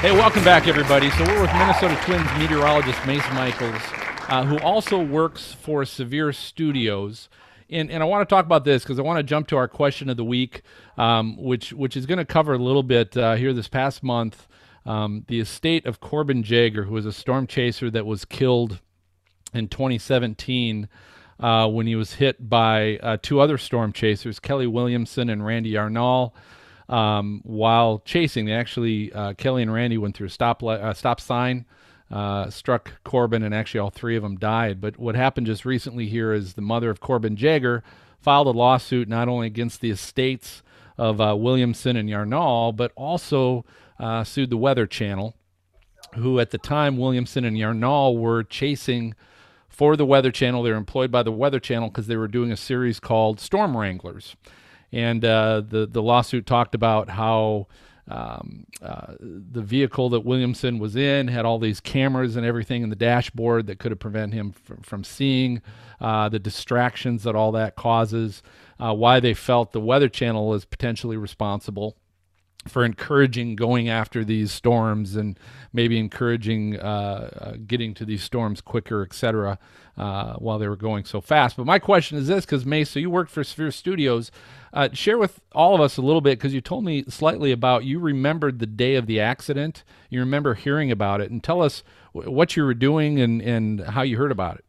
Hey, 0.06 0.12
welcome 0.12 0.44
back, 0.44 0.68
everybody. 0.68 1.10
So 1.10 1.24
we're 1.24 1.42
with 1.42 1.52
Minnesota 1.54 1.98
Twins 2.04 2.28
meteorologist 2.38 3.04
Mace 3.08 3.28
Michaels, 3.32 3.82
uh, 4.28 4.44
who 4.44 4.56
also 4.60 5.02
works 5.02 5.52
for 5.52 5.84
Severe 5.84 6.32
Studios. 6.32 7.28
And, 7.68 7.90
and 7.90 8.04
I 8.04 8.06
want 8.06 8.20
to 8.20 8.32
talk 8.32 8.44
about 8.44 8.64
this 8.64 8.84
because 8.84 9.00
I 9.00 9.02
want 9.02 9.18
to 9.18 9.24
jump 9.24 9.48
to 9.48 9.56
our 9.56 9.66
question 9.66 10.08
of 10.08 10.16
the 10.16 10.22
week, 10.22 10.62
um, 10.96 11.36
which 11.36 11.72
which 11.72 11.96
is 11.96 12.06
going 12.06 12.18
to 12.18 12.24
cover 12.24 12.54
a 12.54 12.58
little 12.58 12.84
bit 12.84 13.16
uh, 13.16 13.34
here 13.34 13.52
this 13.52 13.66
past 13.66 14.04
month. 14.04 14.46
Um, 14.84 15.24
the 15.26 15.40
estate 15.40 15.86
of 15.86 15.98
Corbin 15.98 16.44
Jaeger, 16.44 16.84
who 16.84 16.94
was 16.94 17.04
a 17.04 17.12
storm 17.12 17.48
chaser 17.48 17.90
that 17.90 18.06
was 18.06 18.24
killed 18.24 18.78
in 19.52 19.66
2017 19.66 20.88
uh, 21.40 21.68
when 21.68 21.88
he 21.88 21.96
was 21.96 22.12
hit 22.12 22.48
by 22.48 22.98
uh, 22.98 23.16
two 23.20 23.40
other 23.40 23.58
storm 23.58 23.92
chasers, 23.92 24.38
Kelly 24.38 24.68
Williamson 24.68 25.28
and 25.28 25.44
Randy 25.44 25.72
Yarnall 25.72 26.32
um, 26.88 27.40
while 27.44 28.00
chasing. 28.04 28.46
They 28.46 28.52
actually 28.52 29.12
uh, 29.12 29.34
Kelly 29.34 29.62
and 29.62 29.72
Randy 29.72 29.98
went 29.98 30.16
through 30.16 30.28
a 30.28 30.30
stop 30.30 30.62
li- 30.62 30.74
uh, 30.74 30.94
stop 30.94 31.20
sign, 31.20 31.66
uh, 32.10 32.50
struck 32.50 32.92
Corbin, 33.04 33.42
and 33.42 33.54
actually 33.54 33.80
all 33.80 33.90
three 33.90 34.16
of 34.16 34.22
them 34.22 34.36
died. 34.36 34.80
But 34.80 34.98
what 34.98 35.14
happened 35.14 35.46
just 35.46 35.64
recently 35.64 36.08
here 36.08 36.32
is 36.32 36.54
the 36.54 36.62
mother 36.62 36.90
of 36.90 37.00
Corbin 37.00 37.36
Jaeger 37.36 37.82
filed 38.20 38.46
a 38.46 38.50
lawsuit 38.50 39.08
not 39.08 39.28
only 39.28 39.46
against 39.46 39.80
the 39.80 39.90
estates 39.90 40.62
of 40.98 41.20
uh, 41.20 41.36
Williamson 41.36 41.96
and 41.96 42.08
Yarnall, 42.08 42.74
but 42.74 42.92
also 42.96 43.64
uh, 43.98 44.24
sued 44.24 44.50
the 44.50 44.56
Weather 44.56 44.86
Channel, 44.86 45.34
who 46.14 46.40
at 46.40 46.50
the 46.50 46.58
time 46.58 46.96
Williamson 46.96 47.44
and 47.44 47.56
Yarnall 47.56 48.18
were 48.18 48.42
chasing 48.42 49.14
for 49.68 49.96
the 49.96 50.06
Weather 50.06 50.30
Channel. 50.30 50.62
They 50.62 50.70
were 50.70 50.76
employed 50.76 51.10
by 51.10 51.22
the 51.22 51.32
Weather 51.32 51.60
Channel 51.60 51.88
because 51.88 52.06
they 52.06 52.16
were 52.16 52.28
doing 52.28 52.50
a 52.50 52.56
series 52.56 52.98
called 52.98 53.40
Storm 53.40 53.76
Wranglers 53.76 54.36
and 54.92 55.24
uh, 55.24 55.62
the 55.66 55.86
the 55.86 56.02
lawsuit 56.02 56.46
talked 56.46 56.74
about 56.74 57.08
how 57.08 57.66
um, 58.08 58.66
uh, 58.82 59.14
the 59.20 59.62
vehicle 59.62 60.08
that 60.10 60.20
Williamson 60.20 60.78
was 60.78 60.94
in 60.94 61.26
had 61.28 61.44
all 61.44 61.58
these 61.58 61.80
cameras 61.80 62.36
and 62.36 62.46
everything 62.46 62.82
in 62.82 62.90
the 62.90 62.96
dashboard 62.96 63.66
that 63.66 63.78
could 63.80 63.90
have 63.90 63.98
prevented 63.98 64.32
him 64.32 64.52
from, 64.52 64.76
from 64.78 65.04
seeing 65.04 65.60
uh, 66.00 66.28
the 66.28 66.38
distractions 66.38 67.24
that 67.24 67.34
all 67.34 67.52
that 67.52 67.74
causes. 67.74 68.42
Uh, 68.78 68.94
why 68.94 69.18
they 69.18 69.34
felt 69.34 69.72
the 69.72 69.80
Weather 69.80 70.08
Channel 70.08 70.54
is 70.54 70.64
potentially 70.64 71.16
responsible 71.16 71.96
for 72.68 72.84
encouraging 72.84 73.56
going 73.56 73.88
after 73.88 74.24
these 74.24 74.52
storms 74.52 75.16
and 75.16 75.38
maybe 75.72 75.98
encouraging 75.98 76.78
uh, 76.78 77.30
uh, 77.40 77.54
getting 77.66 77.94
to 77.94 78.04
these 78.04 78.22
storms 78.22 78.60
quicker, 78.60 79.02
et 79.02 79.12
cetera, 79.12 79.58
uh, 79.96 80.34
while 80.34 80.58
they 80.58 80.68
were 80.68 80.76
going 80.76 81.04
so 81.04 81.20
fast. 81.20 81.56
But 81.56 81.66
my 81.66 81.78
question 81.78 82.18
is 82.18 82.26
this 82.26 82.44
because, 82.44 82.66
Mace, 82.66 82.90
so 82.90 82.98
you 82.98 83.10
worked 83.10 83.30
for 83.30 83.42
Severe 83.44 83.70
Studios. 83.70 84.30
Uh, 84.72 84.88
share 84.92 85.16
with 85.16 85.40
all 85.52 85.74
of 85.74 85.80
us 85.80 85.96
a 85.96 86.02
little 86.02 86.20
bit 86.20 86.38
because 86.38 86.52
you 86.52 86.60
told 86.60 86.84
me 86.84 87.04
slightly 87.08 87.50
about 87.50 87.84
you 87.84 87.98
remembered 87.98 88.58
the 88.58 88.66
day 88.66 88.94
of 88.94 89.06
the 89.06 89.20
accident. 89.20 89.84
You 90.10 90.20
remember 90.20 90.54
hearing 90.54 90.90
about 90.90 91.20
it, 91.20 91.30
and 91.30 91.42
tell 91.42 91.62
us 91.62 91.82
what 92.12 92.56
you 92.56 92.64
were 92.64 92.74
doing 92.74 93.20
and, 93.20 93.40
and 93.40 93.80
how 93.80 94.02
you 94.02 94.16
heard 94.16 94.32
about 94.32 94.56
it. 94.56 94.64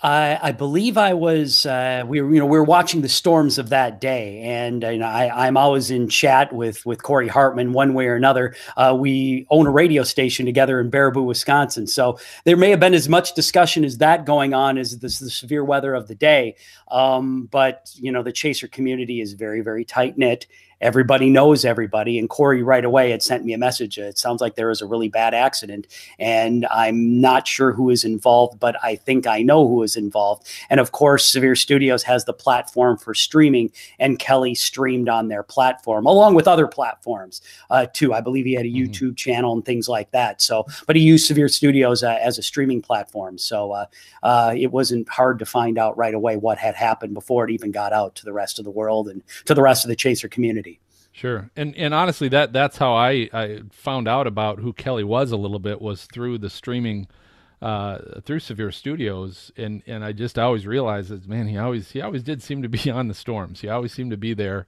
I, 0.00 0.38
I 0.40 0.52
believe 0.52 0.96
I 0.96 1.14
was. 1.14 1.66
Uh, 1.66 2.04
we 2.06 2.20
were, 2.20 2.32
you 2.32 2.38
know, 2.38 2.46
we 2.46 2.56
were 2.56 2.64
watching 2.64 3.00
the 3.00 3.08
storms 3.08 3.58
of 3.58 3.70
that 3.70 4.00
day, 4.00 4.40
and 4.42 4.84
you 4.84 4.98
know, 4.98 5.06
I, 5.06 5.48
am 5.48 5.56
always 5.56 5.90
in 5.90 6.08
chat 6.08 6.52
with 6.52 6.86
with 6.86 7.02
Corey 7.02 7.26
Hartman, 7.26 7.72
one 7.72 7.94
way 7.94 8.06
or 8.06 8.14
another. 8.14 8.54
Uh, 8.76 8.96
we 8.96 9.44
own 9.50 9.66
a 9.66 9.72
radio 9.72 10.04
station 10.04 10.46
together 10.46 10.80
in 10.80 10.88
Baraboo, 10.88 11.24
Wisconsin, 11.24 11.88
so 11.88 12.16
there 12.44 12.56
may 12.56 12.70
have 12.70 12.78
been 12.78 12.94
as 12.94 13.08
much 13.08 13.34
discussion 13.34 13.84
as 13.84 13.98
that 13.98 14.24
going 14.24 14.54
on 14.54 14.78
as 14.78 14.98
this, 14.98 15.18
the 15.18 15.30
severe 15.30 15.64
weather 15.64 15.94
of 15.94 16.06
the 16.06 16.14
day. 16.14 16.54
Um, 16.92 17.46
but 17.50 17.90
you 17.96 18.12
know, 18.12 18.22
the 18.22 18.32
chaser 18.32 18.68
community 18.68 19.20
is 19.20 19.32
very, 19.32 19.62
very 19.62 19.84
tight 19.84 20.16
knit, 20.16 20.46
everybody 20.80 21.30
knows 21.30 21.64
everybody. 21.64 22.18
And 22.18 22.28
Corey 22.28 22.62
right 22.62 22.84
away 22.84 23.10
had 23.10 23.22
sent 23.22 23.44
me 23.44 23.52
a 23.52 23.58
message. 23.58 23.98
It 23.98 24.18
sounds 24.18 24.40
like 24.40 24.54
there 24.54 24.68
was 24.68 24.80
a 24.80 24.86
really 24.86 25.08
bad 25.08 25.34
accident, 25.34 25.86
and 26.18 26.66
I'm 26.70 27.20
not 27.20 27.46
sure 27.46 27.72
who 27.72 27.90
is 27.90 28.04
involved, 28.04 28.58
but 28.60 28.76
I 28.82 28.96
think 28.96 29.26
I 29.26 29.42
know 29.42 29.66
who 29.66 29.82
involved. 29.96 30.46
And 30.70 30.80
of 30.80 30.92
course, 30.92 31.24
Severe 31.24 31.56
Studios 31.56 32.02
has 32.04 32.24
the 32.24 32.32
platform 32.32 32.98
for 32.98 33.14
streaming, 33.14 33.72
and 33.98 34.18
Kelly 34.18 34.54
streamed 34.54 35.08
on 35.08 35.28
their 35.28 35.42
platform 35.42 36.06
along 36.06 36.34
with 36.34 36.48
other 36.48 36.66
platforms 36.66 37.40
uh, 37.70 37.86
too. 37.92 38.14
I 38.14 38.20
believe 38.20 38.44
he 38.44 38.54
had 38.54 38.66
a 38.66 38.68
mm-hmm. 38.68 38.90
YouTube 38.90 39.16
channel 39.16 39.52
and 39.52 39.64
things 39.64 39.88
like 39.88 40.10
that. 40.12 40.40
So, 40.42 40.66
but 40.86 40.96
he 40.96 41.02
used 41.02 41.26
Severe 41.26 41.48
Studios 41.48 42.02
uh, 42.02 42.18
as 42.20 42.38
a 42.38 42.42
streaming 42.42 42.82
platform. 42.82 43.38
So 43.38 43.72
uh, 43.72 43.86
uh, 44.22 44.54
it 44.56 44.72
wasn't 44.72 45.08
hard 45.08 45.38
to 45.38 45.46
find 45.46 45.78
out 45.78 45.96
right 45.96 46.14
away 46.14 46.36
what 46.36 46.58
had 46.58 46.74
happened 46.74 47.14
before 47.14 47.44
it 47.44 47.50
even 47.52 47.70
got 47.70 47.92
out 47.92 48.14
to 48.16 48.24
the 48.24 48.32
rest 48.32 48.58
of 48.58 48.64
the 48.64 48.70
world 48.70 49.08
and 49.08 49.22
to 49.44 49.54
the 49.54 49.62
rest 49.62 49.84
of 49.84 49.88
the 49.88 49.96
Chaser 49.96 50.28
community. 50.28 50.80
Sure, 51.18 51.50
and 51.56 51.74
and 51.74 51.94
honestly, 51.94 52.28
that 52.28 52.52
that's 52.52 52.76
how 52.76 52.94
I 52.94 53.28
I 53.32 53.62
found 53.72 54.06
out 54.06 54.28
about 54.28 54.60
who 54.60 54.72
Kelly 54.72 55.02
was 55.02 55.32
a 55.32 55.36
little 55.36 55.58
bit 55.58 55.82
was 55.82 56.04
through 56.04 56.38
the 56.38 56.48
streaming, 56.48 57.08
uh, 57.60 58.20
through 58.22 58.40
Severe 58.40 58.70
Studios, 58.70 59.52
and 59.56 59.82
and 59.86 60.04
I 60.04 60.12
just 60.12 60.38
always 60.38 60.66
realized 60.66 61.10
that 61.10 61.26
man, 61.28 61.48
he 61.48 61.58
always 61.58 61.90
he 61.90 62.00
always 62.00 62.22
did 62.22 62.42
seem 62.42 62.62
to 62.62 62.68
be 62.68 62.90
on 62.90 63.08
the 63.08 63.14
storms. 63.14 63.60
He 63.60 63.68
always 63.68 63.92
seemed 63.92 64.10
to 64.10 64.16
be 64.16 64.34
there. 64.34 64.66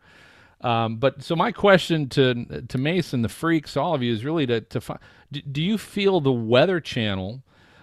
Um, 0.62 0.96
but 0.96 1.22
so 1.22 1.34
my 1.34 1.52
question 1.52 2.08
to 2.10 2.62
to 2.68 2.78
Mason, 2.78 3.22
the 3.22 3.28
freaks, 3.28 3.76
all 3.76 3.94
of 3.94 4.02
you, 4.02 4.12
is 4.12 4.24
really 4.24 4.46
to 4.46 4.60
to 4.60 4.80
find. 4.80 5.00
Do, 5.32 5.40
do 5.42 5.62
you 5.62 5.78
feel 5.78 6.20
the 6.20 6.32
Weather 6.32 6.80
Channel? 6.80 7.42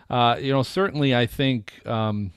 Uh, 0.10 0.38
you 0.39 0.51
know, 0.51 0.64
certainly, 0.64 1.16
I 1.16 1.26
think 1.26 1.86
um, 1.86 2.32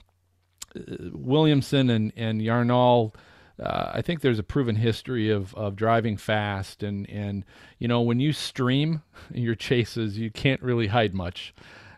Williamson 1.13 1.91
and 1.91 2.13
and 2.17 2.41
Yarnall 2.41 3.15
uh, 3.61 3.91
I 3.93 4.03
think 4.03 4.21
there's 4.21 4.39
a 4.39 4.43
proven 4.43 4.77
history 4.77 5.29
of, 5.29 5.55
of 5.55 5.77
driving 5.77 6.17
fast 6.17 6.83
and, 6.83 7.09
and 7.11 7.45
you 7.79 7.89
know 7.89 8.01
when 8.01 8.19
you 8.21 8.33
stream 8.33 9.03
your 9.35 9.55
chases 9.55 10.19
you 10.19 10.31
can't 10.31 10.63
really 10.63 10.87
hide 10.89 11.15
much 11.15 11.55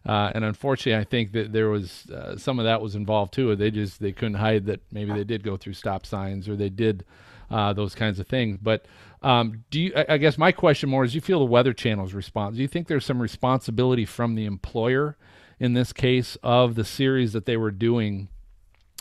uh, 0.06 0.32
and 0.34 0.44
unfortunately 0.44 1.00
I 1.00 1.04
think 1.04 1.32
that 1.32 1.52
there 1.52 1.68
was 1.68 2.06
uh, 2.10 2.36
some 2.36 2.58
of 2.58 2.64
that 2.64 2.80
was 2.80 2.94
involved 2.94 3.32
too 3.34 3.54
they 3.56 3.70
just 3.70 4.00
they 4.00 4.12
couldn't 4.12 4.34
hide 4.34 4.66
that 4.66 4.80
maybe 4.92 5.12
they 5.12 5.24
did 5.24 5.42
go 5.42 5.56
through 5.56 5.74
stop 5.74 6.06
signs 6.06 6.48
or 6.48 6.56
they 6.56 6.68
did 6.68 7.04
uh, 7.50 7.72
those 7.72 7.94
kinds 7.94 8.18
of 8.18 8.26
things 8.26 8.58
but 8.60 8.86
um, 9.22 9.64
do 9.70 9.80
you 9.80 9.92
I, 10.08 10.18
guess 10.18 10.36
my 10.36 10.52
question 10.52 10.88
more 10.88 11.04
is 11.04 11.12
Do 11.12 11.16
you 11.16 11.20
feel 11.20 11.38
the 11.38 11.44
weather 11.44 11.72
channel's 11.72 12.14
response 12.14 12.56
do 12.56 12.62
you 12.62 12.68
think 12.68 12.88
there's 12.88 13.04
some 13.04 13.22
responsibility 13.22 14.04
from 14.04 14.34
the 14.34 14.46
employer 14.46 15.16
in 15.60 15.74
this 15.74 15.92
case 15.92 16.36
of 16.42 16.74
the 16.74 16.84
series 16.84 17.32
that 17.32 17.46
they 17.46 17.56
were 17.56 17.70
doing 17.70 18.28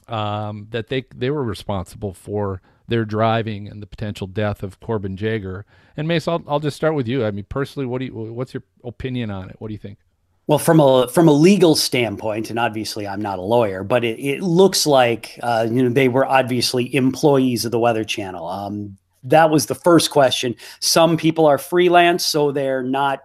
um, 0.07 0.67
that 0.71 0.89
they 0.89 1.05
they 1.15 1.29
were 1.29 1.43
responsible 1.43 2.13
for 2.13 2.61
their 2.91 3.05
driving 3.05 3.69
and 3.69 3.81
the 3.81 3.87
potential 3.87 4.27
death 4.27 4.63
of 4.63 4.79
Corbin 4.81 5.15
Jaeger. 5.15 5.65
And 5.95 6.09
Mace, 6.09 6.27
I'll, 6.27 6.43
I'll 6.45 6.59
just 6.59 6.75
start 6.75 6.93
with 6.93 7.07
you. 7.07 7.25
I 7.25 7.31
mean, 7.31 7.45
personally, 7.47 7.85
what 7.85 7.99
do 7.99 8.05
you, 8.05 8.13
what's 8.13 8.53
your 8.53 8.63
opinion 8.83 9.31
on 9.31 9.49
it? 9.49 9.55
What 9.59 9.69
do 9.69 9.73
you 9.73 9.79
think? 9.79 9.97
Well, 10.51 10.59
from 10.59 10.81
a 10.81 11.07
from 11.07 11.29
a 11.29 11.31
legal 11.31 11.77
standpoint, 11.77 12.49
and 12.49 12.59
obviously 12.59 13.07
I'm 13.07 13.21
not 13.21 13.39
a 13.39 13.41
lawyer, 13.41 13.85
but 13.85 14.03
it, 14.03 14.19
it 14.19 14.41
looks 14.41 14.85
like 14.85 15.39
uh, 15.41 15.65
you 15.71 15.81
know 15.81 15.87
they 15.87 16.09
were 16.09 16.25
obviously 16.25 16.93
employees 16.93 17.63
of 17.63 17.71
the 17.71 17.79
Weather 17.79 18.03
Channel. 18.03 18.45
Um, 18.45 18.97
that 19.23 19.49
was 19.49 19.67
the 19.67 19.75
first 19.75 20.11
question. 20.11 20.57
Some 20.81 21.15
people 21.15 21.45
are 21.45 21.57
freelance, 21.57 22.25
so 22.25 22.51
they're 22.51 22.83
not 22.83 23.21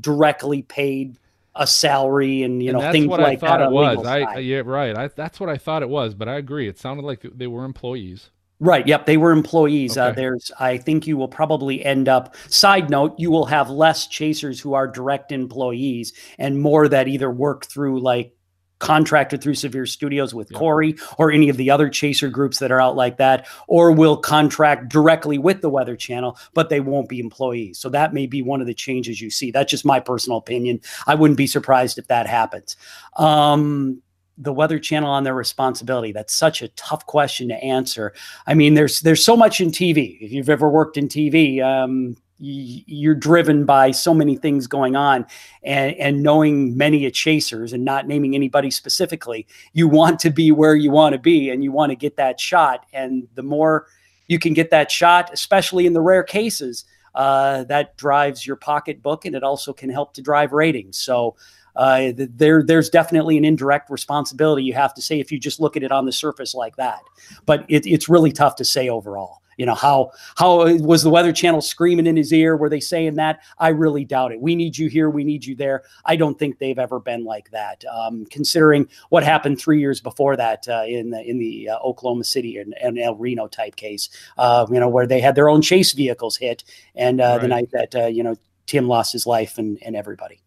directly 0.00 0.62
paid 0.62 1.18
a 1.54 1.66
salary 1.66 2.42
and 2.42 2.62
you 2.62 2.70
and 2.70 2.78
know 2.78 2.80
that's 2.84 2.92
things 2.92 3.06
what 3.06 3.20
like 3.20 3.44
I 3.44 3.46
thought 3.46 3.58
that. 3.58 3.68
It 3.68 3.72
was. 3.72 4.06
I 4.06 4.38
yeah 4.38 4.62
right. 4.64 4.96
I, 4.96 5.08
that's 5.08 5.38
what 5.38 5.50
I 5.50 5.58
thought 5.58 5.82
it 5.82 5.90
was, 5.90 6.14
but 6.14 6.26
I 6.26 6.36
agree. 6.36 6.68
It 6.68 6.78
sounded 6.78 7.04
like 7.04 7.20
they 7.34 7.48
were 7.48 7.66
employees. 7.66 8.30
Right. 8.62 8.86
Yep. 8.86 9.06
They 9.06 9.16
were 9.16 9.32
employees. 9.32 9.96
Uh, 9.96 10.02
okay. 10.02 10.10
Uh, 10.10 10.14
there's, 10.14 10.52
I 10.60 10.76
think 10.76 11.08
you 11.08 11.16
will 11.16 11.26
probably 11.26 11.84
end 11.84 12.08
up, 12.08 12.36
side 12.48 12.90
note, 12.90 13.12
you 13.18 13.28
will 13.28 13.46
have 13.46 13.68
less 13.68 14.06
chasers 14.06 14.60
who 14.60 14.74
are 14.74 14.86
direct 14.86 15.32
employees 15.32 16.12
and 16.38 16.60
more 16.60 16.86
that 16.86 17.08
either 17.08 17.28
work 17.28 17.66
through 17.66 18.00
like 18.00 18.36
contracted 18.78 19.42
through 19.42 19.54
Severe 19.54 19.86
Studios 19.86 20.32
with 20.32 20.52
Corey 20.52 20.96
or 21.18 21.32
any 21.32 21.48
of 21.48 21.56
the 21.56 21.70
other 21.70 21.88
chaser 21.88 22.28
groups 22.28 22.60
that 22.60 22.70
are 22.70 22.80
out 22.80 22.96
like 22.96 23.16
that, 23.16 23.46
or 23.68 23.92
will 23.92 24.16
contract 24.16 24.88
directly 24.88 25.38
with 25.38 25.60
the 25.60 25.68
Weather 25.68 25.96
Channel, 25.96 26.36
but 26.52 26.68
they 26.68 26.80
won't 26.80 27.08
be 27.08 27.20
employees. 27.20 27.78
So 27.78 27.88
that 27.90 28.12
may 28.12 28.26
be 28.26 28.42
one 28.42 28.60
of 28.60 28.66
the 28.68 28.74
changes 28.74 29.20
you 29.20 29.30
see. 29.30 29.50
That's 29.50 29.70
just 29.70 29.84
my 29.84 30.00
personal 30.00 30.38
opinion. 30.38 30.80
I 31.06 31.14
wouldn't 31.14 31.38
be 31.38 31.46
surprised 31.46 31.96
if 31.98 32.08
that 32.08 32.26
happens. 32.26 32.76
Um, 33.16 34.02
the 34.42 34.52
Weather 34.52 34.78
Channel 34.78 35.10
on 35.10 35.24
their 35.24 35.34
responsibility? 35.34 36.12
That's 36.12 36.34
such 36.34 36.62
a 36.62 36.68
tough 36.68 37.06
question 37.06 37.48
to 37.48 37.54
answer. 37.54 38.12
I 38.46 38.54
mean, 38.54 38.74
there's 38.74 39.00
there's 39.00 39.24
so 39.24 39.36
much 39.36 39.60
in 39.60 39.70
TV. 39.70 40.18
If 40.20 40.32
you've 40.32 40.50
ever 40.50 40.68
worked 40.68 40.96
in 40.96 41.08
TV, 41.08 41.62
um, 41.62 42.16
you're 42.44 43.14
driven 43.14 43.64
by 43.64 43.92
so 43.92 44.12
many 44.12 44.36
things 44.36 44.66
going 44.66 44.96
on 44.96 45.24
and, 45.62 45.94
and 45.94 46.22
knowing 46.24 46.76
many 46.76 47.06
a 47.06 47.10
chasers 47.10 47.72
and 47.72 47.84
not 47.84 48.08
naming 48.08 48.34
anybody 48.34 48.68
specifically 48.68 49.46
you 49.74 49.86
want 49.86 50.18
to 50.18 50.28
be 50.28 50.50
where 50.50 50.74
you 50.74 50.90
want 50.90 51.12
to 51.12 51.20
be 51.20 51.50
and 51.50 51.62
you 51.62 51.70
want 51.70 51.90
to 51.90 51.96
get 51.96 52.16
that 52.16 52.40
shot 52.40 52.84
and 52.92 53.28
the 53.34 53.44
more 53.44 53.86
you 54.26 54.40
can 54.40 54.54
get 54.54 54.70
that 54.70 54.90
shot 54.90 55.30
especially 55.32 55.86
in 55.86 55.92
the 55.92 56.00
rare 56.00 56.24
cases 56.24 56.84
uh, 57.14 57.62
that 57.64 57.96
drives 57.96 58.44
your 58.44 58.56
pocketbook 58.56 59.24
and 59.24 59.36
it 59.36 59.44
also 59.44 59.72
can 59.72 59.88
help 59.88 60.12
to 60.12 60.20
drive 60.20 60.52
ratings 60.52 60.98
so 60.98 61.36
uh, 61.76 62.12
there 62.16 62.62
there's 62.62 62.90
definitely 62.90 63.38
an 63.38 63.44
indirect 63.44 63.90
responsibility 63.90 64.62
you 64.62 64.74
have 64.74 64.94
to 64.94 65.02
say 65.02 65.20
if 65.20 65.32
you 65.32 65.38
just 65.38 65.60
look 65.60 65.76
at 65.76 65.82
it 65.82 65.92
on 65.92 66.06
the 66.06 66.12
surface 66.12 66.54
like 66.54 66.76
that. 66.76 67.02
But 67.46 67.64
it, 67.68 67.86
it's 67.86 68.08
really 68.08 68.32
tough 68.32 68.56
to 68.56 68.64
say 68.64 68.88
overall. 68.88 69.42
You 69.58 69.66
know 69.66 69.74
how 69.74 70.10
how 70.36 70.66
was 70.78 71.02
the 71.02 71.10
weather 71.10 71.32
channel 71.32 71.60
screaming 71.60 72.06
in 72.06 72.16
his 72.16 72.32
ear? 72.32 72.56
Were 72.56 72.68
they 72.68 72.80
saying 72.80 73.16
that? 73.16 73.40
I 73.58 73.68
really 73.68 74.04
doubt 74.04 74.32
it. 74.32 74.40
We 74.40 74.56
need 74.56 74.78
you 74.78 74.88
here. 74.88 75.10
We 75.10 75.24
need 75.24 75.44
you 75.44 75.54
there. 75.54 75.82
I 76.04 76.16
don't 76.16 76.38
think 76.38 76.58
they've 76.58 76.78
ever 76.78 76.98
been 76.98 77.24
like 77.24 77.50
that. 77.50 77.84
Um, 77.84 78.24
considering 78.26 78.88
what 79.10 79.22
happened 79.22 79.60
three 79.60 79.78
years 79.78 80.00
before 80.00 80.36
that 80.36 80.66
uh, 80.68 80.84
in 80.86 81.10
the 81.10 81.22
in 81.22 81.38
the 81.38 81.68
uh, 81.68 81.78
oklahoma 81.78 82.24
city 82.24 82.56
and, 82.56 82.74
and, 82.82 82.98
el 82.98 83.16
reno 83.16 83.46
type 83.46 83.76
case 83.76 84.08
uh, 84.38 84.66
you 84.70 84.78
know 84.78 84.88
where 84.88 85.06
they 85.06 85.20
had 85.20 85.34
their 85.34 85.48
own 85.48 85.62
chase 85.62 85.92
vehicles 85.92 86.36
hit 86.36 86.64
and 86.94 87.20
uh, 87.20 87.24
right. 87.24 87.40
the 87.40 87.48
night 87.48 87.70
that 87.72 87.94
uh, 87.94 88.06
you 88.06 88.22
know 88.22 88.34
tim 88.66 88.86
lost 88.86 89.12
his 89.12 89.26
life 89.26 89.58
and 89.58 89.78
and 89.82 89.96
everybody 89.96 90.40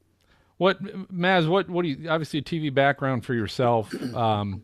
what 0.57 0.81
maz 1.13 1.47
what 1.47 1.69
what 1.69 1.83
do 1.83 1.89
you 1.89 2.09
obviously 2.09 2.39
a 2.39 2.41
tv 2.41 2.73
background 2.73 3.25
for 3.25 3.33
yourself 3.33 3.93
um, 4.15 4.63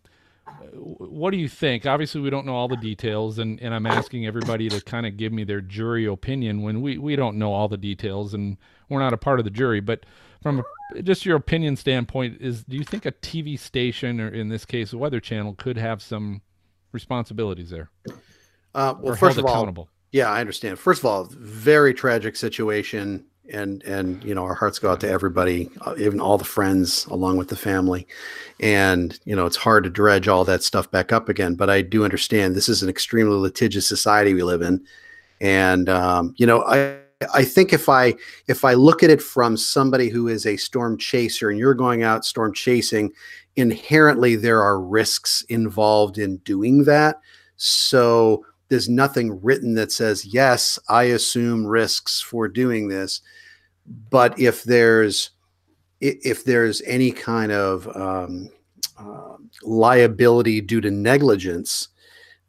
what 0.74 1.32
do 1.32 1.38
you 1.38 1.48
think? 1.48 1.86
Obviously, 1.86 2.22
we 2.22 2.30
don't 2.30 2.46
know 2.46 2.56
all 2.56 2.68
the 2.68 2.78
details, 2.78 3.40
and, 3.40 3.60
and 3.62 3.74
I'm 3.74 3.86
asking 3.86 4.26
everybody 4.26 4.70
to 4.70 4.82
kind 4.82 5.06
of 5.06 5.18
give 5.18 5.32
me 5.34 5.44
their 5.44 5.62
jury 5.62 6.06
opinion 6.06 6.62
when 6.62 6.82
we, 6.82 6.98
we 6.98 7.16
don't 7.16 7.38
know 7.38 7.54
all 7.54 7.68
the 7.68 7.78
details 7.78 8.34
and 8.34 8.58
we're 8.90 9.00
not 9.00 9.14
a 9.14 9.18
part 9.18 9.40
of 9.40 9.46
the 9.46 9.52
jury. 9.52 9.80
But 9.80 10.06
from 10.42 10.64
a, 10.96 11.02
just 11.02 11.26
your 11.26 11.36
opinion 11.36 11.76
standpoint, 11.76 12.38
is 12.42 12.64
do 12.64 12.78
you 12.78 12.84
think 12.84 13.06
a 13.06 13.12
TV 13.12 13.58
station, 13.60 14.20
or 14.20 14.30
in 14.30 14.50
this 14.50 14.66
case, 14.66 14.94
a 14.94 14.98
Weather 14.98 15.20
Channel, 15.20 15.56
could 15.56 15.78
have 15.78 16.02
some 16.02 16.42
responsibilities 16.92 17.70
there? 17.70 17.90
Uh, 18.74 18.96
well, 19.00 19.16
first 19.16 19.38
of 19.38 19.46
all, 19.46 19.90
yeah, 20.12 20.30
I 20.30 20.40
understand. 20.40 20.80
First 20.80 21.02
of 21.02 21.06
all, 21.06 21.26
very 21.26 21.94
tragic 21.94 22.36
situation 22.36 23.26
and 23.52 23.84
and 23.84 24.24
you 24.24 24.34
know 24.34 24.44
our 24.44 24.54
hearts 24.54 24.80
go 24.80 24.92
out 24.92 25.00
to 25.02 25.10
everybody 25.10 25.70
uh, 25.82 25.94
even 25.98 26.20
all 26.20 26.38
the 26.38 26.44
friends 26.44 27.06
along 27.08 27.38
with 27.38 27.50
the 27.50 27.56
family. 27.56 28.08
And 28.60 29.18
you 29.26 29.36
know 29.36 29.46
it's 29.46 29.58
hard 29.58 29.84
to 29.84 29.90
dredge 29.90 30.28
all 30.28 30.44
that 30.46 30.64
stuff 30.64 30.90
back 30.92 31.12
up 31.12 31.30
again 31.30 31.56
but 31.56 31.70
i 31.70 31.82
do 31.82 32.04
understand 32.04 32.56
this 32.56 32.70
is 32.70 32.84
an 32.84 32.90
extremely 32.90 33.36
litigious 33.36 33.88
society 33.88 34.34
we 34.34 34.44
live 34.44 34.62
in. 34.62 34.86
And 35.40 35.90
um, 35.90 36.34
you 36.38 36.46
know 36.46 36.64
i 36.64 36.98
i 37.36 37.44
think 37.44 37.72
if 37.72 37.88
i 37.88 38.14
if 38.48 38.66
i 38.66 38.74
look 38.74 39.04
at 39.04 39.12
it 39.12 39.22
from 39.22 39.56
somebody 39.56 40.10
who 40.10 40.28
is 40.28 40.46
a 40.46 40.58
storm 40.58 40.98
chaser 40.98 41.50
and 41.50 41.60
you're 41.60 41.76
going 41.76 42.02
out 42.04 42.26
storm 42.26 42.54
chasing 42.54 43.12
inherently 43.56 44.36
there 44.36 44.62
are 44.62 44.82
risks 44.82 45.44
involved 45.50 46.18
in 46.18 46.38
doing 46.38 46.84
that. 46.86 47.20
So 47.58 48.46
there's 48.70 48.88
nothing 48.88 49.40
written 49.44 49.76
that 49.76 49.92
says 49.92 50.26
yes 50.26 50.80
i 50.88 51.04
assume 51.04 51.68
risks 51.68 52.22
for 52.22 52.48
doing 52.48 52.88
this 52.88 53.22
but 54.10 54.38
if 54.40 54.64
there's 54.64 55.32
if 56.00 56.46
there's 56.46 56.82
any 56.82 57.12
kind 57.12 57.52
of 57.52 57.88
um, 57.96 58.50
uh, 58.98 59.36
liability 59.62 60.60
due 60.60 60.82
to 60.82 60.90
negligence, 60.90 61.90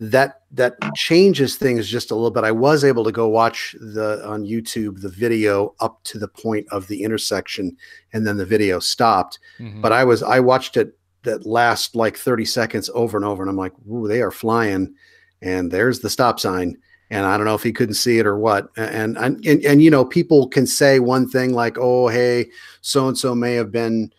that 0.01 0.41
that 0.51 0.75
changes 0.95 1.57
things 1.57 1.87
just 1.87 2.11
a 2.11 2.15
little 2.15 2.31
bit. 2.31 2.45
I 2.45 2.53
was 2.53 2.85
able 2.85 3.05
to 3.05 3.13
go 3.13 3.29
watch 3.29 3.77
the 3.79 4.23
on 4.27 4.45
YouTube 4.45 5.01
the 5.03 5.11
video 5.11 5.75
up 5.81 6.03
to 6.05 6.19
the 6.19 6.29
point 6.29 6.67
of 6.71 6.87
the 6.89 7.03
intersection, 7.03 7.77
and 8.13 8.27
then 8.27 8.37
the 8.37 8.47
video 8.47 8.79
stopped. 8.79 9.39
Mm-hmm. 9.59 9.81
But 9.81 9.93
I 9.93 10.05
was 10.05 10.23
I 10.23 10.41
watched 10.41 10.77
it 10.77 10.97
that 11.23 11.47
last 11.47 11.95
like 11.95 12.17
30 12.17 12.45
seconds 12.45 12.91
over 12.95 13.17
and 13.17 13.25
over 13.25 13.43
and 13.43 13.51
i'm 13.51 13.57
like 13.57 13.73
ooh 13.91 14.09
they 14.09 14.23
are 14.23 14.31
flying 14.31 14.93
and 15.41 15.71
there's 15.71 16.01
the 16.01 16.11
stop 16.11 16.41
sign 16.41 16.77
and 17.13 17.27
i 17.27 17.37
don't 17.37 17.47
know 17.47 17.55
if 17.55 17.63
he 17.63 17.73
couldn't 17.73 17.95
see 17.95 18.19
it 18.19 18.27
or 18.27 18.37
what 18.37 18.69
and 18.77 19.17
and 19.19 19.45
and, 19.47 19.65
and 19.65 19.83
you 19.83 19.91
know 19.91 20.05
people 20.05 20.49
can 20.49 20.67
say 20.67 20.99
one 20.99 21.29
thing 21.29 21.53
like 21.53 21.77
oh 21.79 22.09
hey 22.09 22.49
so 22.81 23.07
and 23.07 23.17
so 23.17 23.35
may 23.35 23.55
have 23.55 23.71
been 23.71 24.13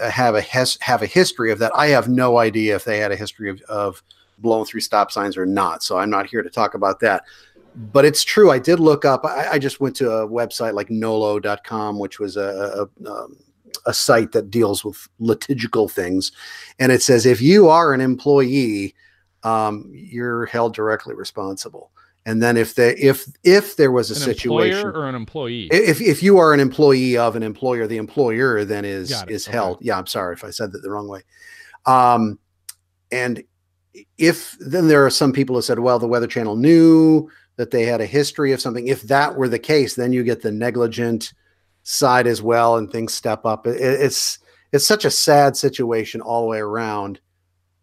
uh, 0.00 0.10
have 0.10 0.34
a 0.34 0.40
hes- 0.40 0.78
have 0.80 1.02
a 1.02 1.06
history 1.06 1.52
of 1.52 1.58
that 1.58 1.72
i 1.76 1.86
have 1.86 2.08
no 2.08 2.38
idea 2.38 2.74
if 2.74 2.84
they 2.84 2.98
had 2.98 3.12
a 3.12 3.16
history 3.16 3.50
of, 3.50 3.60
of 3.62 4.02
blowing 4.38 4.64
through 4.64 4.80
stop 4.80 5.12
signs 5.12 5.36
or 5.36 5.46
not 5.46 5.82
so 5.82 5.98
i'm 5.98 6.10
not 6.10 6.26
here 6.26 6.42
to 6.42 6.50
talk 6.50 6.74
about 6.74 6.98
that 7.00 7.22
but 7.92 8.04
it's 8.04 8.24
true 8.24 8.50
i 8.50 8.58
did 8.58 8.80
look 8.80 9.04
up 9.04 9.24
i, 9.24 9.50
I 9.52 9.58
just 9.58 9.80
went 9.80 9.94
to 9.96 10.10
a 10.10 10.28
website 10.28 10.72
like 10.72 10.90
nolo.com 10.90 11.98
which 11.98 12.18
was 12.18 12.36
a, 12.36 12.88
a 13.04 13.10
um, 13.10 13.36
a 13.86 13.94
site 13.94 14.32
that 14.32 14.50
deals 14.50 14.84
with 14.84 15.08
litigical 15.18 15.88
things, 15.88 16.32
and 16.78 16.92
it 16.92 17.02
says 17.02 17.26
if 17.26 17.40
you 17.40 17.68
are 17.68 17.94
an 17.94 18.00
employee, 18.00 18.94
um, 19.42 19.90
you're 19.92 20.46
held 20.46 20.74
directly 20.74 21.14
responsible. 21.14 21.90
And 22.28 22.42
then 22.42 22.58
if 22.58 22.74
they 22.74 22.94
if 22.96 23.24
if 23.42 23.76
there 23.76 23.90
was 23.90 24.10
a 24.10 24.14
An 24.14 24.20
situation 24.20 24.80
employer 24.88 24.92
or 24.92 25.08
an 25.08 25.14
employee? 25.14 25.68
if 25.72 25.98
if 26.02 26.22
you 26.22 26.36
are 26.36 26.52
an 26.52 26.60
employee 26.60 27.16
of 27.16 27.36
an 27.36 27.42
employer, 27.42 27.86
the 27.86 27.96
employer 27.96 28.66
then 28.66 28.84
is 28.84 29.10
it. 29.10 29.30
is 29.30 29.48
Okay. 29.48 29.56
held. 29.56 29.78
Yeah, 29.80 29.96
I'm 29.98 30.06
sorry 30.06 30.34
if 30.34 30.44
I 30.44 30.50
said 30.50 30.72
that 30.72 30.80
the 30.82 30.90
wrong 30.90 31.08
way. 31.08 31.22
Um, 31.86 32.38
and 33.10 33.42
if 34.18 34.56
then 34.60 34.88
there 34.88 35.06
are 35.06 35.10
some 35.10 35.32
people 35.32 35.56
who 35.56 35.62
said, 35.62 35.78
well, 35.78 35.98
the 35.98 36.06
Weather 36.06 36.26
Channel 36.26 36.56
knew 36.56 37.30
that 37.56 37.70
they 37.70 37.84
had 37.86 38.02
a 38.02 38.06
history 38.06 38.52
of 38.52 38.60
something. 38.60 38.86
If 38.88 39.02
that 39.04 39.34
were 39.36 39.48
the 39.48 39.58
case, 39.58 39.94
then 39.94 40.12
you 40.12 40.22
get 40.22 40.42
the 40.42 40.52
negligent 40.52 41.32
side 41.82 42.26
as 42.26 42.42
well, 42.42 42.76
and 42.76 42.90
things 42.92 43.14
step 43.14 43.46
up. 43.46 43.66
It- 43.66 43.80
it's 43.80 44.38
it's 44.70 44.86
such 44.86 45.06
a 45.06 45.10
sad 45.10 45.56
situation 45.56 46.20
all 46.20 46.42
the 46.42 46.48
way 46.48 46.58
around. 46.58 47.20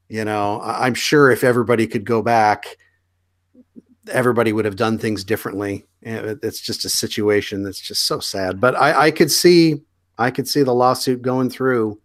You 0.08 0.24
know, 0.24 0.62
I'm 0.64 0.94
sure 0.94 1.32
if 1.32 1.44
everybody 1.44 1.88
could 1.88 2.06
go 2.06 2.22
back, 2.22 2.78
everybody 4.12 4.54
would 4.54 4.66
have 4.66 4.76
done 4.76 4.98
things 4.98 5.24
differently. 5.24 5.86
It's 6.02 6.60
just 6.60 6.86
a 6.86 6.90
situation 6.90 7.64
that's 7.64 7.80
just 7.80 8.06
so 8.06 8.20
sad. 8.20 8.60
But 8.62 8.76
I, 8.76 9.08
I 9.08 9.12
could 9.12 9.32
see, 9.32 9.82
I 10.18 10.32
could 10.32 10.48
see 10.48 10.64
the 10.64 10.74
lawsuit 10.74 11.22
going 11.22 11.50
through. 11.50 12.00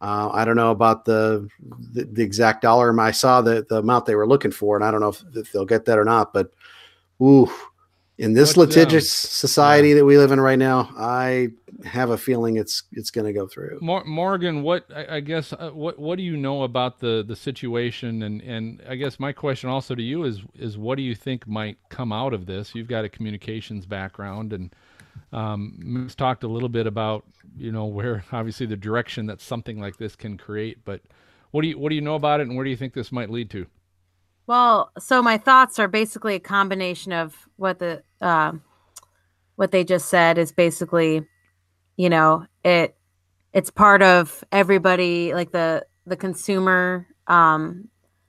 Uh, 0.00 0.30
I 0.32 0.44
don't 0.44 0.56
know 0.56 0.70
about 0.70 1.04
the, 1.04 1.48
the 1.92 2.04
the 2.04 2.22
exact 2.22 2.62
dollar 2.62 2.88
amount. 2.88 3.08
I 3.08 3.10
saw 3.10 3.42
the 3.42 3.66
the 3.68 3.76
amount 3.78 4.06
they 4.06 4.14
were 4.14 4.26
looking 4.26 4.50
for, 4.50 4.76
and 4.76 4.84
I 4.84 4.90
don't 4.90 5.00
know 5.00 5.10
if, 5.10 5.22
if 5.34 5.52
they'll 5.52 5.66
get 5.66 5.84
that 5.84 5.98
or 5.98 6.06
not. 6.06 6.32
But 6.32 6.50
ooh, 7.20 7.52
in 8.16 8.32
this 8.32 8.56
What's, 8.56 8.74
litigious 8.74 9.10
society 9.10 9.92
that 9.92 10.04
we 10.04 10.16
live 10.16 10.32
in 10.32 10.40
right 10.40 10.58
now, 10.58 10.90
I 10.96 11.50
have 11.84 12.10
a 12.10 12.18
feeling 12.18 12.56
it's 12.56 12.84
it's 12.92 13.10
going 13.10 13.26
to 13.26 13.32
go 13.32 13.46
through. 13.46 13.78
Mor- 13.80 14.04
Morgan, 14.04 14.62
what 14.62 14.86
I, 14.94 15.16
I 15.16 15.20
guess 15.20 15.52
uh, 15.52 15.70
what 15.70 15.98
what 15.98 16.16
do 16.16 16.22
you 16.22 16.36
know 16.36 16.62
about 16.62 17.00
the 17.00 17.24
the 17.26 17.36
situation, 17.36 18.22
and 18.22 18.40
and 18.42 18.82
I 18.88 18.96
guess 18.96 19.18
my 19.18 19.32
question 19.32 19.70
also 19.70 19.94
to 19.94 20.02
you 20.02 20.24
is 20.24 20.42
is 20.54 20.78
what 20.78 20.96
do 20.96 21.02
you 21.02 21.14
think 21.14 21.46
might 21.46 21.78
come 21.88 22.12
out 22.12 22.32
of 22.32 22.46
this? 22.46 22.74
You've 22.74 22.88
got 22.88 23.04
a 23.04 23.08
communications 23.08 23.86
background, 23.86 24.52
and 24.52 24.74
um, 25.32 25.78
Maz 25.82 26.14
talked 26.14 26.44
a 26.44 26.48
little 26.48 26.68
bit 26.68 26.86
about 26.86 27.24
you 27.56 27.72
know 27.72 27.86
where 27.86 28.24
obviously 28.32 28.66
the 28.66 28.76
direction 28.76 29.26
that 29.26 29.40
something 29.40 29.80
like 29.80 29.96
this 29.96 30.16
can 30.16 30.36
create, 30.36 30.84
but 30.84 31.00
what 31.50 31.62
do 31.62 31.68
you 31.68 31.78
what 31.78 31.90
do 31.90 31.94
you 31.94 32.02
know 32.02 32.14
about 32.14 32.40
it, 32.40 32.46
and 32.46 32.56
where 32.56 32.64
do 32.64 32.70
you 32.70 32.76
think 32.76 32.94
this 32.94 33.12
might 33.12 33.30
lead 33.30 33.50
to? 33.50 33.66
Well, 34.46 34.90
so 34.98 35.22
my 35.22 35.38
thoughts 35.38 35.78
are 35.78 35.88
basically 35.88 36.34
a 36.34 36.40
combination 36.40 37.12
of 37.12 37.36
what 37.56 37.78
the 37.78 38.02
um 38.20 38.62
what 39.60 39.72
they 39.72 39.84
just 39.84 40.08
said 40.08 40.38
is 40.38 40.52
basically, 40.52 41.22
you 42.00 42.08
know, 42.08 42.46
it 42.64 42.96
it's 43.52 43.70
part 43.70 44.00
of 44.00 44.42
everybody 44.50 45.34
like 45.34 45.52
the 45.52 45.84
the 46.06 46.16
consumer 46.16 47.06
um 47.26 47.88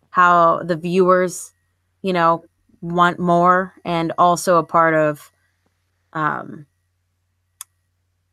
how 0.10 0.62
the 0.64 0.76
viewers, 0.76 1.54
you 2.02 2.12
know, 2.12 2.44
want 2.82 3.18
more 3.18 3.74
and 3.86 4.12
also 4.18 4.58
a 4.58 4.64
part 4.64 4.94
of 4.94 5.32
um 6.12 6.66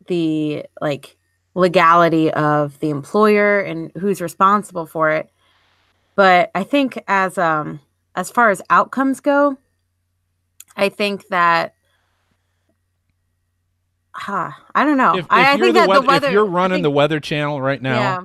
the 0.08 0.66
like 0.80 1.16
legality 1.54 2.32
of 2.32 2.76
the 2.80 2.90
employer 2.90 3.60
and 3.60 3.92
who's 3.96 4.20
responsible 4.20 4.86
for 4.86 5.10
it. 5.10 5.30
But 6.16 6.50
i 6.56 6.64
think 6.64 7.00
as 7.06 7.38
um 7.38 7.78
as 8.16 8.28
far 8.28 8.50
as 8.50 8.60
outcomes 8.70 9.20
go 9.20 9.56
i 10.76 10.88
think 10.88 11.28
that 11.28 11.74
huh, 14.18 14.50
i 14.74 14.84
don't 14.84 14.96
know 14.96 15.14
If, 15.16 15.24
if 15.24 15.26
I, 15.30 15.52
I 15.52 15.54
you're 15.54 15.66
think 15.66 15.74
that 15.74 15.88
weather, 15.88 16.00
the 16.02 16.06
weather 16.06 16.26
if 16.28 16.32
you're 16.32 16.44
running 16.46 16.76
think- 16.76 16.82
the 16.84 16.90
Weather 16.90 17.20
Channel 17.20 17.60
right 17.62 17.80
now, 17.80 17.98
yeah 18.00 18.20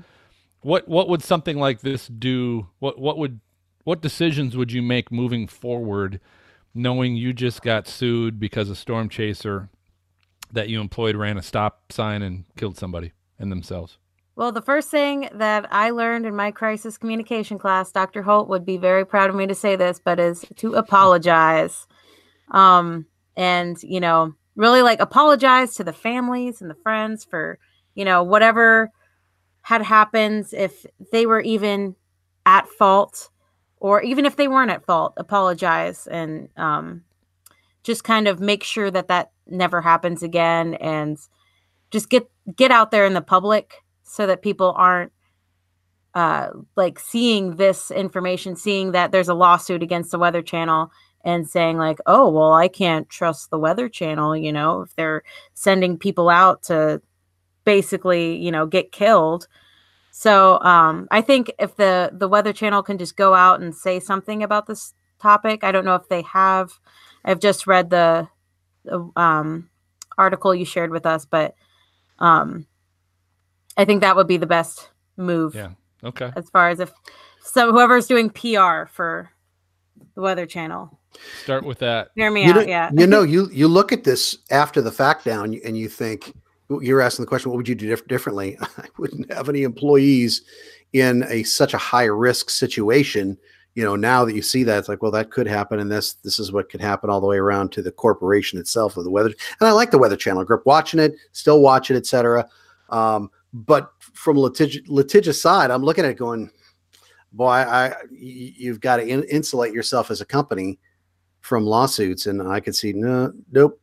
what 0.62 0.88
what 0.88 1.10
would 1.10 1.22
something 1.22 1.58
like 1.58 1.82
this 1.82 2.08
do 2.08 2.68
what 2.80 2.98
what 2.98 3.18
would 3.18 3.40
what 3.84 4.02
decisions 4.02 4.56
would 4.56 4.72
you 4.72 4.82
make 4.82 5.12
moving 5.12 5.46
forward 5.46 6.20
knowing 6.74 7.16
you 7.18 7.34
just 7.34 7.62
got 7.62 7.86
sued 7.88 8.40
because 8.40 8.70
a 8.70 8.76
storm 8.76 9.10
chaser 9.10 9.70
that 10.52 10.70
you 10.70 10.80
employed 10.80 11.16
ran 11.18 11.38
a 11.38 11.42
stop 11.42 11.92
sign 11.92 12.22
and 12.22 12.46
killed 12.56 12.78
somebody 12.78 13.12
and 13.38 13.52
themselves 13.52 13.98
Well, 14.38 14.52
the 14.54 14.62
first 14.62 14.90
thing 14.90 15.28
that 15.34 15.68
I 15.70 15.90
learned 15.90 16.26
in 16.26 16.36
my 16.36 16.52
crisis 16.52 16.98
communication 16.98 17.60
class, 17.60 17.92
Dr. 17.92 18.24
Holt 18.24 18.48
would 18.48 18.66
be 18.66 18.78
very 18.78 19.06
proud 19.06 19.30
of 19.30 19.36
me 19.36 19.46
to 19.48 19.54
say 19.56 19.76
this, 19.76 20.00
but 20.04 20.18
is 20.20 20.46
to 20.56 20.74
apologize. 20.76 21.88
Um, 22.52 23.06
and, 23.36 23.78
you 23.84 24.00
know, 24.00 24.34
really 24.56 24.82
like 24.82 25.00
apologize 25.00 25.76
to 25.76 25.84
the 25.84 25.94
families 25.94 26.62
and 26.62 26.70
the 26.70 26.76
friends 26.76 27.24
for, 27.24 27.60
you 27.96 28.06
know, 28.06 28.24
whatever 28.24 28.92
had 29.62 29.82
happened, 29.82 30.48
if 30.52 30.86
they 31.12 31.26
were 31.26 31.42
even 31.42 31.96
at 32.46 32.68
fault 32.68 33.30
or 33.78 34.02
even 34.02 34.26
if 34.26 34.36
they 34.36 34.48
weren't 34.48 34.72
at 34.72 34.86
fault, 34.86 35.14
apologize 35.18 36.08
and 36.08 36.50
um, 36.58 37.04
just 37.84 38.04
kind 38.04 38.28
of 38.28 38.40
make 38.40 38.64
sure 38.64 38.92
that 38.92 39.08
that 39.08 39.32
never 39.48 39.82
happens 39.82 40.24
again 40.24 40.76
and 40.76 41.18
just 41.92 42.10
get 42.10 42.30
get 42.56 42.72
out 42.72 42.92
there 42.92 43.06
in 43.06 43.14
the 43.14 43.22
public 43.22 43.76
so 44.04 44.26
that 44.28 44.42
people 44.42 44.74
aren't 44.78 45.12
uh, 46.14 46.50
like 46.76 47.00
seeing 47.00 47.56
this 47.56 47.90
information, 47.90 48.56
seeing 48.56 48.92
that 48.92 49.12
there's 49.12 49.30
a 49.30 49.34
lawsuit 49.34 49.82
against 49.82 50.12
the 50.12 50.20
Weather 50.20 50.42
Channel 50.42 50.92
and 51.24 51.48
saying 51.48 51.78
like, 51.78 52.00
oh, 52.06 52.30
well, 52.30 52.54
I 52.54 52.68
can't 52.68 53.10
trust 53.10 53.50
the 53.50 53.60
Weather 53.60 53.88
Channel, 53.90 54.36
you 54.36 54.52
know, 54.52 54.82
if 54.82 54.96
they're 54.96 55.24
sending 55.54 55.98
people 55.98 56.30
out 56.30 56.64
to 56.64 57.02
basically, 57.64 58.36
you 58.36 58.52
know, 58.52 58.66
get 58.66 58.92
killed. 58.92 59.48
So 60.12 60.60
um, 60.60 61.08
I 61.12 61.22
think 61.22 61.52
if 61.60 61.76
the 61.76 62.12
the 62.14 62.28
Weather 62.28 62.54
Channel 62.54 62.84
can 62.84 62.98
just 62.98 63.16
go 63.16 63.34
out 63.34 63.62
and 63.62 63.74
say 63.74 64.00
something 64.00 64.44
about 64.44 64.68
this 64.68 64.94
topic, 65.20 65.64
I 65.64 65.72
don't 65.72 65.86
know 65.86 65.96
if 65.96 66.08
they 66.10 66.22
have. 66.24 66.72
I've 67.26 67.40
just 67.40 67.68
read 67.68 67.90
the, 67.90 68.28
the 68.84 69.10
um, 69.16 69.70
article 70.18 70.54
you 70.54 70.66
shared 70.66 70.92
with 70.92 71.06
us, 71.06 71.26
but 71.26 71.56
um, 72.20 72.68
I 73.78 73.86
think 73.86 74.02
that 74.02 74.16
would 74.16 74.28
be 74.28 74.38
the 74.38 74.46
best 74.46 74.90
move 75.18 75.54
yeah 75.56 75.70
okay 76.04 76.32
as 76.36 76.50
far 76.50 76.70
as 76.70 76.80
if 76.80 76.92
so 77.44 77.72
whoever's 77.72 78.08
doing 78.08 78.30
PR 78.30 78.86
for 78.92 79.30
the 80.16 80.22
Weather 80.22 80.46
Channel. 80.46 81.00
start 81.44 81.64
with 81.64 81.80
that 81.80 82.10
Hear 82.16 82.32
me 82.32 82.44
you 82.44 82.50
out, 82.52 82.56
know, 82.56 82.62
yeah. 82.62 82.90
you 82.96 83.08
know, 83.08 83.22
you 83.36 83.50
you 83.52 83.68
look 83.68 83.92
at 83.92 84.04
this 84.04 84.38
after 84.52 84.82
the 84.82 84.92
fact 84.92 85.26
now, 85.26 85.44
and 85.44 85.54
you, 85.54 85.62
and 85.66 85.78
you 85.78 85.88
think 85.90 86.34
you're 86.82 87.02
asking 87.02 87.24
the 87.24 87.28
question, 87.30 87.52
what 87.52 87.58
would 87.58 87.68
you 87.68 87.76
do 87.76 87.88
dif- 87.88 88.08
differently? 88.08 88.58
I 88.78 88.86
wouldn't 88.98 89.32
have 89.32 89.50
any 89.50 89.64
employees 89.64 90.42
in 90.94 91.24
a 91.28 91.44
such 91.44 91.74
a 91.74 91.78
high 91.78 92.06
risk 92.06 92.50
situation. 92.50 93.38
You 93.76 93.84
know, 93.84 93.96
now 93.96 94.24
that 94.24 94.36
you 94.36 94.44
see 94.44 94.64
that, 94.64 94.78
it's 94.78 94.88
like, 94.88 95.02
well, 95.02 95.12
that 95.12 95.32
could 95.32 95.48
happen, 95.48 95.80
and 95.80 95.92
this 95.92 96.14
this 96.14 96.40
is 96.40 96.52
what 96.52 96.70
could 96.70 96.82
happen 96.82 97.10
all 97.10 97.20
the 97.20 97.28
way 97.28 97.38
around 97.38 97.72
to 97.74 97.82
the 97.82 97.92
corporation 97.92 98.60
itself 98.60 98.98
of 98.98 99.04
the 99.04 99.10
weather. 99.12 99.34
And 99.60 99.68
I 99.68 99.72
like 99.72 99.92
the 99.92 99.98
Weather 99.98 100.16
Channel. 100.16 100.42
I 100.42 100.46
grew 100.46 100.58
up 100.58 100.66
watching 100.66 101.00
it, 101.00 101.16
still 101.32 101.62
watch 101.62 101.90
it, 101.90 101.96
etc. 101.98 102.48
Um, 102.90 103.30
but 103.52 103.92
from 104.00 104.38
litig- 104.38 104.88
litigious 104.88 105.42
side, 105.42 105.72
I'm 105.72 105.84
looking 105.84 106.06
at 106.06 106.12
it 106.12 106.18
going, 106.18 106.52
boy, 107.34 107.50
I, 107.50 107.96
you've 108.12 108.80
got 108.80 108.98
to 108.98 109.08
in- 109.08 109.24
insulate 109.24 109.74
yourself 109.74 110.12
as 110.12 110.22
a 110.22 110.26
company 110.26 110.80
from 111.42 111.66
lawsuits 111.66 112.26
and 112.26 112.42
i 112.42 112.58
could 112.62 112.74
see 112.74 112.94
no 112.94 113.34
nope 113.52 113.78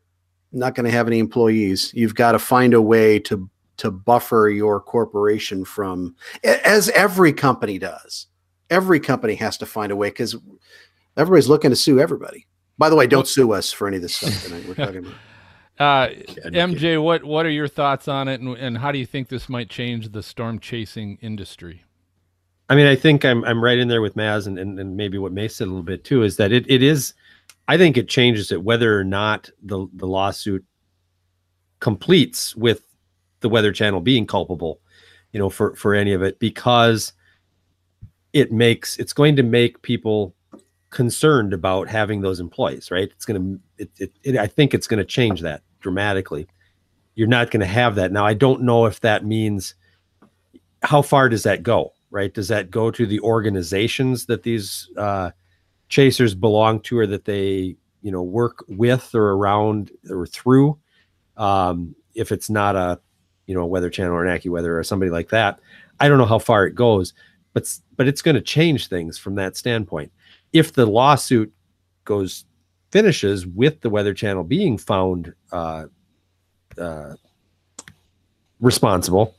not 0.52 0.74
going 0.74 0.84
to 0.84 0.90
have 0.90 1.06
any 1.06 1.18
employees. 1.18 1.92
You've 1.94 2.14
got 2.14 2.32
to 2.32 2.38
find 2.38 2.74
a 2.74 2.82
way 2.82 3.18
to 3.20 3.48
to 3.78 3.90
buffer 3.90 4.50
your 4.50 4.78
corporation 4.78 5.64
from 5.64 6.14
as 6.44 6.90
every 6.90 7.32
company 7.32 7.78
does. 7.78 8.26
Every 8.68 9.00
company 9.00 9.34
has 9.36 9.56
to 9.58 9.66
find 9.66 9.90
a 9.90 9.96
way 9.96 10.10
because 10.10 10.36
everybody's 11.16 11.48
looking 11.48 11.70
to 11.70 11.76
sue 11.76 11.98
everybody. 11.98 12.46
By 12.76 12.90
the 12.90 12.96
way 12.96 13.06
don't 13.06 13.26
sue 13.26 13.52
us 13.52 13.72
for 13.72 13.88
any 13.88 13.96
of 13.96 14.02
this 14.02 14.14
stuff 14.14 14.44
tonight. 14.44 14.66
We're 14.66 14.74
talking 14.74 14.98
about 14.98 15.14
uh, 15.78 16.08
mj 16.50 17.02
what 17.02 17.24
what 17.24 17.46
are 17.46 17.50
your 17.50 17.68
thoughts 17.68 18.06
on 18.06 18.28
it 18.28 18.38
and, 18.42 18.54
and 18.58 18.76
how 18.76 18.92
do 18.92 18.98
you 18.98 19.06
think 19.06 19.28
this 19.28 19.48
might 19.48 19.70
change 19.70 20.12
the 20.12 20.22
storm 20.22 20.58
chasing 20.58 21.16
industry 21.22 21.84
I 22.70 22.76
mean, 22.76 22.86
I 22.86 22.94
think 22.94 23.24
I'm 23.24 23.44
I'm 23.44 23.62
right 23.62 23.78
in 23.78 23.88
there 23.88 24.00
with 24.00 24.14
Maz 24.14 24.46
and, 24.46 24.58
and, 24.58 24.78
and 24.78 24.96
maybe 24.96 25.18
what 25.18 25.32
May 25.32 25.48
said 25.48 25.66
a 25.66 25.70
little 25.70 25.82
bit 25.82 26.04
too 26.04 26.22
is 26.22 26.36
that 26.36 26.52
it, 26.52 26.64
it 26.70 26.82
is 26.82 27.12
I 27.68 27.76
think 27.76 27.96
it 27.96 28.08
changes 28.08 28.52
it 28.52 28.62
whether 28.62 28.98
or 28.98 29.04
not 29.04 29.50
the 29.62 29.86
the 29.94 30.06
lawsuit 30.06 30.64
completes 31.80 32.54
with 32.54 32.82
the 33.40 33.48
Weather 33.48 33.72
Channel 33.72 34.00
being 34.00 34.26
culpable, 34.26 34.80
you 35.32 35.40
know, 35.40 35.50
for 35.50 35.74
for 35.74 35.94
any 35.94 36.12
of 36.12 36.22
it 36.22 36.38
because 36.38 37.12
it 38.32 38.52
makes 38.52 38.96
it's 38.98 39.12
going 39.12 39.34
to 39.34 39.42
make 39.42 39.82
people 39.82 40.34
concerned 40.90 41.52
about 41.52 41.88
having 41.88 42.20
those 42.20 42.40
employees, 42.40 42.90
right? 42.90 43.10
It's 43.10 43.24
to, 43.24 43.60
it, 43.78 43.90
it, 43.98 44.12
it, 44.22 44.36
I 44.36 44.46
think 44.46 44.74
it's 44.74 44.86
going 44.86 44.98
to 44.98 45.04
change 45.04 45.40
that 45.40 45.62
dramatically. 45.80 46.46
You're 47.14 47.28
not 47.28 47.50
going 47.50 47.60
to 47.60 47.66
have 47.66 47.96
that 47.96 48.12
now. 48.12 48.24
I 48.24 48.34
don't 48.34 48.62
know 48.62 48.86
if 48.86 49.00
that 49.00 49.24
means 49.24 49.74
how 50.82 51.02
far 51.02 51.28
does 51.28 51.42
that 51.42 51.62
go, 51.62 51.92
right? 52.10 52.32
Does 52.32 52.48
that 52.48 52.70
go 52.70 52.90
to 52.90 53.06
the 53.06 53.20
organizations 53.20 54.26
that 54.26 54.42
these 54.42 54.88
uh, 54.96 55.30
chasers 55.88 56.34
belong 56.34 56.80
to, 56.80 56.98
or 56.98 57.06
that 57.06 57.24
they, 57.24 57.76
you 58.02 58.10
know, 58.10 58.22
work 58.22 58.64
with 58.68 59.14
or 59.14 59.32
around 59.32 59.90
or 60.08 60.26
through? 60.26 60.78
Um, 61.36 61.94
if 62.14 62.32
it's 62.32 62.50
not 62.50 62.76
a, 62.76 63.00
you 63.46 63.54
know, 63.54 63.66
Weather 63.66 63.90
Channel 63.90 64.14
or 64.14 64.26
an 64.26 64.38
AccuWeather 64.38 64.78
or 64.78 64.84
somebody 64.84 65.10
like 65.10 65.30
that, 65.30 65.60
I 66.00 66.08
don't 66.08 66.18
know 66.18 66.26
how 66.26 66.38
far 66.38 66.66
it 66.66 66.74
goes, 66.74 67.14
but 67.52 67.72
but 67.96 68.08
it's 68.08 68.22
going 68.22 68.34
to 68.34 68.40
change 68.40 68.88
things 68.88 69.18
from 69.18 69.34
that 69.36 69.56
standpoint 69.56 70.12
if 70.52 70.72
the 70.72 70.86
lawsuit 70.86 71.52
goes 72.04 72.44
finishes 72.90 73.46
with 73.46 73.80
the 73.80 73.90
Weather 73.90 74.14
Channel 74.14 74.42
being 74.42 74.76
found 74.76 75.32
uh, 75.52 75.86
uh, 76.76 77.14
responsible, 78.60 79.36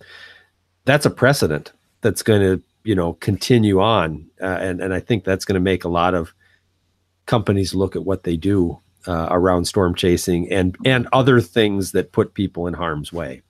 that's 0.85 1.05
a 1.05 1.09
precedent 1.09 1.73
that's 2.01 2.23
going 2.23 2.41
to 2.41 2.63
you 2.83 2.95
know 2.95 3.13
continue 3.13 3.79
on, 3.81 4.27
uh, 4.41 4.45
and 4.45 4.81
and 4.81 4.93
I 4.93 4.99
think 4.99 5.23
that's 5.23 5.45
going 5.45 5.55
to 5.55 5.61
make 5.61 5.83
a 5.83 5.89
lot 5.89 6.13
of 6.13 6.33
companies 7.25 7.73
look 7.73 7.95
at 7.95 8.03
what 8.03 8.23
they 8.23 8.37
do 8.37 8.79
uh, 9.07 9.27
around 9.31 9.65
storm 9.65 9.95
chasing 9.95 10.51
and 10.51 10.75
and 10.85 11.07
other 11.13 11.41
things 11.41 11.91
that 11.91 12.11
put 12.11 12.33
people 12.33 12.67
in 12.67 12.73
harm's 12.73 13.13
way. 13.13 13.41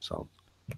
So. 0.00 0.28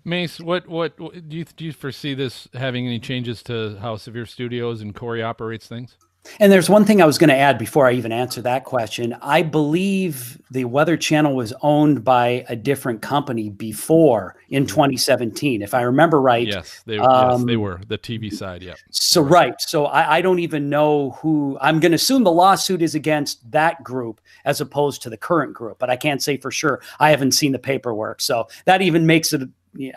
Mace, 0.05 0.41
what, 0.41 0.67
what, 0.67 0.99
what 0.99 1.29
do 1.29 1.37
you 1.37 1.45
do? 1.45 1.67
You 1.67 1.73
foresee 1.73 2.15
this 2.15 2.49
having 2.55 2.89
any 2.89 2.99
changes 2.99 3.41
to 3.45 3.79
how 3.81 3.95
Severe 3.95 4.27
Studios 4.27 4.81
and 4.81 4.93
Corey 4.93 5.23
operates 5.23 5.69
things? 5.69 5.97
And 6.41 6.53
there's 6.53 6.69
one 6.69 6.85
thing 6.85 7.01
I 7.01 7.07
was 7.07 7.19
going 7.19 7.31
to 7.31 7.37
add 7.37 7.59
before 7.59 7.87
I 7.87 7.93
even 7.93 8.13
answer 8.13 8.43
that 8.43 8.65
question. 8.65 9.17
I 9.23 9.43
believe 9.43 10.41
the 10.51 10.65
Weather 10.65 10.97
Channel 10.97 11.35
was 11.35 11.53
owned 11.63 12.05
by 12.05 12.45
a 12.49 12.57
different 12.57 13.03
company 13.03 13.51
before 13.51 14.37
in 14.49 14.65
mm-hmm. 14.65 14.75
2017, 14.75 15.63
if 15.63 15.75
I 15.75 15.83
remember 15.83 16.21
right. 16.21 16.47
Yes, 16.47 16.83
they, 16.87 16.99
um, 16.99 17.41
yes, 17.41 17.47
they 17.47 17.57
were 17.57 17.81
the 17.89 17.99
TV 17.99 18.33
side. 18.33 18.63
Yeah. 18.63 18.75
So 18.91 19.23
right. 19.23 19.61
So 19.61 19.87
I, 19.87 20.17
I 20.17 20.21
don't 20.21 20.39
even 20.39 20.69
know 20.69 21.11
who. 21.23 21.59
I'm 21.61 21.81
going 21.81 21.93
to 21.93 21.97
assume 21.97 22.25
the 22.25 22.33
lawsuit 22.33 22.83
is 22.83 22.95
against 22.95 23.51
that 23.51 23.83
group 23.83 24.21
as 24.45 24.61
opposed 24.61 25.03
to 25.03 25.11
the 25.11 25.17
current 25.17 25.55
group, 25.55 25.79
but 25.79 25.91
I 25.91 25.97
can't 25.97 26.23
say 26.23 26.37
for 26.37 26.51
sure. 26.51 26.81
I 27.01 27.11
haven't 27.11 27.33
seen 27.33 27.53
the 27.53 27.59
paperwork, 27.59 28.21
so 28.21 28.49
that 28.65 28.83
even 28.83 29.07
makes 29.07 29.33
it 29.33 29.49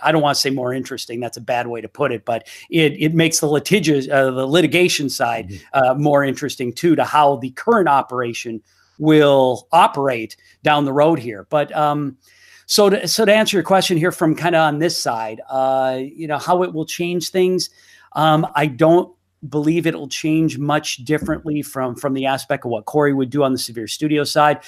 I 0.01 0.11
don't 0.11 0.21
want 0.21 0.35
to 0.35 0.41
say 0.41 0.49
more 0.49 0.73
interesting. 0.73 1.19
That's 1.19 1.37
a 1.37 1.41
bad 1.41 1.67
way 1.67 1.81
to 1.81 1.89
put 1.89 2.11
it, 2.11 2.25
but 2.25 2.47
it 2.69 2.93
it 2.99 3.13
makes 3.13 3.39
the 3.39 3.47
litigious 3.47 4.07
uh, 4.09 4.31
the 4.31 4.45
litigation 4.45 5.09
side 5.09 5.49
mm-hmm. 5.49 5.63
uh, 5.73 5.93
more 5.95 6.23
interesting 6.23 6.73
too 6.73 6.95
to 6.95 7.03
how 7.03 7.37
the 7.37 7.51
current 7.51 7.89
operation 7.89 8.61
will 8.97 9.67
operate 9.71 10.35
down 10.63 10.85
the 10.85 10.93
road 10.93 11.19
here. 11.19 11.47
But 11.49 11.75
um, 11.75 12.17
so 12.65 12.89
to, 12.89 13.07
so 13.07 13.25
to 13.25 13.33
answer 13.33 13.57
your 13.57 13.63
question 13.63 13.97
here 13.97 14.11
from 14.11 14.35
kind 14.35 14.55
of 14.55 14.61
on 14.61 14.79
this 14.79 14.97
side, 14.97 15.41
uh, 15.49 15.99
you 15.99 16.27
know 16.27 16.37
how 16.37 16.63
it 16.63 16.73
will 16.73 16.85
change 16.85 17.29
things. 17.29 17.69
Um, 18.13 18.47
I 18.55 18.67
don't 18.67 19.13
believe 19.47 19.87
it'll 19.87 20.07
change 20.07 20.57
much 20.57 20.97
differently 21.05 21.61
from 21.61 21.95
from 21.95 22.13
the 22.13 22.25
aspect 22.25 22.65
of 22.65 22.71
what 22.71 22.85
Corey 22.85 23.13
would 23.13 23.29
do 23.29 23.43
on 23.43 23.53
the 23.53 23.57
Severe 23.57 23.87
Studio 23.87 24.23
side. 24.23 24.59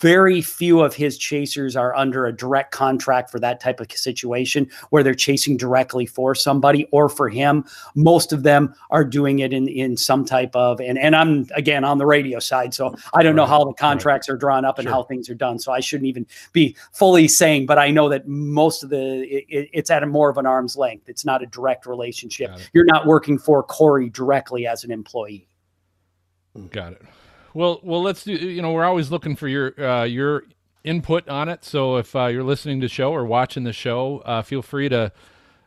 Very 0.00 0.40
few 0.40 0.80
of 0.80 0.94
his 0.94 1.18
chasers 1.18 1.76
are 1.76 1.94
under 1.94 2.24
a 2.26 2.32
direct 2.32 2.72
contract 2.72 3.30
for 3.30 3.38
that 3.40 3.60
type 3.60 3.80
of 3.80 3.92
situation 3.92 4.70
where 4.90 5.02
they're 5.02 5.14
chasing 5.14 5.56
directly 5.56 6.06
for 6.06 6.34
somebody 6.34 6.86
or 6.90 7.08
for 7.08 7.28
him. 7.28 7.64
Most 7.94 8.32
of 8.32 8.44
them 8.44 8.74
are 8.90 9.04
doing 9.04 9.40
it 9.40 9.52
in 9.52 9.68
in 9.68 9.96
some 9.96 10.24
type 10.24 10.56
of 10.56 10.80
and 10.80 10.98
and 10.98 11.14
I'm 11.14 11.46
again 11.54 11.84
on 11.84 11.98
the 11.98 12.06
radio 12.06 12.38
side, 12.38 12.72
so 12.72 12.94
I 13.12 13.22
don't 13.22 13.36
know 13.36 13.46
how 13.46 13.64
the 13.64 13.74
contracts 13.74 14.28
are 14.28 14.36
drawn 14.36 14.64
up 14.64 14.78
and 14.78 14.86
sure. 14.86 14.92
how 14.92 15.02
things 15.02 15.28
are 15.28 15.34
done. 15.34 15.58
So 15.58 15.70
I 15.70 15.80
shouldn't 15.80 16.06
even 16.06 16.26
be 16.52 16.76
fully 16.92 17.28
saying, 17.28 17.66
but 17.66 17.78
I 17.78 17.90
know 17.90 18.08
that 18.08 18.26
most 18.26 18.82
of 18.82 18.88
the 18.88 19.24
it, 19.24 19.68
it's 19.72 19.90
at 19.90 20.02
a 20.02 20.06
more 20.06 20.30
of 20.30 20.38
an 20.38 20.46
arm's 20.46 20.76
length. 20.76 21.10
It's 21.10 21.26
not 21.26 21.42
a 21.42 21.46
direct 21.46 21.84
relationship. 21.84 22.52
You're 22.72 22.86
not 22.86 23.06
working 23.06 23.38
for 23.38 23.62
Corey 23.62 24.08
directly 24.14 24.66
as 24.66 24.84
an 24.84 24.90
employee. 24.90 25.48
Got 26.70 26.92
it. 26.92 27.02
Well, 27.52 27.80
well, 27.82 28.02
let's 28.02 28.24
do. 28.24 28.32
You 28.32 28.62
know, 28.62 28.72
we're 28.72 28.84
always 28.84 29.10
looking 29.10 29.36
for 29.36 29.48
your 29.48 29.80
uh, 29.80 30.04
your 30.04 30.44
input 30.82 31.28
on 31.28 31.48
it. 31.48 31.64
So 31.64 31.96
if 31.96 32.14
uh, 32.14 32.26
you're 32.26 32.42
listening 32.44 32.80
to 32.80 32.86
the 32.86 32.92
show 32.92 33.12
or 33.12 33.24
watching 33.24 33.64
the 33.64 33.72
show, 33.72 34.22
uh, 34.24 34.42
feel 34.42 34.62
free 34.62 34.88
to 34.88 35.12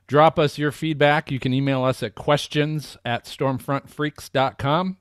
drop 0.08 0.40
us 0.40 0.58
your 0.58 0.72
feedback. 0.72 1.32
You 1.32 1.40
can 1.40 1.54
email 1.54 1.84
us 1.84 2.02
at 2.04 2.16
questions 2.16 2.98
at 3.04 3.26
stormfrontfreaks.com. 3.26 4.98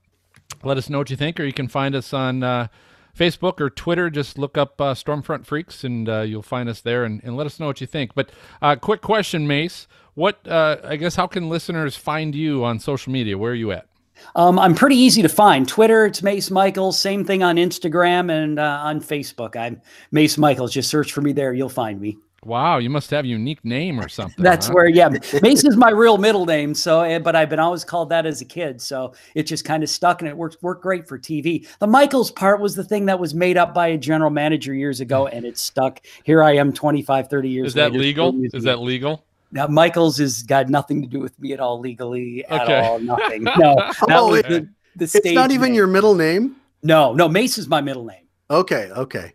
Let 0.63 0.77
us 0.77 0.91
know 0.91 0.99
what 0.99 1.11
you 1.11 1.17
think, 1.17 1.39
or 1.39 1.45
you 1.45 1.53
can 1.53 1.69
find 1.69 1.95
us 1.95 2.13
on 2.13 2.43
uh, 2.43 2.69
Facebook 3.17 3.61
or 3.61 3.71
Twitter. 3.71 4.11
Just 4.11 4.39
look 4.39 4.59
up 4.59 4.81
uh, 4.81 4.95
Stormfront 4.95 5.47
Freaks, 5.47 5.85
and 5.85 6.09
uh, 6.09 6.21
you'll 6.21 6.43
find 6.43 6.69
us 6.69 6.81
there. 6.81 7.05
And, 7.05 7.23
and, 7.25 7.37
let 7.37 7.47
us 7.47 7.59
know 7.59 7.67
what 7.67 7.81
you 7.81 7.87
think. 7.87 8.15
But 8.15 8.31
uh, 8.61 8.77
quick 8.77 9.01
question, 9.01 9.47
Mace. 9.47 9.87
What 10.17 10.49
uh, 10.49 10.79
I 10.83 10.97
guess 10.97 11.15
how 11.15 11.27
can 11.27 11.51
listeners 11.51 11.95
find 11.95 12.35
you 12.35 12.65
on 12.65 12.79
social 12.79 13.13
media? 13.13 13.37
Where 13.37 13.53
are 13.53 13.55
you 13.55 13.71
at? 13.71 13.87
Um, 14.35 14.59
I'm 14.59 14.75
pretty 14.75 14.97
easy 14.97 15.21
to 15.21 15.29
find. 15.29 15.69
Twitter, 15.69 16.07
it's 16.07 16.23
Mace 16.23 16.51
Michaels. 16.51 16.99
Same 16.99 17.23
thing 17.23 17.43
on 17.43 17.57
Instagram 17.57 18.33
and 18.33 18.59
uh, 18.59 18.81
on 18.83 19.03
Facebook. 19.03 19.57
I'm 19.57 19.83
Mace 20.13 20.39
Michaels. 20.39 20.73
Just 20.73 20.89
search 20.89 21.13
for 21.13 21.21
me 21.21 21.33
there. 21.33 21.53
You'll 21.53 21.69
find 21.69 22.01
me. 22.01 22.17
Wow, 22.47 22.79
you 22.79 22.89
must 22.89 23.11
have 23.11 23.27
a 23.27 23.29
unique 23.29 23.63
name 23.63 24.01
or 24.01 24.09
something. 24.09 24.43
That's 24.43 24.69
huh? 24.69 24.73
where, 24.73 24.89
yeah, 24.89 25.11
Mace 25.43 25.65
is 25.65 25.77
my 25.77 25.91
real 25.91 26.17
middle 26.17 26.47
name. 26.47 26.75
So, 26.75 27.03
eh, 27.03 27.19
but 27.19 27.37
I've 27.37 27.51
been 27.51 27.59
always 27.59 27.85
called 27.85 28.09
that 28.09 28.25
as 28.25 28.41
a 28.41 28.47
kid. 28.47 28.81
So 28.81 29.13
it 29.35 29.43
just 29.43 29.67
kind 29.67 29.83
of 29.83 29.91
stuck, 29.91 30.23
and 30.23 30.31
it 30.31 30.37
worked 30.37 30.63
worked 30.63 30.83
great 30.83 31.07
for 31.07 31.19
TV. 31.19 31.69
The 31.79 31.87
Michaels 31.87 32.31
part 32.31 32.61
was 32.61 32.75
the 32.75 32.85
thing 32.85 33.05
that 33.07 33.19
was 33.19 33.35
made 33.35 33.59
up 33.59 33.75
by 33.75 33.89
a 33.89 33.99
general 33.99 34.31
manager 34.31 34.73
years 34.73 35.01
ago, 35.01 35.27
and 35.33 35.45
it 35.45 35.59
stuck. 35.59 36.01
Here 36.25 36.43
I 36.43 36.53
am, 36.57 36.73
25, 36.73 37.29
30 37.29 37.49
years. 37.51 37.67
Is 37.69 37.75
that 37.75 37.93
later, 37.93 38.03
legal? 38.03 38.45
Is 38.55 38.65
that 38.65 38.81
legal? 38.81 39.27
Now, 39.53 39.67
Michaels 39.67 40.19
has 40.19 40.43
got 40.43 40.69
nothing 40.69 41.03
to 41.03 41.09
do 41.09 41.21
with 41.21 41.39
me 41.41 41.53
at 41.53 41.61
all 41.61 41.79
legally 41.79 42.45
at 42.47 42.63
okay. 42.63 42.81
all. 42.81 42.99
Nothing. 42.99 43.45
No, 43.59 43.77
oh, 44.11 44.35
it, 44.35 44.49
the, 44.49 44.69
the 44.97 45.05
it's 45.05 45.33
not 45.33 45.51
even 45.51 45.69
name. 45.69 45.75
your 45.75 45.87
middle 45.87 46.15
name. 46.15 46.57
No, 46.83 47.15
no, 47.15 47.29
Mace 47.29 47.59
is 47.59 47.69
my 47.69 47.81
middle 47.81 48.05
name. 48.05 48.27
Okay, 48.51 48.91
okay. 48.91 49.33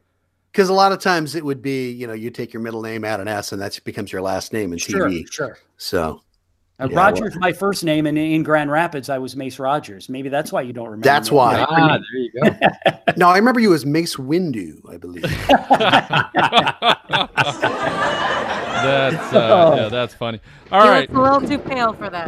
Because 0.51 0.69
a 0.69 0.73
lot 0.73 0.91
of 0.91 0.99
times 0.99 1.35
it 1.35 1.45
would 1.45 1.61
be, 1.61 1.91
you 1.91 2.07
know, 2.07 2.13
you 2.13 2.29
take 2.29 2.53
your 2.53 2.61
middle 2.61 2.81
name, 2.81 3.05
add 3.05 3.19
an 3.19 3.27
S, 3.27 3.51
and 3.51 3.61
that 3.61 3.79
becomes 3.83 4.11
your 4.11 4.21
last 4.21 4.53
name 4.53 4.73
in 4.73 4.79
sure, 4.79 5.07
TV. 5.07 5.31
Sure. 5.31 5.57
So. 5.77 6.21
Uh, 6.79 6.87
yeah, 6.89 6.97
Rogers, 6.97 7.33
well, 7.33 7.39
my 7.39 7.53
first 7.53 7.83
name, 7.83 8.07
and 8.07 8.17
in 8.17 8.41
Grand 8.43 8.71
Rapids, 8.71 9.09
I 9.09 9.19
was 9.19 9.35
Mace 9.35 9.59
Rogers. 9.59 10.09
Maybe 10.09 10.29
that's 10.29 10.51
why 10.51 10.61
you 10.61 10.73
don't 10.73 10.85
remember. 10.85 11.03
That's 11.03 11.29
me. 11.29 11.37
why. 11.37 11.65
Ah, 11.69 11.97
there 11.97 12.19
you 12.19 12.31
go. 12.41 12.49
no, 13.17 13.29
I 13.29 13.37
remember 13.37 13.59
you 13.59 13.73
as 13.73 13.85
Mace 13.85 14.15
Windu, 14.15 14.81
I 14.91 14.97
believe. 14.97 15.23
That's 18.83 19.33
uh, 19.33 19.73
yeah, 19.77 19.89
that's 19.89 20.13
funny. 20.13 20.39
All 20.71 20.87
right, 20.87 21.09
a 21.09 21.21
little 21.21 21.41
too 21.41 21.59
pale 21.59 21.93
for 21.93 22.09
that. 22.09 22.27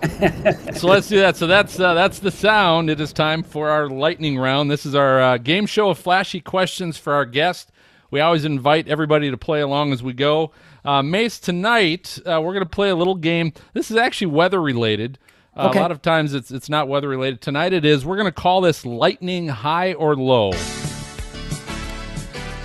so 0.76 0.88
let's 0.88 1.08
do 1.08 1.18
that. 1.18 1.36
So 1.36 1.46
that's 1.46 1.78
uh, 1.78 1.94
that's 1.94 2.18
the 2.18 2.30
sound. 2.30 2.90
It 2.90 3.00
is 3.00 3.12
time 3.12 3.42
for 3.42 3.70
our 3.70 3.88
lightning 3.88 4.38
round. 4.38 4.70
This 4.70 4.86
is 4.86 4.94
our 4.94 5.20
uh, 5.20 5.38
game 5.38 5.66
show 5.66 5.90
of 5.90 5.98
flashy 5.98 6.40
questions 6.40 6.96
for 6.96 7.12
our 7.12 7.24
guest. 7.24 7.70
We 8.10 8.20
always 8.20 8.44
invite 8.44 8.88
everybody 8.88 9.30
to 9.30 9.36
play 9.36 9.60
along 9.60 9.92
as 9.92 10.02
we 10.02 10.12
go. 10.12 10.52
Uh, 10.84 11.02
Mace, 11.02 11.38
tonight 11.38 12.18
uh, 12.26 12.40
we're 12.42 12.54
going 12.54 12.64
to 12.64 12.70
play 12.70 12.90
a 12.90 12.96
little 12.96 13.14
game. 13.14 13.52
This 13.72 13.90
is 13.90 13.96
actually 13.96 14.28
weather 14.28 14.60
related. 14.60 15.18
Uh, 15.56 15.68
okay. 15.68 15.78
A 15.78 15.82
lot 15.82 15.90
of 15.90 16.00
times 16.00 16.32
it's 16.32 16.50
it's 16.50 16.68
not 16.68 16.88
weather 16.88 17.08
related. 17.08 17.40
Tonight 17.40 17.72
it 17.72 17.84
is. 17.84 18.04
We're 18.04 18.16
going 18.16 18.26
to 18.26 18.32
call 18.32 18.60
this 18.60 18.86
lightning 18.86 19.48
high 19.48 19.92
or 19.94 20.16
low. 20.16 20.52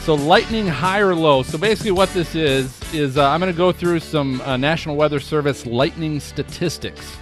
So 0.01 0.13
lightning 0.13 0.67
high 0.67 0.99
or 0.99 1.15
low. 1.15 1.43
So 1.43 1.57
basically, 1.57 1.91
what 1.91 2.09
this 2.13 2.35
is 2.35 2.84
is 2.97 3.17
uh, 3.17 3.29
I'm 3.29 3.39
going 3.39 3.51
to 3.51 3.57
go 3.57 3.71
through 3.71 3.99
some 3.99 4.41
uh, 4.41 4.57
National 4.57 4.95
Weather 4.95 5.19
Service 5.19 5.65
lightning 5.65 6.19
statistics, 6.19 7.17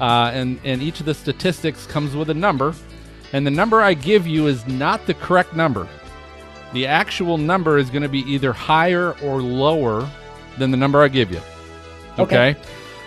uh, 0.00 0.30
and 0.32 0.60
and 0.64 0.82
each 0.82 1.00
of 1.00 1.06
the 1.06 1.14
statistics 1.14 1.86
comes 1.86 2.14
with 2.14 2.30
a 2.30 2.34
number, 2.34 2.74
and 3.32 3.46
the 3.46 3.50
number 3.50 3.80
I 3.80 3.94
give 3.94 4.26
you 4.26 4.46
is 4.46 4.66
not 4.66 5.06
the 5.06 5.14
correct 5.14 5.54
number. 5.54 5.88
The 6.72 6.86
actual 6.86 7.38
number 7.38 7.78
is 7.78 7.90
going 7.90 8.02
to 8.02 8.08
be 8.08 8.20
either 8.20 8.52
higher 8.52 9.12
or 9.22 9.40
lower 9.40 10.08
than 10.58 10.70
the 10.70 10.76
number 10.76 11.02
I 11.02 11.08
give 11.08 11.30
you. 11.30 11.40
Okay. 12.18 12.50
okay? 12.50 12.60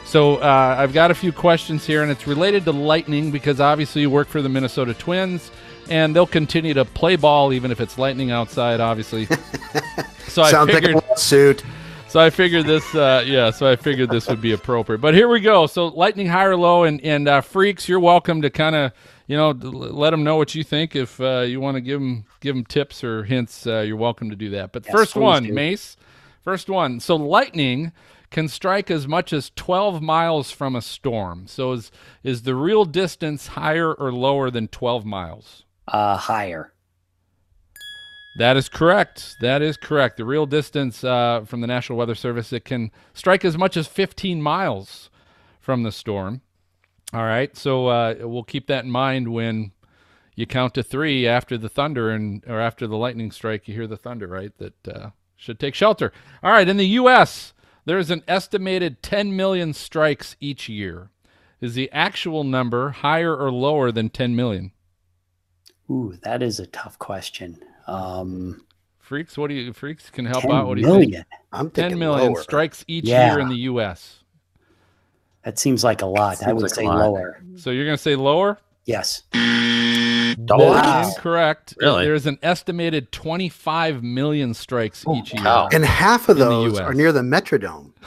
So 0.05 0.38
uh, 0.38 0.76
I've 0.80 0.93
got 0.93 1.11
a 1.11 1.15
few 1.15 1.34
questions 1.34 1.86
here, 1.86 2.01
and 2.01 2.09
it's 2.09 2.28
related 2.28 2.63
to 2.65 2.72
lightning 2.72 3.30
because 3.30 3.59
obviously 3.59 4.01
you 4.01 4.09
work 4.09 4.30
for 4.30 4.41
the 4.41 4.49
Minnesota 4.49 4.93
Twins 4.93 5.51
and 5.89 6.15
they'll 6.15 6.28
continue 6.28 6.74
to 6.74 6.86
play 6.86 7.15
ball 7.15 7.53
even 7.53 7.72
if 7.72 7.82
it's 7.82 7.97
lightning 7.97 8.32
outside. 8.32 8.80
Obviously, 8.80 9.26
so 10.28 10.41
I 10.41 10.51
Sounds 10.51 10.72
figured, 10.72 10.95
like 10.95 11.09
a 11.15 11.20
suit. 11.20 11.63
So 12.10 12.22
I 12.22 12.30
figured 12.30 12.66
this, 12.66 12.95
uh, 12.95 13.24
yeah. 13.28 13.51
So 13.51 13.70
I 13.70 13.76
figured 13.76 14.10
this 14.10 14.28
would 14.28 14.39
be 14.39 14.53
appropriate. 14.53 14.99
But 14.99 15.14
here 15.14 15.28
we 15.28 15.41
go. 15.41 15.68
So 15.68 15.88
lightning 15.88 16.28
high 16.28 16.45
or 16.45 16.55
low, 16.55 16.84
and 16.86 17.01
and 17.01 17.28
uh, 17.28 17.41
freaks, 17.41 17.89
you're 17.89 17.99
welcome 17.99 18.41
to 18.43 18.49
kind 18.49 18.76
of 18.78 18.93
you 19.28 19.36
know 19.36 19.51
let 19.51 20.12
them 20.12 20.24
know 20.24 20.38
what 20.38 20.55
you 20.55 20.64
think. 20.64 20.95
If 20.95 21.20
uh, 21.20 21.41
you 21.41 21.60
want 21.60 21.76
to 21.76 21.82
give 21.82 21.99
them 21.99 22.26
give 22.39 22.55
them 22.55 22.64
tips 22.64 23.03
or 23.03 23.26
hints, 23.26 23.68
uh, 23.68 23.82
you're 23.82 23.97
welcome 23.97 24.30
to 24.30 24.38
do 24.38 24.51
that. 24.51 24.72
But 24.72 24.86
yes, 24.86 24.95
first 24.95 25.16
one, 25.18 25.43
do. 25.43 25.53
Mace. 25.53 25.97
First 26.43 26.70
one. 26.70 27.01
So 27.01 27.18
lightning 27.18 27.91
can 28.32 28.47
strike 28.47 28.89
as 28.89 29.05
much 29.05 29.34
as 29.34 29.51
12 29.55 30.01
miles 30.01 30.49
from 30.49 30.78
a 30.78 30.82
storm. 30.82 31.45
So 31.45 31.74
is 31.74 31.91
is 32.24 32.43
the 32.43 32.55
real 32.55 32.86
distance 32.86 33.47
higher 33.47 33.93
or 33.93 34.14
lower 34.14 34.49
than 34.49 34.70
12 34.70 35.05
miles? 35.05 35.66
Uh, 35.89 36.16
higher. 36.16 36.72
That 38.38 38.55
is 38.55 38.69
correct. 38.69 39.38
That 39.41 39.63
is 39.63 39.77
correct. 39.77 40.17
The 40.17 40.25
real 40.25 40.45
distance 40.45 41.03
uh, 41.03 41.41
from 41.45 41.61
the 41.61 41.67
National 41.67 41.97
Weather 41.97 42.13
Service 42.13 42.53
it 42.53 42.65
can 42.65 42.91
strike 43.13 43.43
as 43.43 43.57
much 43.57 43.75
as 43.75 43.88
15 43.88 44.41
miles 44.41 45.09
from 45.59 45.81
the 45.81 45.91
storm. 45.91 46.41
All 47.13 47.23
right, 47.23 47.55
so 47.57 47.88
uh, 47.88 48.15
we'll 48.19 48.43
keep 48.43 48.67
that 48.67 48.83
in 48.83 48.91
mind 48.91 49.29
when 49.29 49.71
you 50.35 50.45
count 50.45 50.73
to 50.75 50.83
three 50.83 51.25
after 51.25 51.57
the 51.57 51.69
thunder 51.69 52.11
and 52.11 52.43
or 52.47 52.59
after 52.59 52.85
the 52.85 52.97
lightning 52.97 53.31
strike. 53.31 53.67
You 53.67 53.73
hear 53.73 53.88
the 53.88 53.97
thunder, 53.97 54.27
right? 54.27 54.51
That 54.59 54.88
uh, 54.88 55.09
should 55.35 55.59
take 55.59 55.73
shelter. 55.73 56.11
All 56.43 56.51
right, 56.51 56.67
in 56.67 56.77
the 56.77 56.85
U.S., 56.88 57.53
there's 57.85 58.11
an 58.11 58.23
estimated 58.27 59.01
10 59.01 59.35
million 59.35 59.73
strikes 59.73 60.35
each 60.39 60.69
year. 60.69 61.09
Is 61.59 61.73
the 61.73 61.91
actual 61.91 62.43
number 62.43 62.89
higher 62.89 63.35
or 63.35 63.51
lower 63.51 63.91
than 63.91 64.09
10 64.09 64.35
million? 64.35 64.73
Ooh, 65.89 66.19
that 66.21 66.43
is 66.43 66.59
a 66.59 66.67
tough 66.67 66.99
question. 66.99 67.63
Um, 67.88 68.65
freaks, 68.99 69.38
what 69.38 69.47
do 69.47 69.53
you 69.55 69.73
freaks 69.73 70.09
can 70.09 70.25
help 70.25 70.45
out? 70.45 70.67
What 70.67 70.75
do 70.75 70.81
you 70.81 70.88
million. 70.88 71.11
think? 71.11 71.25
I'm 71.51 71.69
10 71.69 71.83
thinking 71.83 71.99
million 71.99 72.33
lower. 72.33 72.41
strikes 72.43 72.83
each 72.88 73.05
Yeah. 73.05 73.31
year 73.31 73.39
in 73.39 73.49
the 73.49 73.55
U.S. 73.71 74.23
That 75.43 75.57
seems 75.57 75.83
like 75.83 76.01
a 76.01 76.05
lot. 76.05 76.43
I 76.45 76.51
would 76.53 76.63
like 76.63 76.73
say 76.73 76.83
lower. 76.88 77.41
So 77.55 77.69
you're 77.71 77.85
going 77.85 77.95
to 77.97 78.01
say 78.03 78.15
lower? 78.15 78.57
Yes. 78.85 79.23
Double 80.45 80.65
Wow. 80.67 81.07
Incorrect. 81.09 81.73
Really? 81.79 82.05
There's 82.05 82.25
an 82.25 82.38
estimated 82.43 83.11
25 83.11 84.03
million 84.03 84.53
strikes 84.53 85.05
each 85.15 85.33
year. 85.33 85.43
cow. 85.43 85.67
And 85.73 85.83
half 85.85 86.29
of 86.29 86.38
In 86.38 86.45
those 86.47 86.79
are 86.79 86.93
near 86.93 87.11
the 87.11 87.21
Metrodome. 87.21 87.93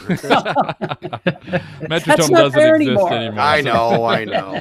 Metrodome 1.10 2.30
not 2.30 2.52
doesn't 2.52 2.58
exist 2.58 2.58
anymore. 2.58 3.12
anymore. 3.12 3.40
I 3.40 3.60
know, 3.60 4.04
I 4.04 4.24
know. 4.26 4.60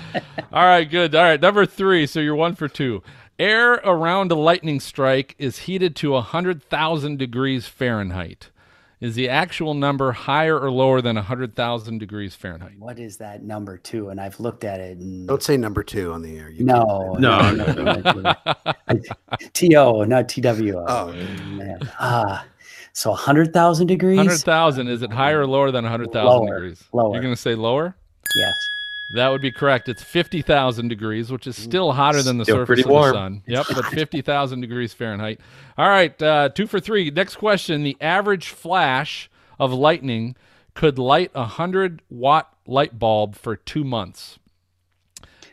All 0.51 0.63
right, 0.65 0.89
good. 0.89 1.15
All 1.15 1.23
right, 1.23 1.39
number 1.41 1.65
three. 1.65 2.05
So 2.07 2.19
you're 2.19 2.35
one 2.35 2.55
for 2.55 2.67
two. 2.67 3.03
Air 3.39 3.75
around 3.85 4.33
a 4.33 4.35
lightning 4.35 4.81
strike 4.81 5.33
is 5.37 5.59
heated 5.59 5.95
to 5.95 6.11
100,000 6.11 7.17
degrees 7.17 7.67
Fahrenheit. 7.67 8.49
Is 8.99 9.15
the 9.15 9.29
actual 9.29 9.73
number 9.73 10.11
higher 10.11 10.59
or 10.59 10.69
lower 10.69 11.01
than 11.01 11.15
100,000 11.15 11.99
degrees 11.99 12.35
Fahrenheit? 12.35 12.77
What 12.79 12.99
is 12.99 13.15
that 13.17 13.41
number 13.41 13.77
two? 13.77 14.09
And 14.09 14.19
I've 14.19 14.37
looked 14.41 14.65
at 14.65 14.81
it. 14.81 14.97
And 14.97 15.25
Don't 15.25 15.41
say 15.41 15.55
number 15.55 15.83
two 15.83 16.11
on 16.11 16.21
the 16.21 16.37
air. 16.37 16.49
You 16.49 16.65
no, 16.65 17.15
No, 17.17 17.53
no, 17.55 17.71
no, 17.71 17.93
no, 17.93 18.11
no. 18.11 18.99
T-O, 19.53 20.03
not 20.03 20.27
T-W-O. 20.27 20.85
Oh. 20.85 21.13
man. 21.55 21.79
Ah, 21.97 22.45
so 22.91 23.11
100,000 23.11 23.87
degrees? 23.87 24.17
100,000. 24.17 24.89
Is 24.89 25.01
it 25.01 25.13
higher 25.13 25.39
or 25.39 25.47
lower 25.47 25.71
than 25.71 25.85
100,000 25.85 26.25
Lower. 26.25 26.55
degrees? 26.55 26.83
Lower. 26.91 27.13
You're 27.13 27.21
going 27.21 27.33
to 27.33 27.39
say 27.39 27.55
lower? 27.55 27.95
Yes. 28.35 28.53
That 29.11 29.29
would 29.29 29.41
be 29.41 29.51
correct. 29.51 29.89
It's 29.89 30.03
50,000 30.03 30.87
degrees, 30.87 31.31
which 31.31 31.47
is 31.47 31.57
still 31.57 31.91
hotter 31.93 32.21
than 32.21 32.37
the 32.37 32.45
Still 32.45 32.57
surface 32.57 32.83
pretty 32.83 32.83
of 32.83 32.89
the 32.89 33.11
sun. 33.11 33.43
Yep, 33.47 33.65
but 33.73 33.85
50,000 33.93 34.61
degrees 34.61 34.93
Fahrenheit. 34.93 35.39
All 35.77 35.89
right, 35.89 36.21
uh, 36.21 36.49
two 36.49 36.67
for 36.67 36.79
three. 36.79 37.09
Next 37.09 37.37
question. 37.37 37.83
The 37.83 37.97
average 37.99 38.49
flash 38.49 39.29
of 39.59 39.73
lightning 39.73 40.35
could 40.75 40.99
light 40.99 41.31
a 41.33 41.41
100 41.41 42.03
watt 42.09 42.53
light 42.67 42.99
bulb 42.99 43.35
for 43.35 43.55
two 43.55 43.83
months. 43.83 44.37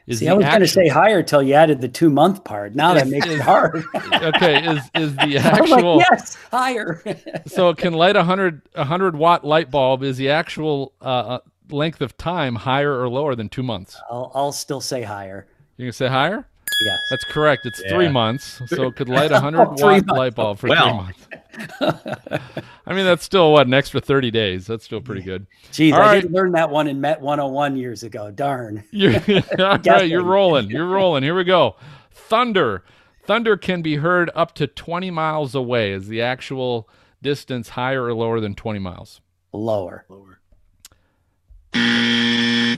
Is 0.07 0.20
See, 0.20 0.26
the 0.26 0.30
I 0.30 0.34
was 0.34 0.46
going 0.46 0.61
to 0.61 0.68
say 0.68 0.86
higher 0.86 1.20
till 1.22 1.42
you 1.42 1.54
added 1.54 1.80
the 1.80 1.88
two 1.88 2.11
month 2.11 2.44
part. 2.44 2.76
Now 2.76 2.94
that 2.94 3.09
makes 3.09 3.26
it 3.26 3.40
hard. 3.40 3.84
okay, 4.12 4.64
is, 4.64 4.82
is 4.94 5.16
the 5.16 5.38
actual. 5.38 5.96
like, 5.96 6.07
yes, 6.11 6.36
higher. 6.52 7.02
So 7.46 7.70
it 7.70 7.78
can 7.78 7.92
light 7.94 8.14
a 8.14 8.20
100, 8.20 8.62
a 8.74 8.80
100 8.80 9.16
watt 9.16 9.44
light 9.44 9.70
bulb. 9.70 10.04
Is 10.04 10.16
the 10.16 10.30
actual 10.30 10.92
uh, 11.00 11.04
uh, 11.04 11.38
length 11.70 12.00
of 12.00 12.16
time 12.16 12.54
higher 12.56 13.00
or 13.00 13.08
lower 13.08 13.34
than 13.34 13.48
two 13.48 13.62
months? 13.62 13.98
I'll, 14.10 14.30
I'll 14.34 14.52
still 14.52 14.80
say 14.80 15.02
higher. 15.02 15.46
You 15.76 15.86
can 15.86 15.92
say 15.92 16.08
higher? 16.08 16.46
Yes. 16.84 16.98
That's 17.10 17.24
correct. 17.24 17.64
It's 17.64 17.82
three 17.88 18.08
months, 18.08 18.60
so 18.66 18.88
it 18.88 18.96
could 18.96 19.08
light 19.08 19.32
a 19.32 19.40
hundred 19.40 19.64
Three 19.76 19.82
watt 19.84 20.06
months. 20.06 20.18
light 20.18 20.34
bulb 20.34 20.58
for 20.58 20.68
Well. 20.68 21.08
three 21.28 21.86
months. 21.86 22.40
I 22.86 22.92
mean, 22.94 23.04
that's 23.04 23.24
still 23.24 23.52
what 23.52 23.66
an 23.66 23.72
extra 23.74 24.00
thirty 24.00 24.30
days. 24.30 24.66
That's 24.66 24.84
still 24.84 25.00
pretty 25.00 25.22
good. 25.22 25.46
Geez, 25.72 25.92
All 25.94 26.00
I 26.00 26.06
right. 26.06 26.20
didn't 26.22 26.34
learn 26.34 26.52
that 26.52 26.68
one 26.70 26.86
in 26.86 27.00
Met 27.00 27.20
101 27.20 27.76
years 27.76 28.02
ago. 28.02 28.30
Darn. 28.30 28.84
You're, 28.90 29.14
all 29.58 29.78
right, 29.78 30.08
you're 30.08 30.22
rolling. 30.22 30.68
You're 30.70 30.86
rolling. 30.86 31.22
Here 31.22 31.34
we 31.34 31.44
go. 31.44 31.76
Thunder. 32.10 32.84
Thunder 33.24 33.56
can 33.56 33.80
be 33.82 33.96
heard 33.96 34.30
up 34.34 34.54
to 34.56 34.66
twenty 34.66 35.10
miles 35.10 35.54
away. 35.54 35.92
Is 35.92 36.08
the 36.08 36.20
actual 36.22 36.88
distance 37.22 37.70
higher 37.70 38.04
or 38.04 38.14
lower 38.14 38.38
than 38.40 38.54
twenty 38.54 38.78
miles? 38.80 39.20
Lower. 39.52 40.04
Lower. 40.08 40.40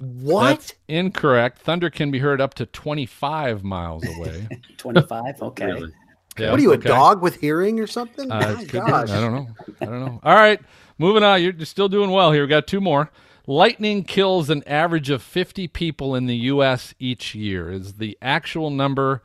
What? 0.00 0.50
That's 0.50 0.74
incorrect. 0.88 1.58
Thunder 1.60 1.90
can 1.90 2.10
be 2.10 2.18
heard 2.18 2.40
up 2.40 2.54
to 2.54 2.66
twenty-five 2.66 3.64
miles 3.64 4.04
away. 4.16 4.48
25. 4.76 5.42
Okay. 5.42 5.66
Really? 5.66 5.92
Yeah, 6.38 6.50
what 6.52 6.60
are 6.60 6.62
you, 6.62 6.72
okay. 6.74 6.88
a 6.88 6.92
dog 6.92 7.20
with 7.20 7.36
hearing 7.40 7.80
or 7.80 7.86
something? 7.88 8.30
Uh, 8.30 8.40
My 8.40 8.62
it 8.62 8.68
could 8.68 8.84
be. 8.86 8.92
I 8.92 9.04
don't 9.06 9.34
know. 9.34 9.48
I 9.80 9.84
don't 9.86 10.00
know. 10.04 10.20
All 10.22 10.34
right, 10.34 10.60
moving 10.96 11.24
on. 11.24 11.42
You're, 11.42 11.52
you're 11.52 11.66
still 11.66 11.88
doing 11.88 12.10
well 12.10 12.30
here. 12.30 12.42
We 12.42 12.48
got 12.48 12.66
two 12.68 12.80
more. 12.80 13.10
Lightning 13.48 14.04
kills 14.04 14.50
an 14.50 14.62
average 14.66 15.10
of 15.10 15.22
50 15.22 15.68
people 15.68 16.14
in 16.14 16.26
the 16.26 16.36
U.S. 16.36 16.94
each 16.98 17.34
year. 17.34 17.72
Is 17.72 17.94
the 17.94 18.16
actual 18.20 18.70
number 18.70 19.22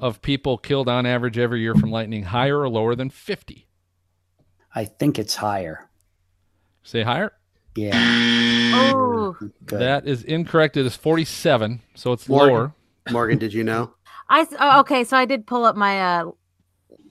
of 0.00 0.22
people 0.22 0.56
killed 0.58 0.88
on 0.88 1.06
average 1.06 1.38
every 1.38 1.60
year 1.60 1.74
from 1.74 1.90
lightning 1.90 2.24
higher 2.24 2.58
or 2.60 2.68
lower 2.68 2.94
than 2.94 3.10
50? 3.10 3.68
I 4.74 4.86
think 4.86 5.18
it's 5.18 5.36
higher. 5.36 5.88
Say 6.82 7.02
higher. 7.02 7.32
Yeah. 7.76 7.92
Oh, 8.74 9.36
Good. 9.66 9.80
That 9.80 10.06
is 10.06 10.22
incorrect. 10.24 10.76
It 10.76 10.86
is 10.86 10.96
47, 10.96 11.80
so 11.94 12.12
it's 12.12 12.28
Morgan. 12.28 12.54
lower. 12.54 12.74
Morgan, 13.10 13.38
did 13.38 13.52
you 13.52 13.64
know? 13.64 13.92
I 14.28 14.46
oh, 14.58 14.80
okay. 14.80 15.04
So 15.04 15.16
I 15.16 15.24
did 15.24 15.46
pull 15.46 15.64
up 15.64 15.76
my 15.76 16.00
uh, 16.00 16.24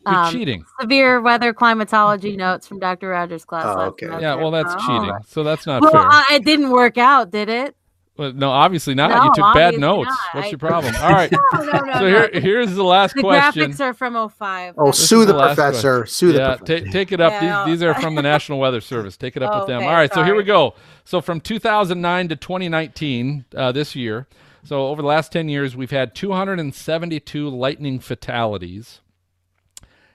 You're 0.07 0.15
um, 0.15 0.31
cheating. 0.33 0.65
severe 0.81 1.21
weather 1.21 1.53
climatology 1.53 2.35
notes 2.35 2.67
from 2.67 2.79
Dr. 2.79 3.09
Rogers' 3.09 3.45
class. 3.45 3.65
Oh, 3.67 3.81
okay. 3.83 4.07
Yeah, 4.07 4.35
well, 4.35 4.51
that's 4.51 4.73
Oh. 4.77 4.79
cheating. 4.99 5.15
So 5.27 5.43
that's 5.43 5.65
not 5.65 5.81
Well, 5.81 5.91
fair. 5.91 6.01
uh, 6.07 6.23
it 6.31 6.43
didn't 6.43 6.71
work 6.71 6.97
out, 6.97 7.31
did 7.31 7.47
it? 7.49 7.75
Well, 8.17 8.31
no, 8.31 8.49
obviously 8.49 8.95
not. 8.95 9.09
No, 9.09 9.23
you 9.25 9.31
took 9.35 9.53
bad 9.53 9.77
notes. 9.77 10.07
not. 10.07 10.17
What's 10.35 10.47
I- 10.47 10.49
your 10.51 10.57
problem? 10.57 10.95
All 11.01 11.11
right. 11.11 11.29
No, 11.31 11.39
no, 11.53 11.65
no. 11.65 11.93
So 11.93 11.99
no. 11.99 12.07
here, 12.07 12.29
here's 12.33 12.73
the 12.73 12.83
last 12.83 13.13
the 13.15 13.21
question. 13.21 13.71
The 13.71 13.75
graphics 13.75 13.79
are 13.81 13.93
from 13.93 14.29
05. 14.29 14.75
Oh, 14.77 14.87
This 14.87 15.09
sue 15.09 15.25
the, 15.25 15.33
the 15.33 15.39
professor. 15.47 15.99
question. 15.99 16.13
Sue 16.13 16.31
the 16.31 16.39
yeah, 16.39 16.55
professor. 16.55 16.85
ta- 16.85 16.91
take 16.91 17.11
it 17.11 17.19
up. 17.19 17.31
Yeah, 17.33 17.65
these, 17.65 17.79
these 17.79 17.83
are 17.83 17.93
from 17.95 18.15
the 18.15 18.21
National 18.33 18.59
Weather 18.59 18.79
Service. 18.79 19.17
Take 19.17 19.35
it 19.35 19.43
up 19.43 19.53
with 19.59 19.67
them. 19.67 19.79
Okay, 19.79 19.87
All 19.87 19.93
right, 19.93 20.13
so 20.13 20.23
here 20.23 20.35
we 20.35 20.43
go. 20.43 20.75
So 21.03 21.19
from 21.19 21.41
2009 21.41 22.29
to 22.29 22.35
2019, 22.37 23.45
uh, 23.55 23.71
this 23.73 23.95
year, 23.95 24.27
so 24.63 24.87
over 24.87 25.01
the 25.01 25.07
last 25.07 25.31
10 25.33 25.49
years, 25.49 25.75
we've 25.75 25.91
had 25.91 26.15
272 26.15 27.49
lightning 27.49 27.99
fatalities, 27.99 29.01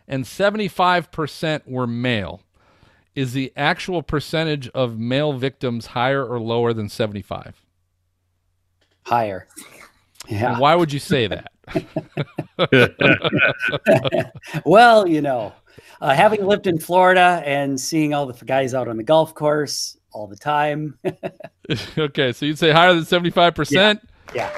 and 0.09 0.25
75% 0.25 1.63
were 1.67 1.87
male. 1.87 2.41
Is 3.15 3.33
the 3.33 3.53
actual 3.57 4.03
percentage 4.03 4.69
of 4.71 4.99
male 4.99 5.33
victims 5.35 5.87
higher 5.89 6.25
or 6.25 6.41
lower 6.41 6.73
than 6.73 6.89
75? 6.89 7.67
Higher. 9.05 9.47
Yeah. 10.29 10.53
And 10.53 10.61
why 10.61 10.75
would 10.75 10.93
you 10.93 11.01
say 11.01 11.29
that? 11.29 11.53
well, 14.65 15.07
you 15.07 15.21
know, 15.21 15.53
uh, 16.01 16.15
having 16.15 16.45
lived 16.45 16.67
in 16.67 16.79
Florida 16.79 17.43
and 17.45 17.79
seeing 17.79 18.15
all 18.15 18.27
the 18.27 18.45
guys 18.45 18.75
out 18.75 18.89
on 18.89 18.97
the 18.97 19.03
golf 19.03 19.35
course 19.35 19.97
all 20.13 20.27
the 20.27 20.37
time. 20.37 20.99
okay, 21.99 22.33
so 22.33 22.47
you'd 22.47 22.59
say 22.59 22.71
higher 22.71 22.95
than 22.95 23.05
75%? 23.05 24.01
yeah. 24.35 24.51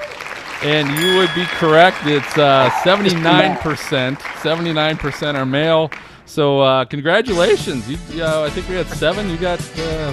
And 0.63 0.89
you 0.97 1.17
would 1.17 1.35
be 1.35 1.45
correct. 1.47 1.99
It's 2.05 2.39
uh, 2.39 2.71
79%. 2.85 4.17
79% 4.17 5.35
are 5.35 5.45
male. 5.45 5.91
So 6.25 6.61
uh, 6.61 6.85
congratulations. 6.85 7.91
You, 7.91 8.23
uh, 8.23 8.45
I 8.45 8.51
think 8.51 8.69
we 8.69 8.77
had 8.77 8.87
seven. 8.87 9.29
You 9.29 9.39
got 9.39 9.59
uh, 9.77 10.13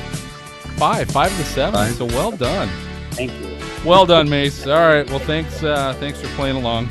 five, 0.80 1.08
five 1.12 1.30
to 1.30 1.44
seven. 1.44 1.76
Five. 1.76 1.94
So 1.94 2.06
well 2.06 2.32
done. 2.32 2.68
Thank 3.12 3.32
you. 3.34 3.57
Well 3.86 4.05
done, 4.05 4.30
Mace. 4.30 4.68
All 4.68 4.80
right. 4.80 5.10
Well, 5.10 5.20
thanks. 5.20 5.64
Uh, 5.64 5.93
thanks 5.99 6.20
for 6.20 6.28
playing 6.30 6.57
along. 6.57 6.89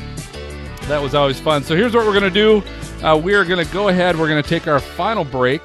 That 0.87 1.01
was 1.01 1.13
always 1.13 1.39
fun. 1.39 1.63
So 1.63 1.75
here's 1.75 1.93
what 1.93 2.05
we're 2.05 2.13
gonna 2.13 2.31
do. 2.31 2.63
Uh, 3.03 3.15
we 3.15 3.35
are 3.35 3.45
gonna 3.45 3.65
go 3.65 3.89
ahead. 3.89 4.17
We're 4.17 4.27
gonna 4.27 4.41
take 4.41 4.67
our 4.67 4.79
final 4.79 5.23
break, 5.23 5.61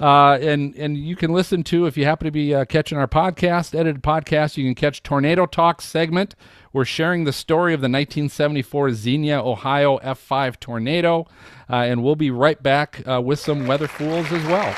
uh, 0.00 0.38
and 0.40 0.74
and 0.76 0.96
you 0.96 1.14
can 1.14 1.30
listen 1.32 1.62
to 1.64 1.84
if 1.84 1.98
you 1.98 2.06
happen 2.06 2.24
to 2.24 2.30
be 2.30 2.54
uh, 2.54 2.64
catching 2.64 2.96
our 2.96 3.06
podcast, 3.06 3.78
edited 3.78 4.02
podcast. 4.02 4.56
You 4.56 4.64
can 4.64 4.74
catch 4.74 5.02
Tornado 5.02 5.44
Talk 5.44 5.82
segment. 5.82 6.34
We're 6.72 6.86
sharing 6.86 7.24
the 7.24 7.34
story 7.34 7.74
of 7.74 7.80
the 7.80 7.88
1974 7.88 8.92
Xenia, 8.94 9.42
Ohio 9.42 9.98
F5 9.98 10.58
tornado, 10.58 11.26
uh, 11.68 11.76
and 11.76 12.02
we'll 12.02 12.16
be 12.16 12.30
right 12.30 12.60
back 12.62 13.06
uh, 13.06 13.20
with 13.20 13.38
some 13.38 13.66
weather 13.66 13.86
fools 13.86 14.32
as 14.32 14.44
well. 14.46 14.74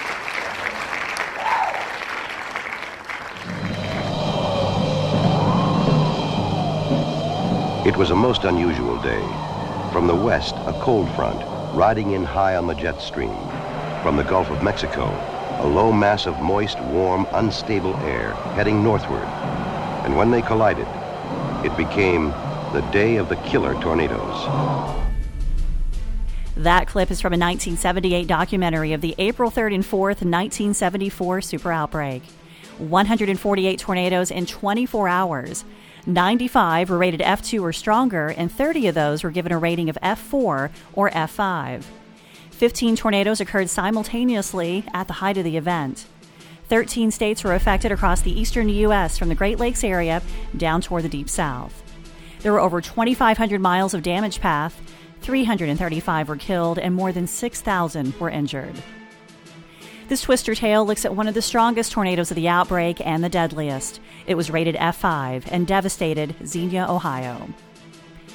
It 7.94 7.98
was 7.98 8.10
a 8.10 8.16
most 8.16 8.42
unusual 8.42 9.00
day. 9.02 9.22
From 9.92 10.08
the 10.08 10.16
west, 10.16 10.56
a 10.66 10.72
cold 10.80 11.08
front, 11.12 11.40
riding 11.76 12.10
in 12.10 12.24
high 12.24 12.56
on 12.56 12.66
the 12.66 12.74
jet 12.74 13.00
stream. 13.00 13.36
From 14.02 14.16
the 14.16 14.24
Gulf 14.24 14.50
of 14.50 14.64
Mexico, 14.64 15.04
a 15.60 15.64
low 15.68 15.92
mass 15.92 16.26
of 16.26 16.40
moist, 16.42 16.80
warm, 16.86 17.24
unstable 17.30 17.94
air 17.98 18.32
heading 18.56 18.82
northward. 18.82 19.22
And 20.04 20.16
when 20.16 20.32
they 20.32 20.42
collided, 20.42 20.88
it 21.64 21.76
became 21.76 22.30
the 22.72 22.84
day 22.92 23.14
of 23.14 23.28
the 23.28 23.36
killer 23.36 23.80
tornadoes. 23.80 24.44
That 26.56 26.88
clip 26.88 27.12
is 27.12 27.20
from 27.20 27.32
a 27.32 27.38
1978 27.38 28.26
documentary 28.26 28.92
of 28.92 29.02
the 29.02 29.14
April 29.18 29.52
3rd 29.52 29.72
and 29.72 29.84
4th, 29.84 30.20
1974 30.20 31.42
super 31.42 31.70
outbreak. 31.70 32.24
148 32.78 33.78
tornadoes 33.78 34.32
in 34.32 34.46
24 34.46 35.08
hours. 35.08 35.64
95 36.06 36.90
were 36.90 36.98
rated 36.98 37.20
F2 37.20 37.62
or 37.62 37.72
stronger, 37.72 38.28
and 38.28 38.52
30 38.52 38.88
of 38.88 38.94
those 38.94 39.24
were 39.24 39.30
given 39.30 39.52
a 39.52 39.58
rating 39.58 39.88
of 39.88 39.98
F4 40.02 40.70
or 40.92 41.10
F5. 41.10 41.82
15 42.50 42.96
tornadoes 42.96 43.40
occurred 43.40 43.70
simultaneously 43.70 44.84
at 44.92 45.06
the 45.06 45.14
height 45.14 45.38
of 45.38 45.44
the 45.44 45.56
event. 45.56 46.06
13 46.68 47.10
states 47.10 47.42
were 47.42 47.54
affected 47.54 47.90
across 47.90 48.20
the 48.20 48.38
eastern 48.38 48.68
U.S. 48.68 49.18
from 49.18 49.28
the 49.28 49.34
Great 49.34 49.58
Lakes 49.58 49.84
area 49.84 50.22
down 50.56 50.80
toward 50.80 51.04
the 51.04 51.08
Deep 51.08 51.28
South. 51.28 51.82
There 52.40 52.52
were 52.52 52.60
over 52.60 52.80
2,500 52.80 53.60
miles 53.60 53.94
of 53.94 54.02
damage 54.02 54.40
path, 54.40 54.80
335 55.22 56.28
were 56.28 56.36
killed, 56.36 56.78
and 56.78 56.94
more 56.94 57.12
than 57.12 57.26
6,000 57.26 58.14
were 58.20 58.28
injured. 58.28 58.74
This 60.06 60.20
twister 60.20 60.54
tale 60.54 60.84
looks 60.84 61.06
at 61.06 61.16
one 61.16 61.28
of 61.28 61.34
the 61.34 61.40
strongest 61.40 61.92
tornadoes 61.92 62.30
of 62.30 62.34
the 62.34 62.48
outbreak 62.48 63.00
and 63.06 63.24
the 63.24 63.30
deadliest. 63.30 64.00
It 64.26 64.34
was 64.34 64.50
rated 64.50 64.74
F5 64.74 65.44
and 65.50 65.66
devastated 65.66 66.34
Xenia, 66.44 66.86
Ohio. 66.86 67.48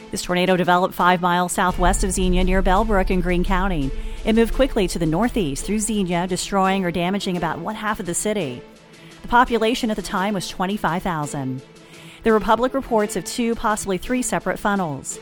This 0.09 0.23
tornado 0.23 0.57
developed 0.57 0.95
five 0.95 1.21
miles 1.21 1.51
southwest 1.51 2.03
of 2.03 2.11
Xenia 2.11 2.43
near 2.43 2.63
Bellbrook 2.63 3.11
in 3.11 3.21
Greene 3.21 3.43
County. 3.43 3.91
It 4.25 4.33
moved 4.33 4.55
quickly 4.55 4.87
to 4.87 4.97
the 4.97 5.05
northeast 5.05 5.63
through 5.63 5.77
Xenia, 5.77 6.25
destroying 6.25 6.83
or 6.83 6.89
damaging 6.89 7.37
about 7.37 7.59
one 7.59 7.75
half 7.75 7.99
of 7.99 8.07
the 8.07 8.15
city. 8.15 8.63
The 9.21 9.27
population 9.27 9.91
at 9.91 9.95
the 9.95 10.01
time 10.01 10.33
was 10.33 10.49
25,000. 10.49 11.61
There 12.23 12.33
were 12.33 12.39
public 12.39 12.73
reports 12.73 13.15
of 13.15 13.25
two, 13.25 13.53
possibly 13.53 13.99
three 13.99 14.23
separate 14.23 14.57
funnels. 14.57 15.19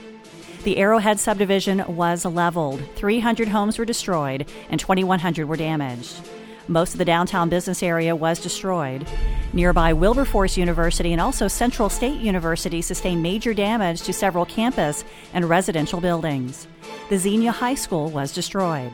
The 0.64 0.78
Arrowhead 0.78 1.20
subdivision 1.20 1.84
was 1.95 2.24
leveled, 2.24 2.82
300 2.95 3.50
homes 3.50 3.78
were 3.78 3.86
destroyed, 3.86 4.50
and 4.70 4.80
2,100 4.80 5.45
were 5.45 5.58
damaged. 5.58 6.22
Most 6.68 6.93
of 6.93 6.97
the 6.97 7.05
downtown 7.05 7.47
business 7.47 7.82
area 7.82 8.15
was 8.15 8.39
destroyed. 8.39 9.07
Nearby 9.53 9.93
Wilberforce 9.93 10.57
University 10.57 11.13
and 11.13 11.22
also 11.22 11.47
Central 11.47 11.89
State 11.89 12.20
University 12.20 12.82
sustained 12.82 13.24
major 13.24 13.53
damage 13.53 14.01
to 14.01 14.11
several 14.11 14.45
campus 14.45 15.05
and 15.34 15.49
residential 15.49 16.01
buildings. 16.01 16.68
The 17.09 17.18
Xenia 17.18 17.53
High 17.53 17.76
School 17.76 18.09
was 18.09 18.34
destroyed. 18.34 18.91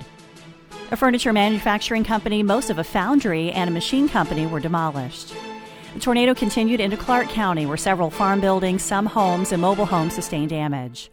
A 0.91 0.95
furniture 0.95 1.33
manufacturing 1.33 2.03
company, 2.03 2.43
most 2.43 2.69
of 2.69 2.77
a 2.77 2.83
foundry, 2.83 3.51
and 3.51 3.67
a 3.67 3.73
machine 3.73 4.07
company 4.07 4.45
were 4.45 4.59
demolished. 4.59 5.33
The 5.95 5.99
tornado 5.99 6.35
continued 6.35 6.79
into 6.79 6.97
Clark 6.97 7.29
County, 7.29 7.65
where 7.65 7.77
several 7.77 8.11
farm 8.11 8.39
buildings, 8.39 8.83
some 8.83 9.07
homes, 9.07 9.51
and 9.51 9.61
mobile 9.61 9.87
homes 9.87 10.13
sustained 10.13 10.49
damage. 10.49 11.09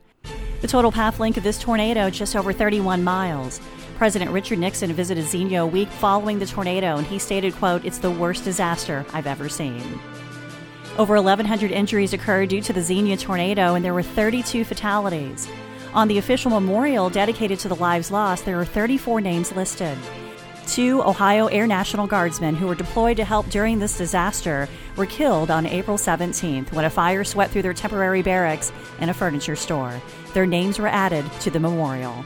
The 0.61 0.69
total 0.69 0.93
path 0.93 1.19
length 1.19 1.39
of 1.39 1.43
this 1.43 1.59
tornado 1.59 2.11
just 2.11 2.37
over 2.37 2.53
31 2.53 3.03
miles. 3.03 3.63
President 4.01 4.31
Richard 4.31 4.59
Nixon 4.59 4.91
visited 4.95 5.27
Xenia 5.27 5.63
a 5.63 5.67
week 5.67 5.91
following 5.91 6.39
the 6.39 6.47
tornado, 6.47 6.97
and 6.97 7.07
he 7.07 7.19
stated, 7.19 7.55
quote, 7.57 7.85
It's 7.85 7.99
the 7.99 8.11
worst 8.11 8.45
disaster 8.45 9.05
I've 9.13 9.27
ever 9.27 9.51
seen. 9.51 10.01
Over 10.97 11.17
1,100 11.17 11.71
injuries 11.71 12.15
occurred 12.15 12.49
due 12.49 12.63
to 12.63 12.73
the 12.73 12.81
Xenia 12.81 13.19
tornado, 13.19 13.75
and 13.75 13.85
there 13.85 13.93
were 13.93 14.03
32 14.03 14.65
fatalities. 14.65 15.47
On 15.93 16.09
the 16.09 16.17
official 16.17 16.51
memorial 16.51 17.11
dedicated 17.11 17.59
to 17.59 17.69
the 17.69 17.75
lives 17.75 18.11
lost, 18.11 18.47
there 18.47 18.59
are 18.59 18.65
34 18.65 19.21
names 19.21 19.53
listed. 19.53 19.99
Two 20.67 21.03
Ohio 21.03 21.49
Air 21.49 21.67
National 21.67 22.07
Guardsmen 22.07 22.55
who 22.55 22.69
were 22.69 22.75
deployed 22.75 23.19
to 23.19 23.25
help 23.27 23.51
during 23.51 23.81
this 23.81 23.99
disaster 23.99 24.67
were 24.97 25.05
killed 25.05 25.51
on 25.51 25.67
April 25.67 25.99
17th 25.99 26.73
when 26.73 26.87
a 26.87 26.91
fire 26.91 27.23
swept 27.23 27.53
through 27.53 27.61
their 27.61 27.75
temporary 27.75 28.23
barracks 28.23 28.73
in 28.99 29.11
a 29.11 29.15
furniture 29.15 29.57
store. 29.57 30.01
Their 30.33 30.47
names 30.47 30.79
were 30.79 30.89
added 30.89 31.31
to 31.41 31.51
the 31.51 31.61
memorial. 31.61 32.25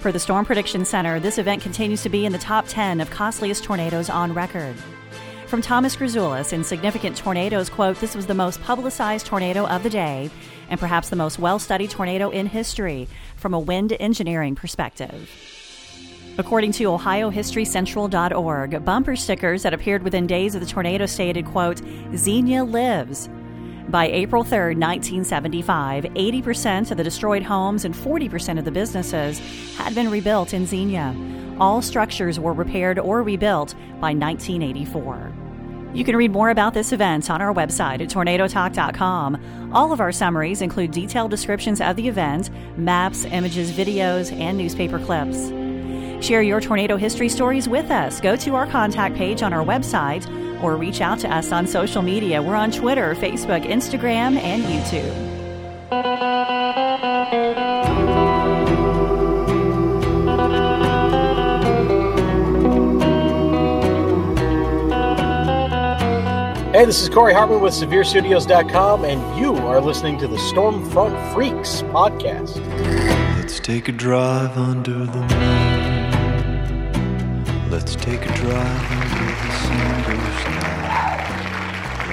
Per 0.00 0.10
the 0.10 0.18
Storm 0.18 0.46
Prediction 0.46 0.86
Center, 0.86 1.20
this 1.20 1.36
event 1.36 1.62
continues 1.62 2.02
to 2.04 2.08
be 2.08 2.24
in 2.24 2.32
the 2.32 2.38
top 2.38 2.64
10 2.66 3.02
of 3.02 3.10
costliest 3.10 3.62
tornadoes 3.62 4.08
on 4.08 4.32
record. 4.32 4.74
From 5.46 5.60
Thomas 5.60 5.94
Grazulis 5.94 6.54
in 6.54 6.64
Significant 6.64 7.18
Tornadoes, 7.18 7.68
quote, 7.68 8.00
This 8.00 8.14
was 8.14 8.26
the 8.26 8.32
most 8.32 8.62
publicized 8.62 9.26
tornado 9.26 9.66
of 9.66 9.82
the 9.82 9.90
day 9.90 10.30
and 10.70 10.80
perhaps 10.80 11.10
the 11.10 11.16
most 11.16 11.38
well 11.38 11.58
studied 11.58 11.90
tornado 11.90 12.30
in 12.30 12.46
history 12.46 13.08
from 13.36 13.52
a 13.52 13.58
wind 13.58 13.94
engineering 14.00 14.54
perspective. 14.54 15.28
According 16.38 16.72
to 16.72 16.84
OhioHistoryCentral.org, 16.84 18.82
bumper 18.82 19.16
stickers 19.16 19.64
that 19.64 19.74
appeared 19.74 20.02
within 20.02 20.26
days 20.26 20.54
of 20.54 20.62
the 20.62 20.66
tornado 20.66 21.04
stated, 21.04 21.44
quote, 21.44 21.82
Xenia 22.16 22.64
lives. 22.64 23.28
By 23.88 24.06
April 24.06 24.44
3, 24.44 24.76
1975, 24.76 26.04
80% 26.04 26.90
of 26.90 26.96
the 26.96 27.04
destroyed 27.04 27.42
homes 27.42 27.84
and 27.84 27.94
40% 27.94 28.58
of 28.58 28.64
the 28.64 28.70
businesses 28.70 29.38
had 29.76 29.94
been 29.94 30.10
rebuilt 30.10 30.54
in 30.54 30.66
Xenia. 30.66 31.16
All 31.58 31.82
structures 31.82 32.38
were 32.38 32.52
repaired 32.52 32.98
or 32.98 33.22
rebuilt 33.22 33.74
by 34.00 34.14
1984. 34.14 35.32
You 35.92 36.04
can 36.04 36.16
read 36.16 36.30
more 36.30 36.50
about 36.50 36.72
this 36.72 36.92
event 36.92 37.30
on 37.30 37.42
our 37.42 37.52
website 37.52 38.00
at 38.00 38.08
tornadotalk.com. 38.08 39.72
All 39.72 39.92
of 39.92 40.00
our 40.00 40.12
summaries 40.12 40.62
include 40.62 40.92
detailed 40.92 41.32
descriptions 41.32 41.80
of 41.80 41.96
the 41.96 42.06
event, 42.06 42.50
maps, 42.78 43.24
images, 43.24 43.72
videos, 43.72 44.32
and 44.38 44.56
newspaper 44.56 45.00
clips. 45.00 45.48
Share 46.24 46.42
your 46.42 46.60
tornado 46.60 46.96
history 46.96 47.28
stories 47.28 47.68
with 47.68 47.90
us. 47.90 48.20
Go 48.20 48.36
to 48.36 48.54
our 48.54 48.66
contact 48.66 49.16
page 49.16 49.42
on 49.42 49.52
our 49.52 49.64
website 49.64 50.28
or 50.62 50.76
reach 50.76 51.00
out 51.00 51.18
to 51.20 51.34
us 51.34 51.52
on 51.52 51.66
social 51.66 52.02
media. 52.02 52.42
We're 52.42 52.54
on 52.54 52.70
Twitter, 52.70 53.14
Facebook, 53.14 53.64
Instagram, 53.66 54.36
and 54.36 54.62
YouTube. 54.62 55.30
Hey, 66.72 66.86
this 66.86 67.02
is 67.02 67.08
Corey 67.10 67.34
Hartman 67.34 67.60
with 67.60 67.74
SevereStudios.com, 67.74 69.04
and 69.04 69.38
you 69.38 69.54
are 69.56 69.82
listening 69.82 70.16
to 70.18 70.26
the 70.26 70.36
Stormfront 70.36 71.34
Freaks 71.34 71.82
podcast. 71.82 72.56
Let's 73.36 73.60
take 73.60 73.88
a 73.88 73.92
drive 73.92 74.56
under 74.56 75.04
the 75.04 75.20
moon. 75.20 76.00
Let's 77.70 77.96
take 77.96 78.24
a 78.24 78.34
drive 78.34 78.92
under 78.92 79.24
the 79.24 79.34
December 79.46 80.16
sky. 80.40 80.49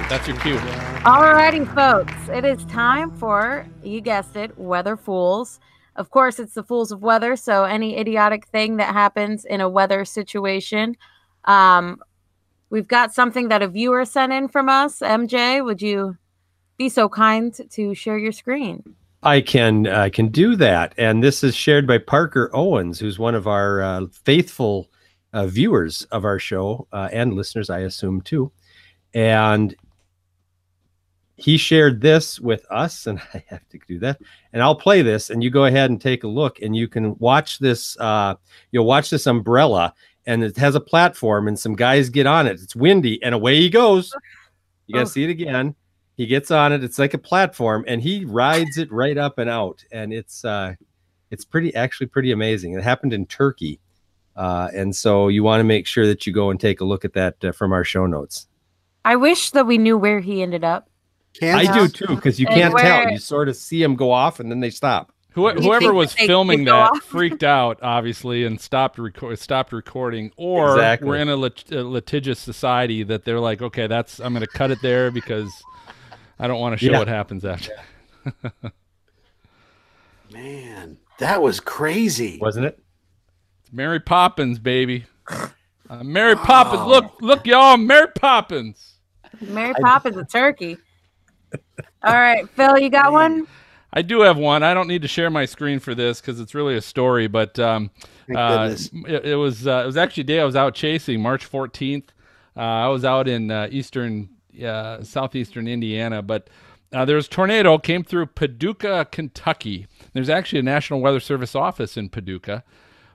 That's 0.10 0.26
your 0.26 0.38
cue. 0.38 0.56
Alrighty, 0.56 1.74
folks, 1.76 2.14
it 2.30 2.46
is 2.46 2.64
time 2.66 3.12
for, 3.18 3.68
you 3.84 4.00
guessed 4.00 4.38
it, 4.38 4.58
Weather 4.58 4.96
Fools. 4.96 5.60
Of 5.98 6.12
course, 6.12 6.40
it's 6.40 6.54
the 6.54 6.64
Fools 6.64 6.94
of 6.94 7.02
Weather, 7.02 7.36
so 7.36 7.66
any 7.66 7.98
idiotic 7.98 8.48
thing 8.48 8.78
that 8.78 8.94
happens 8.94 9.44
in 9.44 9.60
a 9.60 9.68
weather 9.68 10.06
situation. 10.06 10.96
Um, 11.44 12.00
we've 12.70 12.88
got 12.88 13.14
something 13.14 13.50
that 13.50 13.62
a 13.62 13.68
viewer 13.68 14.06
sent 14.06 14.32
in 14.32 14.48
from 14.48 14.70
us. 14.70 15.00
MJ, 15.00 15.64
would 15.64 15.82
you 15.82 16.16
be 16.78 16.88
so 16.88 17.10
kind 17.10 17.54
to 17.72 17.94
share 17.94 18.18
your 18.18 18.32
screen? 18.32 18.84
I 19.24 19.42
can 19.42 19.88
I 19.88 20.10
can 20.10 20.30
do 20.30 20.56
that, 20.56 20.94
and 20.98 21.22
this 21.22 21.44
is 21.44 21.54
shared 21.54 21.86
by 21.86 21.98
Parker 21.98 22.50
Owens, 22.54 23.00
who's 23.00 23.20
one 23.20 23.36
of 23.36 23.46
our 23.46 23.82
uh, 23.82 24.06
faithful 24.24 24.88
uh, 25.34 25.48
viewers 25.48 26.04
of 26.12 26.24
our 26.24 26.40
show 26.40 26.88
uh, 26.94 27.10
and 27.12 27.34
listeners, 27.34 27.70
I 27.70 27.80
assume 27.80 28.22
too. 28.22 28.52
And 29.14 29.76
he 31.38 31.56
shared 31.58 32.02
this 32.02 32.40
with 32.40 32.66
us, 32.70 33.08
and 33.08 33.20
I 33.34 33.44
have 33.48 33.68
to 33.70 33.80
do 33.88 34.00
that. 34.00 34.20
And 34.54 34.62
I'll 34.62 34.76
play 34.76 35.02
this, 35.02 35.30
and 35.30 35.44
you 35.44 35.50
go 35.50 35.66
ahead 35.66 35.90
and 35.90 36.02
take 36.02 36.24
a 36.24 36.28
look, 36.28 36.62
and 36.62 36.76
you 36.76 36.88
can 36.88 37.18
watch 37.20 37.60
this. 37.60 37.98
Uh, 38.00 38.36
you'll 38.72 38.86
watch 38.86 39.10
this 39.10 39.28
umbrella, 39.28 39.94
and 40.26 40.44
it 40.44 40.58
has 40.58 40.76
a 40.76 40.80
platform, 40.82 41.48
and 41.48 41.58
some 41.58 41.76
guys 41.76 42.10
get 42.10 42.26
on 42.28 42.48
it. 42.48 42.60
It's 42.62 42.76
windy, 42.76 43.22
and 43.24 43.34
away 43.36 43.58
he 43.58 43.70
goes. 43.70 44.12
You 44.88 44.94
gotta 44.94 45.06
Oh. 45.06 45.10
see 45.10 45.24
it 45.24 45.30
again. 45.30 45.76
He 46.16 46.26
gets 46.26 46.50
on 46.50 46.74
it. 46.74 46.84
It's 46.84 46.98
like 46.98 47.14
a 47.14 47.20
platform, 47.20 47.86
and 47.88 48.02
he 48.02 48.26
rides 48.26 48.78
it 48.80 48.92
right 48.92 49.18
up 49.18 49.38
and 49.38 49.50
out, 49.50 49.84
and 49.92 50.12
it's 50.12 50.44
uh, 50.44 50.74
it's 51.30 51.46
pretty 51.46 51.76
actually 51.76 52.08
pretty 52.08 52.32
amazing. 52.32 52.74
It 52.74 52.84
happened 52.84 53.14
in 53.14 53.28
Turkey, 53.28 53.80
uh, 54.36 54.70
and 54.74 54.96
so 54.96 55.28
you 55.28 55.44
want 55.44 55.60
to 55.60 55.64
make 55.66 55.86
sure 55.86 56.08
that 56.08 56.26
you 56.26 56.34
go 56.34 56.50
and 56.50 56.60
take 56.60 56.82
a 56.82 56.86
look 56.86 57.06
at 57.06 57.14
that 57.14 57.36
uh, 57.46 57.52
from 57.52 57.72
our 57.74 57.84
show 57.84 58.08
notes. 58.08 58.48
I 59.06 59.16
wish 59.18 59.52
that 59.52 59.68
we 59.68 59.78
knew 59.78 59.98
where 59.98 60.20
he 60.20 60.42
ended 60.42 60.64
up. 60.64 60.87
I 61.42 61.66
do 61.78 61.88
too, 61.88 62.08
because 62.16 62.40
you 62.40 62.48
And 62.48 62.56
can't 62.74 62.78
tell. 62.78 63.10
You 63.12 63.18
sort 63.20 63.50
of 63.50 63.56
see 63.56 63.82
them 63.82 63.96
go 63.96 64.12
off, 64.12 64.40
and 64.40 64.50
then 64.52 64.60
they 64.60 64.70
stop. 64.70 65.12
Who, 65.32 65.48
whoever 65.52 65.94
was 65.94 66.16
they 66.16 66.26
filming 66.26 66.60
could 66.60 66.68
that 66.70 66.92
off? 66.92 67.04
freaked 67.04 67.44
out, 67.44 67.78
obviously, 67.84 68.44
and 68.46 68.60
stopped 68.60 68.98
record, 68.98 69.38
stopped 69.38 69.72
recording. 69.72 70.32
Or 70.36 70.72
Exactly. 70.72 71.08
we're 71.08 71.18
in 71.18 71.30
a, 71.30 71.36
lit- 71.36 71.72
a 71.72 71.84
litigious 71.84 72.40
society 72.40 73.04
that 73.04 73.24
they're 73.24 73.40
like, 73.40 73.62
okay, 73.62 73.86
that's 73.86 74.20
I'm 74.20 74.34
going 74.34 74.42
to 74.46 74.52
cut 74.52 74.72
it 74.72 74.82
there 74.82 75.12
because 75.12 75.52
I 76.40 76.48
don't 76.48 76.60
want 76.60 76.80
to 76.80 76.84
show 76.84 76.92
Yeah. 76.92 76.98
what 77.00 77.08
happens 77.08 77.46
after. 77.46 77.72
Man, 80.34 80.98
that 81.20 81.42
was 81.42 81.60
crazy. 81.60 82.38
Wasn't 82.42 82.66
it? 82.66 82.80
Mary 83.72 84.00
Poppins, 84.00 84.60
baby. 84.60 85.06
Uh, 85.30 86.04
Mary 86.04 86.36
Poppins. 86.36 86.84
Look, 86.84 87.22
look, 87.22 87.46
y'all. 87.46 87.78
Mary 87.78 88.08
Poppins. 88.16 88.96
Mary 89.42 89.74
Poppins, 89.82 90.18
a 90.18 90.26
turkey. 90.26 90.78
All 92.04 92.14
right, 92.14 92.48
Phil, 92.52 92.78
you 92.80 92.90
got 92.90 93.12
one? 93.12 93.48
I 93.94 94.02
do 94.02 94.22
have 94.22 94.38
one. 94.38 94.64
I 94.64 94.74
don't 94.74 94.88
need 94.88 95.02
to 95.02 95.08
share 95.08 95.30
my 95.30 95.46
screen 95.46 95.80
for 95.80 95.96
this 95.96 96.22
because 96.22 96.40
it's 96.40 96.54
really 96.54 96.76
a 96.76 96.82
story. 96.82 97.28
But 97.28 97.58
um, 97.58 97.90
uh, 98.34 98.76
it, 99.08 99.26
it 99.26 99.36
was 99.36 99.66
uh, 99.66 99.82
it 99.84 99.86
was 99.86 99.98
actually 99.98 100.22
a 100.22 100.26
day 100.26 100.40
I 100.40 100.46
was 100.46 100.56
out 100.56 100.76
chasing, 100.76 101.22
March 101.22 101.46
fourteenth. 101.46 102.14
Uh, 102.56 102.60
I 102.60 102.88
was 102.88 103.06
out 103.06 103.28
in 103.28 103.52
uh, 103.52 103.68
eastern, 103.72 104.30
uh, 104.64 105.04
southeastern 105.04 105.68
Indiana, 105.68 106.22
but 106.22 106.50
uh, 106.92 107.06
there 107.06 107.16
was 107.16 107.28
a 107.28 107.30
tornado 107.30 107.78
came 107.78 108.04
through 108.04 108.28
Paducah, 108.28 109.08
Kentucky. 109.12 109.88
There's 110.14 110.30
actually 110.30 110.60
a 110.60 110.64
National 110.64 111.00
Weather 111.00 111.20
Service 111.20 111.56
office 111.56 111.98
in 111.98 112.10
Paducah, 112.10 112.64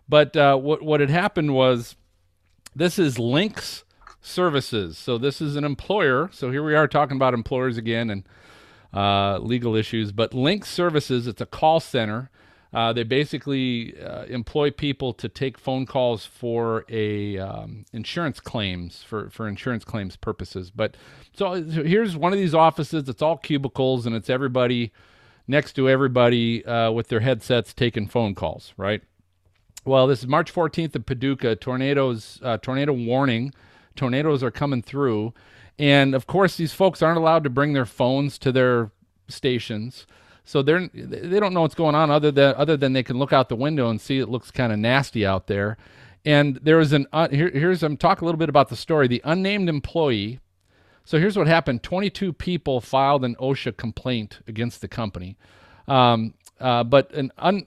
but 0.08 0.36
uh, 0.36 0.56
what 0.56 0.82
what 0.82 1.00
had 1.00 1.10
happened 1.10 1.54
was 1.54 1.96
this 2.74 2.98
is 2.98 3.18
Lynx 3.18 3.84
Services. 4.22 4.96
So 4.96 5.18
this 5.18 5.40
is 5.40 5.56
an 5.56 5.64
employer. 5.64 6.30
So 6.32 6.50
here 6.50 6.62
we 6.62 6.74
are 6.74 6.86
talking 6.86 7.16
about 7.16 7.34
employers 7.34 7.76
again 7.76 8.08
and 8.08 8.24
uh, 8.94 9.38
legal 9.38 9.74
issues. 9.74 10.12
But 10.12 10.32
Lynx 10.32 10.68
Services, 10.68 11.26
it's 11.26 11.40
a 11.40 11.46
call 11.46 11.80
center. 11.80 12.30
Uh, 12.72 12.92
they 12.92 13.02
basically 13.02 14.00
uh, 14.00 14.24
employ 14.24 14.70
people 14.70 15.12
to 15.12 15.28
take 15.28 15.58
phone 15.58 15.84
calls 15.84 16.24
for 16.24 16.86
a 16.88 17.36
um, 17.38 17.84
insurance 17.92 18.40
claims 18.40 19.02
for, 19.02 19.28
for 19.28 19.46
insurance 19.46 19.84
claims 19.84 20.16
purposes. 20.16 20.70
But 20.70 20.96
so 21.36 21.68
so 21.68 21.84
here's 21.84 22.16
one 22.16 22.32
of 22.32 22.38
these 22.38 22.54
offices. 22.54 23.08
It's 23.08 23.20
all 23.20 23.36
cubicles 23.36 24.06
and 24.06 24.16
it's 24.16 24.30
everybody 24.30 24.90
next 25.46 25.74
to 25.74 25.88
everybody 25.88 26.64
uh, 26.64 26.90
with 26.92 27.08
their 27.08 27.20
headsets 27.20 27.74
taking 27.74 28.06
phone 28.06 28.34
calls. 28.34 28.72
Right. 28.78 29.02
Well, 29.84 30.06
this 30.06 30.20
is 30.20 30.26
March 30.26 30.54
14th 30.54 30.94
in 30.96 31.02
Paducah. 31.02 31.56
Tornadoes, 31.56 32.40
uh, 32.42 32.56
tornado 32.56 32.92
warning. 32.92 33.52
Tornadoes 33.96 34.42
are 34.42 34.50
coming 34.50 34.82
through, 34.82 35.32
and 35.78 36.14
of 36.14 36.26
course, 36.26 36.56
these 36.56 36.72
folks 36.72 37.02
aren't 37.02 37.18
allowed 37.18 37.44
to 37.44 37.50
bring 37.50 37.72
their 37.72 37.86
phones 37.86 38.38
to 38.38 38.52
their 38.52 38.90
stations, 39.28 40.06
so 40.44 40.62
they're 40.62 40.88
they 40.92 41.40
don't 41.40 41.54
know 41.54 41.62
what's 41.62 41.74
going 41.74 41.94
on 41.94 42.10
other 42.10 42.30
than 42.30 42.54
other 42.56 42.76
than 42.76 42.92
they 42.92 43.02
can 43.02 43.18
look 43.18 43.32
out 43.32 43.48
the 43.48 43.56
window 43.56 43.88
and 43.88 44.00
see 44.00 44.18
it 44.18 44.28
looks 44.28 44.50
kind 44.50 44.72
of 44.72 44.78
nasty 44.78 45.24
out 45.24 45.46
there. 45.46 45.76
And 46.24 46.56
there 46.62 46.76
was 46.76 46.92
an 46.92 47.06
uh, 47.12 47.28
here, 47.28 47.50
here's 47.50 47.82
I'm 47.82 47.96
talking 47.96 48.24
a 48.24 48.26
little 48.26 48.38
bit 48.38 48.48
about 48.48 48.68
the 48.68 48.76
story. 48.76 49.08
The 49.08 49.22
unnamed 49.24 49.68
employee. 49.68 50.40
So 51.04 51.18
here's 51.18 51.36
what 51.36 51.48
happened: 51.48 51.82
22 51.82 52.32
people 52.32 52.80
filed 52.80 53.24
an 53.24 53.34
OSHA 53.36 53.76
complaint 53.76 54.38
against 54.46 54.80
the 54.80 54.88
company, 54.88 55.36
um, 55.88 56.34
uh, 56.60 56.84
but 56.84 57.12
an 57.12 57.32
un, 57.38 57.66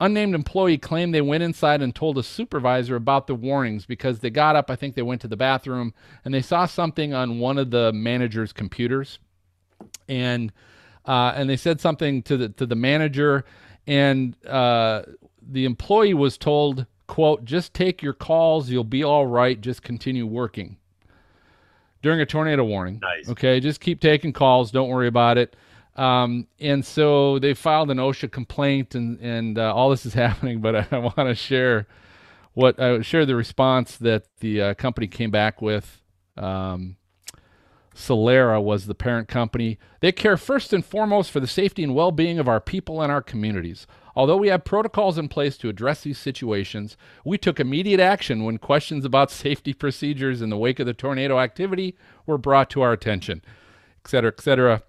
unnamed 0.00 0.34
employee 0.34 0.78
claimed 0.78 1.14
they 1.14 1.20
went 1.20 1.42
inside 1.42 1.82
and 1.82 1.94
told 1.94 2.18
a 2.18 2.22
supervisor 2.22 2.96
about 2.96 3.26
the 3.26 3.34
warnings 3.34 3.86
because 3.86 4.20
they 4.20 4.30
got 4.30 4.56
up. 4.56 4.70
I 4.70 4.76
think 4.76 4.94
they 4.94 5.02
went 5.02 5.20
to 5.20 5.28
the 5.28 5.36
bathroom 5.36 5.94
and 6.24 6.32
they 6.32 6.42
saw 6.42 6.66
something 6.66 7.12
on 7.14 7.38
one 7.38 7.58
of 7.58 7.70
the 7.70 7.92
manager's 7.92 8.52
computers, 8.52 9.18
and 10.08 10.52
uh, 11.06 11.32
and 11.36 11.48
they 11.48 11.56
said 11.56 11.80
something 11.80 12.22
to 12.24 12.36
the 12.36 12.48
to 12.50 12.66
the 12.66 12.74
manager, 12.74 13.44
and 13.86 14.34
uh, 14.46 15.02
the 15.42 15.64
employee 15.64 16.14
was 16.14 16.38
told, 16.38 16.86
"quote 17.06 17.44
Just 17.44 17.74
take 17.74 18.02
your 18.02 18.14
calls. 18.14 18.70
You'll 18.70 18.84
be 18.84 19.04
all 19.04 19.26
right. 19.26 19.60
Just 19.60 19.82
continue 19.82 20.26
working." 20.26 20.76
During 22.02 22.22
a 22.22 22.26
tornado 22.26 22.64
warning. 22.64 22.98
Nice. 23.02 23.28
Okay, 23.28 23.60
just 23.60 23.78
keep 23.78 24.00
taking 24.00 24.32
calls. 24.32 24.70
Don't 24.70 24.88
worry 24.88 25.06
about 25.06 25.36
it. 25.36 25.54
Um, 26.00 26.46
and 26.58 26.82
so 26.82 27.38
they 27.38 27.52
filed 27.52 27.90
an 27.90 27.98
OSHA 27.98 28.32
complaint, 28.32 28.94
and 28.94 29.20
and 29.20 29.58
uh, 29.58 29.74
all 29.74 29.90
this 29.90 30.06
is 30.06 30.14
happening. 30.26 30.60
But 30.60 30.74
I, 30.74 30.86
I 30.90 30.98
want 30.98 31.16
to 31.16 31.34
share 31.34 31.86
what 32.54 32.80
I 32.80 33.02
share 33.02 33.26
the 33.26 33.36
response 33.36 33.98
that 33.98 34.24
the 34.40 34.62
uh, 34.62 34.74
company 34.74 35.06
came 35.06 35.30
back 35.30 35.60
with. 35.60 36.00
Um, 36.38 36.96
Solera 37.94 38.62
was 38.62 38.86
the 38.86 38.94
parent 38.94 39.28
company. 39.28 39.78
They 40.00 40.10
care 40.10 40.38
first 40.38 40.72
and 40.72 40.82
foremost 40.82 41.30
for 41.30 41.40
the 41.40 41.46
safety 41.46 41.82
and 41.82 41.94
well-being 41.94 42.38
of 42.38 42.48
our 42.48 42.60
people 42.60 43.02
and 43.02 43.12
our 43.12 43.20
communities. 43.20 43.86
Although 44.16 44.38
we 44.38 44.48
have 44.48 44.64
protocols 44.64 45.18
in 45.18 45.28
place 45.28 45.58
to 45.58 45.68
address 45.68 46.02
these 46.02 46.16
situations, 46.16 46.96
we 47.24 47.36
took 47.36 47.60
immediate 47.60 48.00
action 48.00 48.44
when 48.44 48.56
questions 48.56 49.04
about 49.04 49.30
safety 49.30 49.74
procedures 49.74 50.40
in 50.40 50.48
the 50.48 50.56
wake 50.56 50.78
of 50.80 50.86
the 50.86 50.94
tornado 50.94 51.40
activity 51.40 51.94
were 52.24 52.38
brought 52.38 52.70
to 52.70 52.80
our 52.80 52.92
attention, 52.92 53.42
et 54.02 54.08
cetera, 54.08 54.32
et 54.34 54.40
cetera 54.40 54.82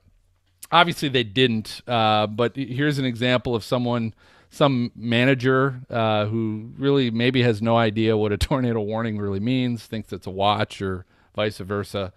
obviously 0.72 1.10
they 1.10 1.24
didn't 1.24 1.82
uh, 1.88 2.28
but 2.28 2.56
here's 2.56 2.98
an 2.98 3.06
example 3.06 3.56
of 3.56 3.64
someone 3.64 4.14
some 4.50 4.92
manager 4.96 5.82
uh, 5.90 6.26
who 6.26 6.70
really 6.78 7.10
maybe 7.10 7.42
has 7.42 7.62
no 7.62 7.78
idea 7.78 8.18
what 8.18 8.32
a 8.32 8.38
tornado 8.50 8.80
warning 8.82 9.18
really 9.18 9.40
means 9.40 9.86
thinks 9.86 10.12
it's 10.14 10.28
a 10.28 10.32
watch 10.32 10.82
or 10.82 11.06
vice 11.36 11.58
versa 11.60 12.12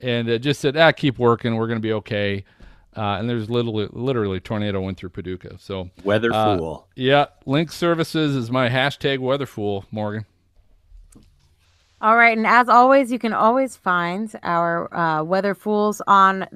and 0.00 0.28
uh, 0.28 0.38
just 0.38 0.60
said 0.60 0.76
ah 0.76 0.92
keep 0.92 1.18
working 1.18 1.56
we're 1.56 1.66
going 1.66 1.78
to 1.78 1.82
be 1.82 1.92
okay 1.92 2.44
uh, 2.96 3.16
and 3.18 3.28
there's 3.28 3.48
literally 3.48 3.88
literally 3.92 4.38
tornado 4.40 4.80
went 4.80 4.96
through 4.98 5.08
paducah 5.08 5.56
so 5.58 5.90
Weather 6.04 6.32
uh, 6.32 6.58
fool. 6.58 6.88
yeah 6.94 7.26
link 7.46 7.72
services 7.72 8.36
is 8.36 8.50
my 8.50 8.68
hashtag 8.68 9.18
weather 9.18 9.46
fool 9.46 9.84
morgan 9.90 10.26
All 12.00 12.16
right, 12.16 12.36
and 12.36 12.48
as 12.48 12.68
always, 12.68 13.12
you 13.12 13.20
can 13.20 13.32
always 13.32 13.76
find 13.76 14.34
our 14.42 14.92
uh, 14.92 15.22
weather 15.22 15.54
fools 15.54 16.02
on 16.08 16.48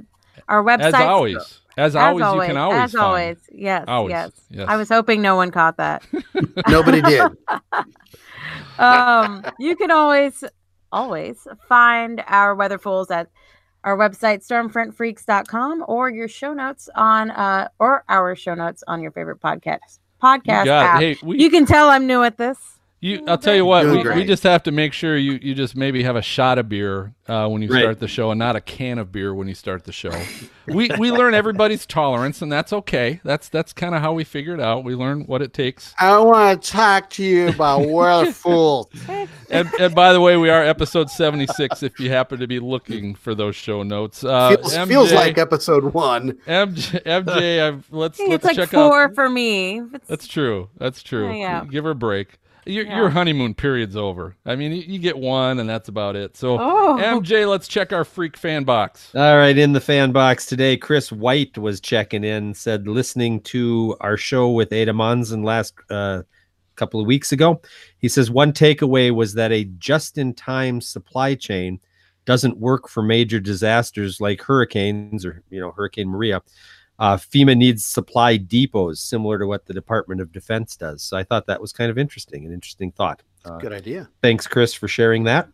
our 0.48 0.62
website. 0.62 0.80
as 0.80 0.94
always 0.94 1.60
as, 1.76 1.94
always, 1.94 2.24
you 2.24 2.40
can 2.46 2.56
always 2.56 2.78
as 2.78 2.92
find. 2.92 3.04
always, 3.04 3.36
yes, 3.52 3.84
Always, 3.86 4.10
yes, 4.10 4.30
yes. 4.48 4.66
I 4.68 4.76
was 4.76 4.88
hoping 4.88 5.20
no 5.20 5.36
one 5.36 5.50
caught 5.50 5.76
that. 5.76 6.02
Nobody 6.68 7.02
did. 7.02 7.20
um, 8.78 9.44
you 9.58 9.76
can 9.76 9.90
always, 9.90 10.42
always 10.90 11.46
find 11.68 12.22
our 12.28 12.54
weather 12.54 12.78
fools 12.78 13.10
at 13.10 13.28
our 13.84 13.96
website 13.96 14.46
stormfrontfreaks.com 14.46 15.84
or 15.86 16.10
your 16.10 16.28
show 16.28 16.52
notes 16.52 16.88
on 16.96 17.30
uh 17.30 17.68
or 17.78 18.02
our 18.08 18.34
show 18.34 18.54
notes 18.54 18.82
on 18.88 19.00
your 19.00 19.12
favorite 19.12 19.40
podcast 19.40 19.98
podcast 20.20 20.64
got 20.64 20.68
app. 20.68 21.00
Hey, 21.00 21.16
we- 21.22 21.38
you 21.38 21.50
can 21.50 21.66
tell 21.66 21.88
I'm 21.90 22.06
new 22.06 22.22
at 22.22 22.36
this. 22.38 22.58
You, 22.98 23.22
I'll 23.28 23.36
tell 23.36 23.54
you 23.54 23.66
what. 23.66 23.82
Doing 23.82 23.92
We, 23.92 23.98
we 23.98 24.02
great. 24.04 24.26
just 24.26 24.42
have 24.44 24.62
to 24.64 24.72
make 24.72 24.94
sure 24.94 25.18
you, 25.18 25.38
you 25.42 25.54
just 25.54 25.76
maybe 25.76 26.02
have 26.02 26.16
a 26.16 26.22
shot 26.22 26.56
of 26.58 26.68
beer 26.70 27.12
uh, 27.28 27.46
when 27.46 27.60
you 27.60 27.68
Right. 27.68 27.82
start 27.82 28.00
the 28.00 28.08
show, 28.08 28.30
and 28.30 28.38
not 28.38 28.56
a 28.56 28.60
can 28.60 28.98
of 28.98 29.12
beer 29.12 29.34
when 29.34 29.48
you 29.48 29.54
start 29.54 29.84
the 29.84 29.92
show. 29.92 30.10
we 30.66 30.90
we 30.98 31.12
learn 31.12 31.34
everybody's 31.34 31.84
tolerance, 32.00 32.40
and 32.40 32.50
that's 32.50 32.72
okay. 32.72 33.20
That's 33.22 33.50
that's 33.50 33.74
kind 33.74 33.94
of 33.94 34.00
how 34.00 34.14
we 34.14 34.24
figure 34.24 34.54
it 34.54 34.60
out. 34.60 34.82
We 34.82 34.94
learn 34.94 35.26
what 35.26 35.42
it 35.42 35.52
takes. 35.52 35.94
I 36.00 36.18
want 36.18 36.62
to 36.62 36.70
talk 36.70 37.10
to 37.10 37.22
you 37.22 37.48
about 37.50 37.86
weather 37.86 38.32
fools. 38.32 38.86
And, 39.50 39.70
and 39.78 39.94
by 39.94 40.14
the 40.14 40.20
way, 40.20 40.38
we 40.38 40.48
are 40.48 40.62
episode 40.64 41.10
seventy 41.10 41.46
six. 41.48 41.82
If 41.82 42.00
you 42.00 42.08
happen 42.10 42.40
to 42.40 42.46
be 42.46 42.58
looking 42.60 43.14
for 43.14 43.34
those 43.34 43.54
show 43.56 43.82
notes, 43.82 44.24
uh, 44.24 44.56
feels, 44.56 44.74
MJ, 44.74 44.88
feels 44.88 45.12
like 45.12 45.36
episode 45.36 45.92
one. 45.92 46.32
MJ. 46.46 47.02
MJ 47.04 47.62
I've, 47.68 47.84
let's 47.92 48.18
Hey, 48.18 48.28
let's 48.30 48.36
it's 48.36 48.44
like 48.44 48.56
check 48.56 48.70
four 48.70 49.04
out. 49.04 49.14
for 49.14 49.28
me. 49.28 49.80
It's- 49.80 50.00
That's 50.08 50.26
true. 50.26 50.70
That's 50.78 51.02
true. 51.02 51.28
Oh, 51.28 51.32
yeah. 51.32 51.64
Give 51.66 51.84
her 51.84 51.90
a 51.90 51.94
break. 51.94 52.38
Your, 52.66 52.84
Yeah. 52.84 52.96
your 52.96 53.10
honeymoon 53.10 53.54
period's 53.54 53.96
over. 53.96 54.36
I 54.44 54.56
mean, 54.56 54.72
you, 54.72 54.82
you 54.82 54.98
get 54.98 55.16
one, 55.16 55.58
and 55.60 55.68
that's 55.68 55.88
about 55.88 56.16
it. 56.16 56.36
So, 56.36 56.58
Oh. 56.60 56.98
MJ, 57.00 57.48
let's 57.48 57.68
check 57.68 57.92
our 57.92 58.04
freak 58.04 58.36
fan 58.36 58.64
box. 58.64 59.12
All 59.14 59.36
right, 59.36 59.56
in 59.56 59.72
the 59.72 59.80
fan 59.80 60.12
box 60.12 60.46
today, 60.46 60.76
Chris 60.76 61.12
White 61.12 61.56
was 61.56 61.80
checking 61.80 62.24
in, 62.24 62.54
said 62.54 62.88
listening 62.88 63.40
to 63.42 63.96
our 64.00 64.16
show 64.16 64.50
with 64.50 64.72
Ada 64.72 64.92
Monzón 64.92 65.44
last 65.44 65.74
uh, 65.90 66.22
couple 66.74 67.00
of 67.00 67.06
weeks 67.06 67.32
ago. 67.32 67.60
He 67.98 68.08
says 68.08 68.30
one 68.30 68.52
takeaway 68.52 69.14
was 69.14 69.34
that 69.34 69.52
a 69.52 69.64
just-in-time 69.78 70.80
supply 70.80 71.34
chain 71.34 71.80
doesn't 72.26 72.58
work 72.58 72.88
for 72.88 73.02
major 73.02 73.38
disasters 73.38 74.20
like 74.20 74.42
hurricanes 74.42 75.24
or 75.24 75.42
you 75.48 75.60
know 75.60 75.70
Hurricane 75.70 76.08
Maria. 76.08 76.42
Uh, 76.98 77.16
FEMA 77.16 77.56
needs 77.56 77.84
supply 77.84 78.36
depots 78.38 79.00
similar 79.00 79.38
to 79.38 79.46
what 79.46 79.66
the 79.66 79.74
Department 79.74 80.20
of 80.20 80.32
Defense 80.32 80.76
does. 80.76 81.02
So 81.02 81.16
I 81.16 81.24
thought 81.24 81.46
that 81.46 81.60
was 81.60 81.72
kind 81.72 81.90
of 81.90 81.98
interesting, 81.98 82.44
an 82.46 82.52
interesting 82.52 82.90
thought. 82.92 83.22
Uh, 83.44 83.58
Good 83.58 83.72
idea. 83.72 84.08
thanks 84.22 84.44
chris 84.48 84.74
for 84.74 84.88
sharing 84.88 85.22
that 85.22 85.48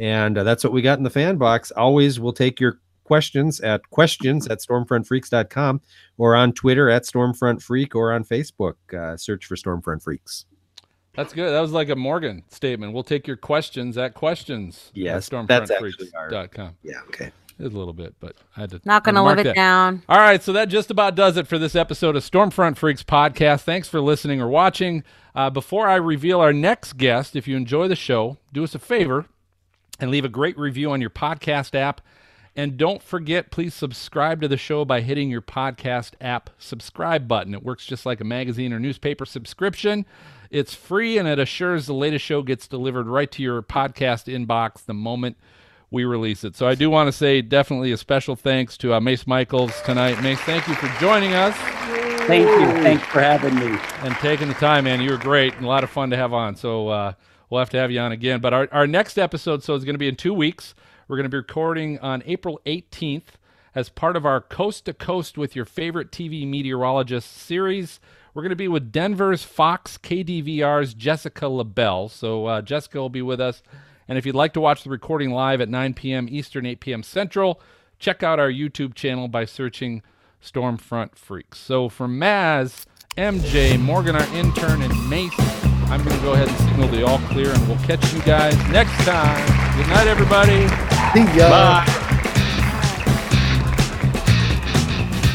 and 0.00 0.36
uh, 0.36 0.42
that's 0.42 0.64
what 0.64 0.72
we 0.72 0.82
got 0.82 0.98
in 0.98 1.04
the 1.04 1.10
fan 1.10 1.36
box 1.36 1.70
always 1.70 2.18
we'll 2.18 2.32
take 2.32 2.58
your 2.58 2.80
questions 3.04 3.60
at 3.60 3.88
questions 3.90 4.48
at 4.48 4.58
stormfrontfreaks.com 4.58 5.80
or 6.18 6.34
on 6.34 6.52
twitter 6.52 6.90
at 6.90 7.04
stormfrontfreak 7.04 7.94
or 7.94 8.12
on 8.12 8.24
facebook 8.24 8.74
uh, 8.98 9.16
search 9.16 9.46
for 9.46 9.54
stormfront 9.54 10.02
freaks 10.02 10.46
That's 11.14 11.32
good. 11.32 11.50
That 11.52 11.60
was 11.60 11.70
like 11.72 11.88
a 11.88 11.96
Morgan 11.96 12.42
statement. 12.50 12.92
We'll 12.92 13.02
take 13.04 13.26
your 13.28 13.36
questions 13.38 13.96
at 13.96 14.12
questions. 14.12 14.90
Yes, 14.92 15.32
at 15.32 15.46
that's 15.46 15.70
actually 15.70 16.10
our- 16.16 16.30
stormfrontfreaks.com. 16.30 16.76
yeah 16.82 17.00
okay 17.08 17.30
A 17.58 17.62
little 17.62 17.94
bit, 17.94 18.14
but 18.20 18.36
I 18.56 18.60
had 18.60 18.70
to 18.70 18.80
Not 18.84 19.02
gonna 19.02 19.22
mark 19.22 19.38
live 19.38 19.46
it 19.46 19.48
that. 19.50 19.56
down. 19.56 20.02
All 20.08 20.18
right, 20.18 20.42
so 20.42 20.52
that 20.52 20.66
just 20.68 20.90
about 20.90 21.14
does 21.14 21.38
it 21.38 21.46
for 21.46 21.58
this 21.58 21.74
episode 21.74 22.14
of 22.14 22.22
Stormfront 22.22 22.76
Freaks 22.76 23.02
podcast. 23.02 23.62
Thanks 23.62 23.88
for 23.88 24.00
listening 24.00 24.42
or 24.42 24.48
watching. 24.48 25.04
Uh, 25.34 25.48
before 25.48 25.88
I 25.88 25.94
reveal 25.96 26.40
our 26.40 26.52
next 26.52 26.98
guest, 26.98 27.34
if 27.34 27.48
you 27.48 27.56
enjoy 27.56 27.88
the 27.88 27.96
show, 27.96 28.36
do 28.52 28.62
us 28.64 28.74
a 28.74 28.78
favor 28.78 29.24
and 29.98 30.10
leave 30.10 30.24
a 30.24 30.28
great 30.30 30.58
review 30.58 30.90
on 30.90 31.00
your 31.00 31.10
podcast 31.10 31.74
app 31.74 32.02
And 32.54 32.76
don't 32.78 33.02
forget, 33.02 33.50
please 33.50 33.74
subscribe 33.74 34.40
to 34.40 34.48
the 34.48 34.56
show 34.56 34.84
by 34.86 35.00
hitting 35.02 35.28
your 35.30 35.42
podcast 35.42 36.12
app 36.22 36.48
subscribe 36.58 37.28
button. 37.28 37.52
It 37.54 37.62
works 37.62 37.84
just 37.86 38.06
like 38.06 38.20
a 38.20 38.24
magazine 38.24 38.72
or 38.72 38.78
newspaper 38.80 39.26
subscription. 39.26 40.06
It's 40.50 40.74
free 40.74 41.18
and 41.18 41.28
it 41.28 41.38
assures 41.38 41.84
the 41.86 41.92
latest 41.94 42.24
show 42.24 42.40
gets 42.42 42.66
delivered 42.66 43.08
right 43.08 43.30
to 43.32 43.42
your 43.42 43.62
podcast 43.62 44.26
inbox 44.32 44.84
the 44.84 44.94
moment 44.94 45.36
we 45.90 46.04
release 46.04 46.44
it. 46.44 46.56
So 46.56 46.66
I 46.66 46.74
do 46.74 46.90
want 46.90 47.08
to 47.08 47.12
say 47.12 47.42
definitely 47.42 47.92
a 47.92 47.96
special 47.96 48.36
thanks 48.36 48.76
to 48.78 48.94
uh, 48.94 49.00
Mace 49.00 49.26
Michaels 49.26 49.80
tonight. 49.82 50.20
Mace, 50.22 50.40
thank 50.40 50.66
you 50.68 50.74
for 50.74 50.88
joining 51.00 51.34
us. 51.34 51.56
Thank 52.26 52.48
you. 52.48 52.66
Thanks 52.82 53.04
for 53.04 53.20
having 53.20 53.54
me. 53.54 53.78
And 54.00 54.14
taking 54.16 54.48
the 54.48 54.54
time, 54.54 54.84
man. 54.84 55.00
You 55.00 55.12
were 55.12 55.16
great 55.16 55.54
and 55.54 55.64
a 55.64 55.68
lot 55.68 55.84
of 55.84 55.90
fun 55.90 56.10
to 56.10 56.16
have 56.16 56.32
on. 56.32 56.56
So 56.56 56.88
uh, 56.88 57.12
we'll 57.48 57.60
have 57.60 57.70
to 57.70 57.78
have 57.78 57.92
you 57.92 58.00
on 58.00 58.10
again. 58.10 58.40
But 58.40 58.52
our, 58.52 58.68
our 58.72 58.86
next 58.86 59.16
episode, 59.16 59.62
so 59.62 59.74
is 59.74 59.84
going 59.84 59.94
to 59.94 59.98
be 59.98 60.08
in 60.08 60.16
two 60.16 60.34
weeks. 60.34 60.74
We're 61.06 61.16
going 61.16 61.24
to 61.24 61.30
be 61.30 61.36
recording 61.36 62.00
on 62.00 62.24
April 62.26 62.60
18th 62.66 63.36
as 63.76 63.88
part 63.90 64.16
of 64.16 64.26
our 64.26 64.40
Coast 64.40 64.86
to 64.86 64.92
Coast 64.92 65.38
with 65.38 65.54
your 65.54 65.64
favorite 65.64 66.10
TV 66.10 66.48
meteorologist 66.48 67.30
series. 67.30 68.00
We're 68.34 68.42
going 68.42 68.50
to 68.50 68.56
be 68.56 68.68
with 68.68 68.90
Denver's 68.90 69.44
Fox 69.44 69.96
KDVR's 69.96 70.94
Jessica 70.94 71.46
LaBelle. 71.46 72.08
So 72.08 72.46
uh, 72.46 72.62
Jessica 72.62 72.98
will 72.98 73.08
be 73.08 73.22
with 73.22 73.40
us. 73.40 73.62
And 74.08 74.18
if 74.18 74.26
you'd 74.26 74.34
like 74.34 74.52
to 74.54 74.60
watch 74.60 74.84
the 74.84 74.90
recording 74.90 75.30
live 75.30 75.60
at 75.60 75.68
9 75.68 75.94
p.m. 75.94 76.28
Eastern, 76.30 76.66
8 76.66 76.80
p.m. 76.80 77.02
Central, 77.02 77.60
check 77.98 78.22
out 78.22 78.38
our 78.38 78.50
YouTube 78.50 78.94
channel 78.94 79.28
by 79.28 79.44
searching 79.44 80.02
Stormfront 80.42 81.16
Freaks. 81.16 81.58
So 81.58 81.88
for 81.88 82.06
Maz, 82.06 82.86
MJ, 83.16 83.80
Morgan, 83.80 84.14
our 84.14 84.34
intern, 84.34 84.82
and 84.82 85.08
Mace, 85.08 85.32
I'm 85.88 86.02
going 86.04 86.16
to 86.16 86.22
go 86.22 86.34
ahead 86.34 86.48
and 86.48 86.58
signal 86.58 86.88
the 86.88 87.06
all 87.06 87.18
clear, 87.30 87.50
and 87.50 87.68
we'll 87.68 87.78
catch 87.78 88.12
you 88.12 88.20
guys 88.22 88.56
next 88.70 88.92
time. 89.04 89.46
Good 89.76 89.88
night, 89.88 90.06
everybody. 90.06 90.68
See 91.12 91.38
ya. 91.38 91.48
Bye. 91.48 92.06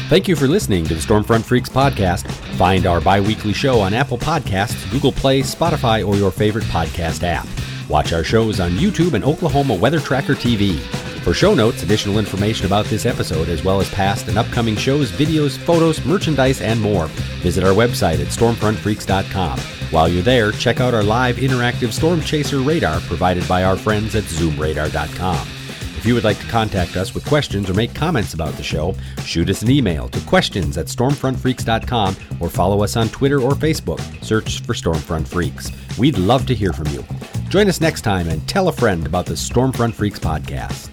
Thank 0.08 0.28
you 0.28 0.36
for 0.36 0.46
listening 0.46 0.84
to 0.84 0.94
the 0.94 1.00
Stormfront 1.00 1.42
Freaks 1.42 1.70
podcast. 1.70 2.30
Find 2.56 2.84
our 2.84 3.00
bi 3.00 3.18
weekly 3.20 3.54
show 3.54 3.80
on 3.80 3.94
Apple 3.94 4.18
Podcasts, 4.18 4.90
Google 4.90 5.12
Play, 5.12 5.40
Spotify, 5.40 6.06
or 6.06 6.16
your 6.16 6.30
favorite 6.30 6.64
podcast 6.64 7.22
app. 7.22 7.46
Watch 7.92 8.14
our 8.14 8.24
shows 8.24 8.58
on 8.58 8.70
YouTube 8.70 9.12
and 9.12 9.22
Oklahoma 9.22 9.74
Weather 9.74 10.00
Tracker 10.00 10.34
TV. 10.34 10.78
For 11.24 11.34
show 11.34 11.54
notes, 11.54 11.82
additional 11.82 12.18
information 12.18 12.64
about 12.64 12.86
this 12.86 13.04
episode, 13.04 13.50
as 13.50 13.62
well 13.62 13.82
as 13.82 13.90
past 13.90 14.28
and 14.28 14.38
upcoming 14.38 14.76
shows, 14.76 15.10
videos, 15.10 15.58
photos, 15.58 16.02
merchandise, 16.06 16.62
and 16.62 16.80
more, 16.80 17.08
visit 17.42 17.62
our 17.62 17.74
website 17.74 18.18
at 18.18 18.28
stormfrontfreaks.com. 18.28 19.58
While 19.90 20.08
you're 20.08 20.22
there, 20.22 20.52
check 20.52 20.80
out 20.80 20.94
our 20.94 21.02
live 21.02 21.36
interactive 21.36 21.92
storm 21.92 22.22
chaser 22.22 22.60
radar 22.60 22.98
provided 23.00 23.46
by 23.46 23.64
our 23.64 23.76
friends 23.76 24.14
at 24.14 24.24
zoomradar.com. 24.24 25.61
If 26.02 26.06
you 26.06 26.14
would 26.14 26.24
like 26.24 26.40
to 26.40 26.46
contact 26.48 26.96
us 26.96 27.14
with 27.14 27.24
questions 27.26 27.70
or 27.70 27.74
make 27.74 27.94
comments 27.94 28.34
about 28.34 28.54
the 28.54 28.62
show, 28.64 28.96
shoot 29.24 29.48
us 29.48 29.62
an 29.62 29.70
email 29.70 30.08
to 30.08 30.20
questions 30.22 30.76
at 30.76 30.86
stormfrontfreaks.com 30.86 32.16
or 32.40 32.50
follow 32.50 32.82
us 32.82 32.96
on 32.96 33.08
Twitter 33.10 33.40
or 33.40 33.52
Facebook. 33.52 34.00
Search 34.20 34.62
for 34.62 34.72
Stormfront 34.72 35.28
Freaks. 35.28 35.70
We'd 35.96 36.18
love 36.18 36.44
to 36.46 36.56
hear 36.56 36.72
from 36.72 36.88
you. 36.88 37.04
Join 37.50 37.68
us 37.68 37.80
next 37.80 38.00
time 38.00 38.28
and 38.28 38.44
tell 38.48 38.66
a 38.66 38.72
friend 38.72 39.06
about 39.06 39.26
the 39.26 39.34
Stormfront 39.34 39.94
Freaks 39.94 40.18
podcast. 40.18 40.90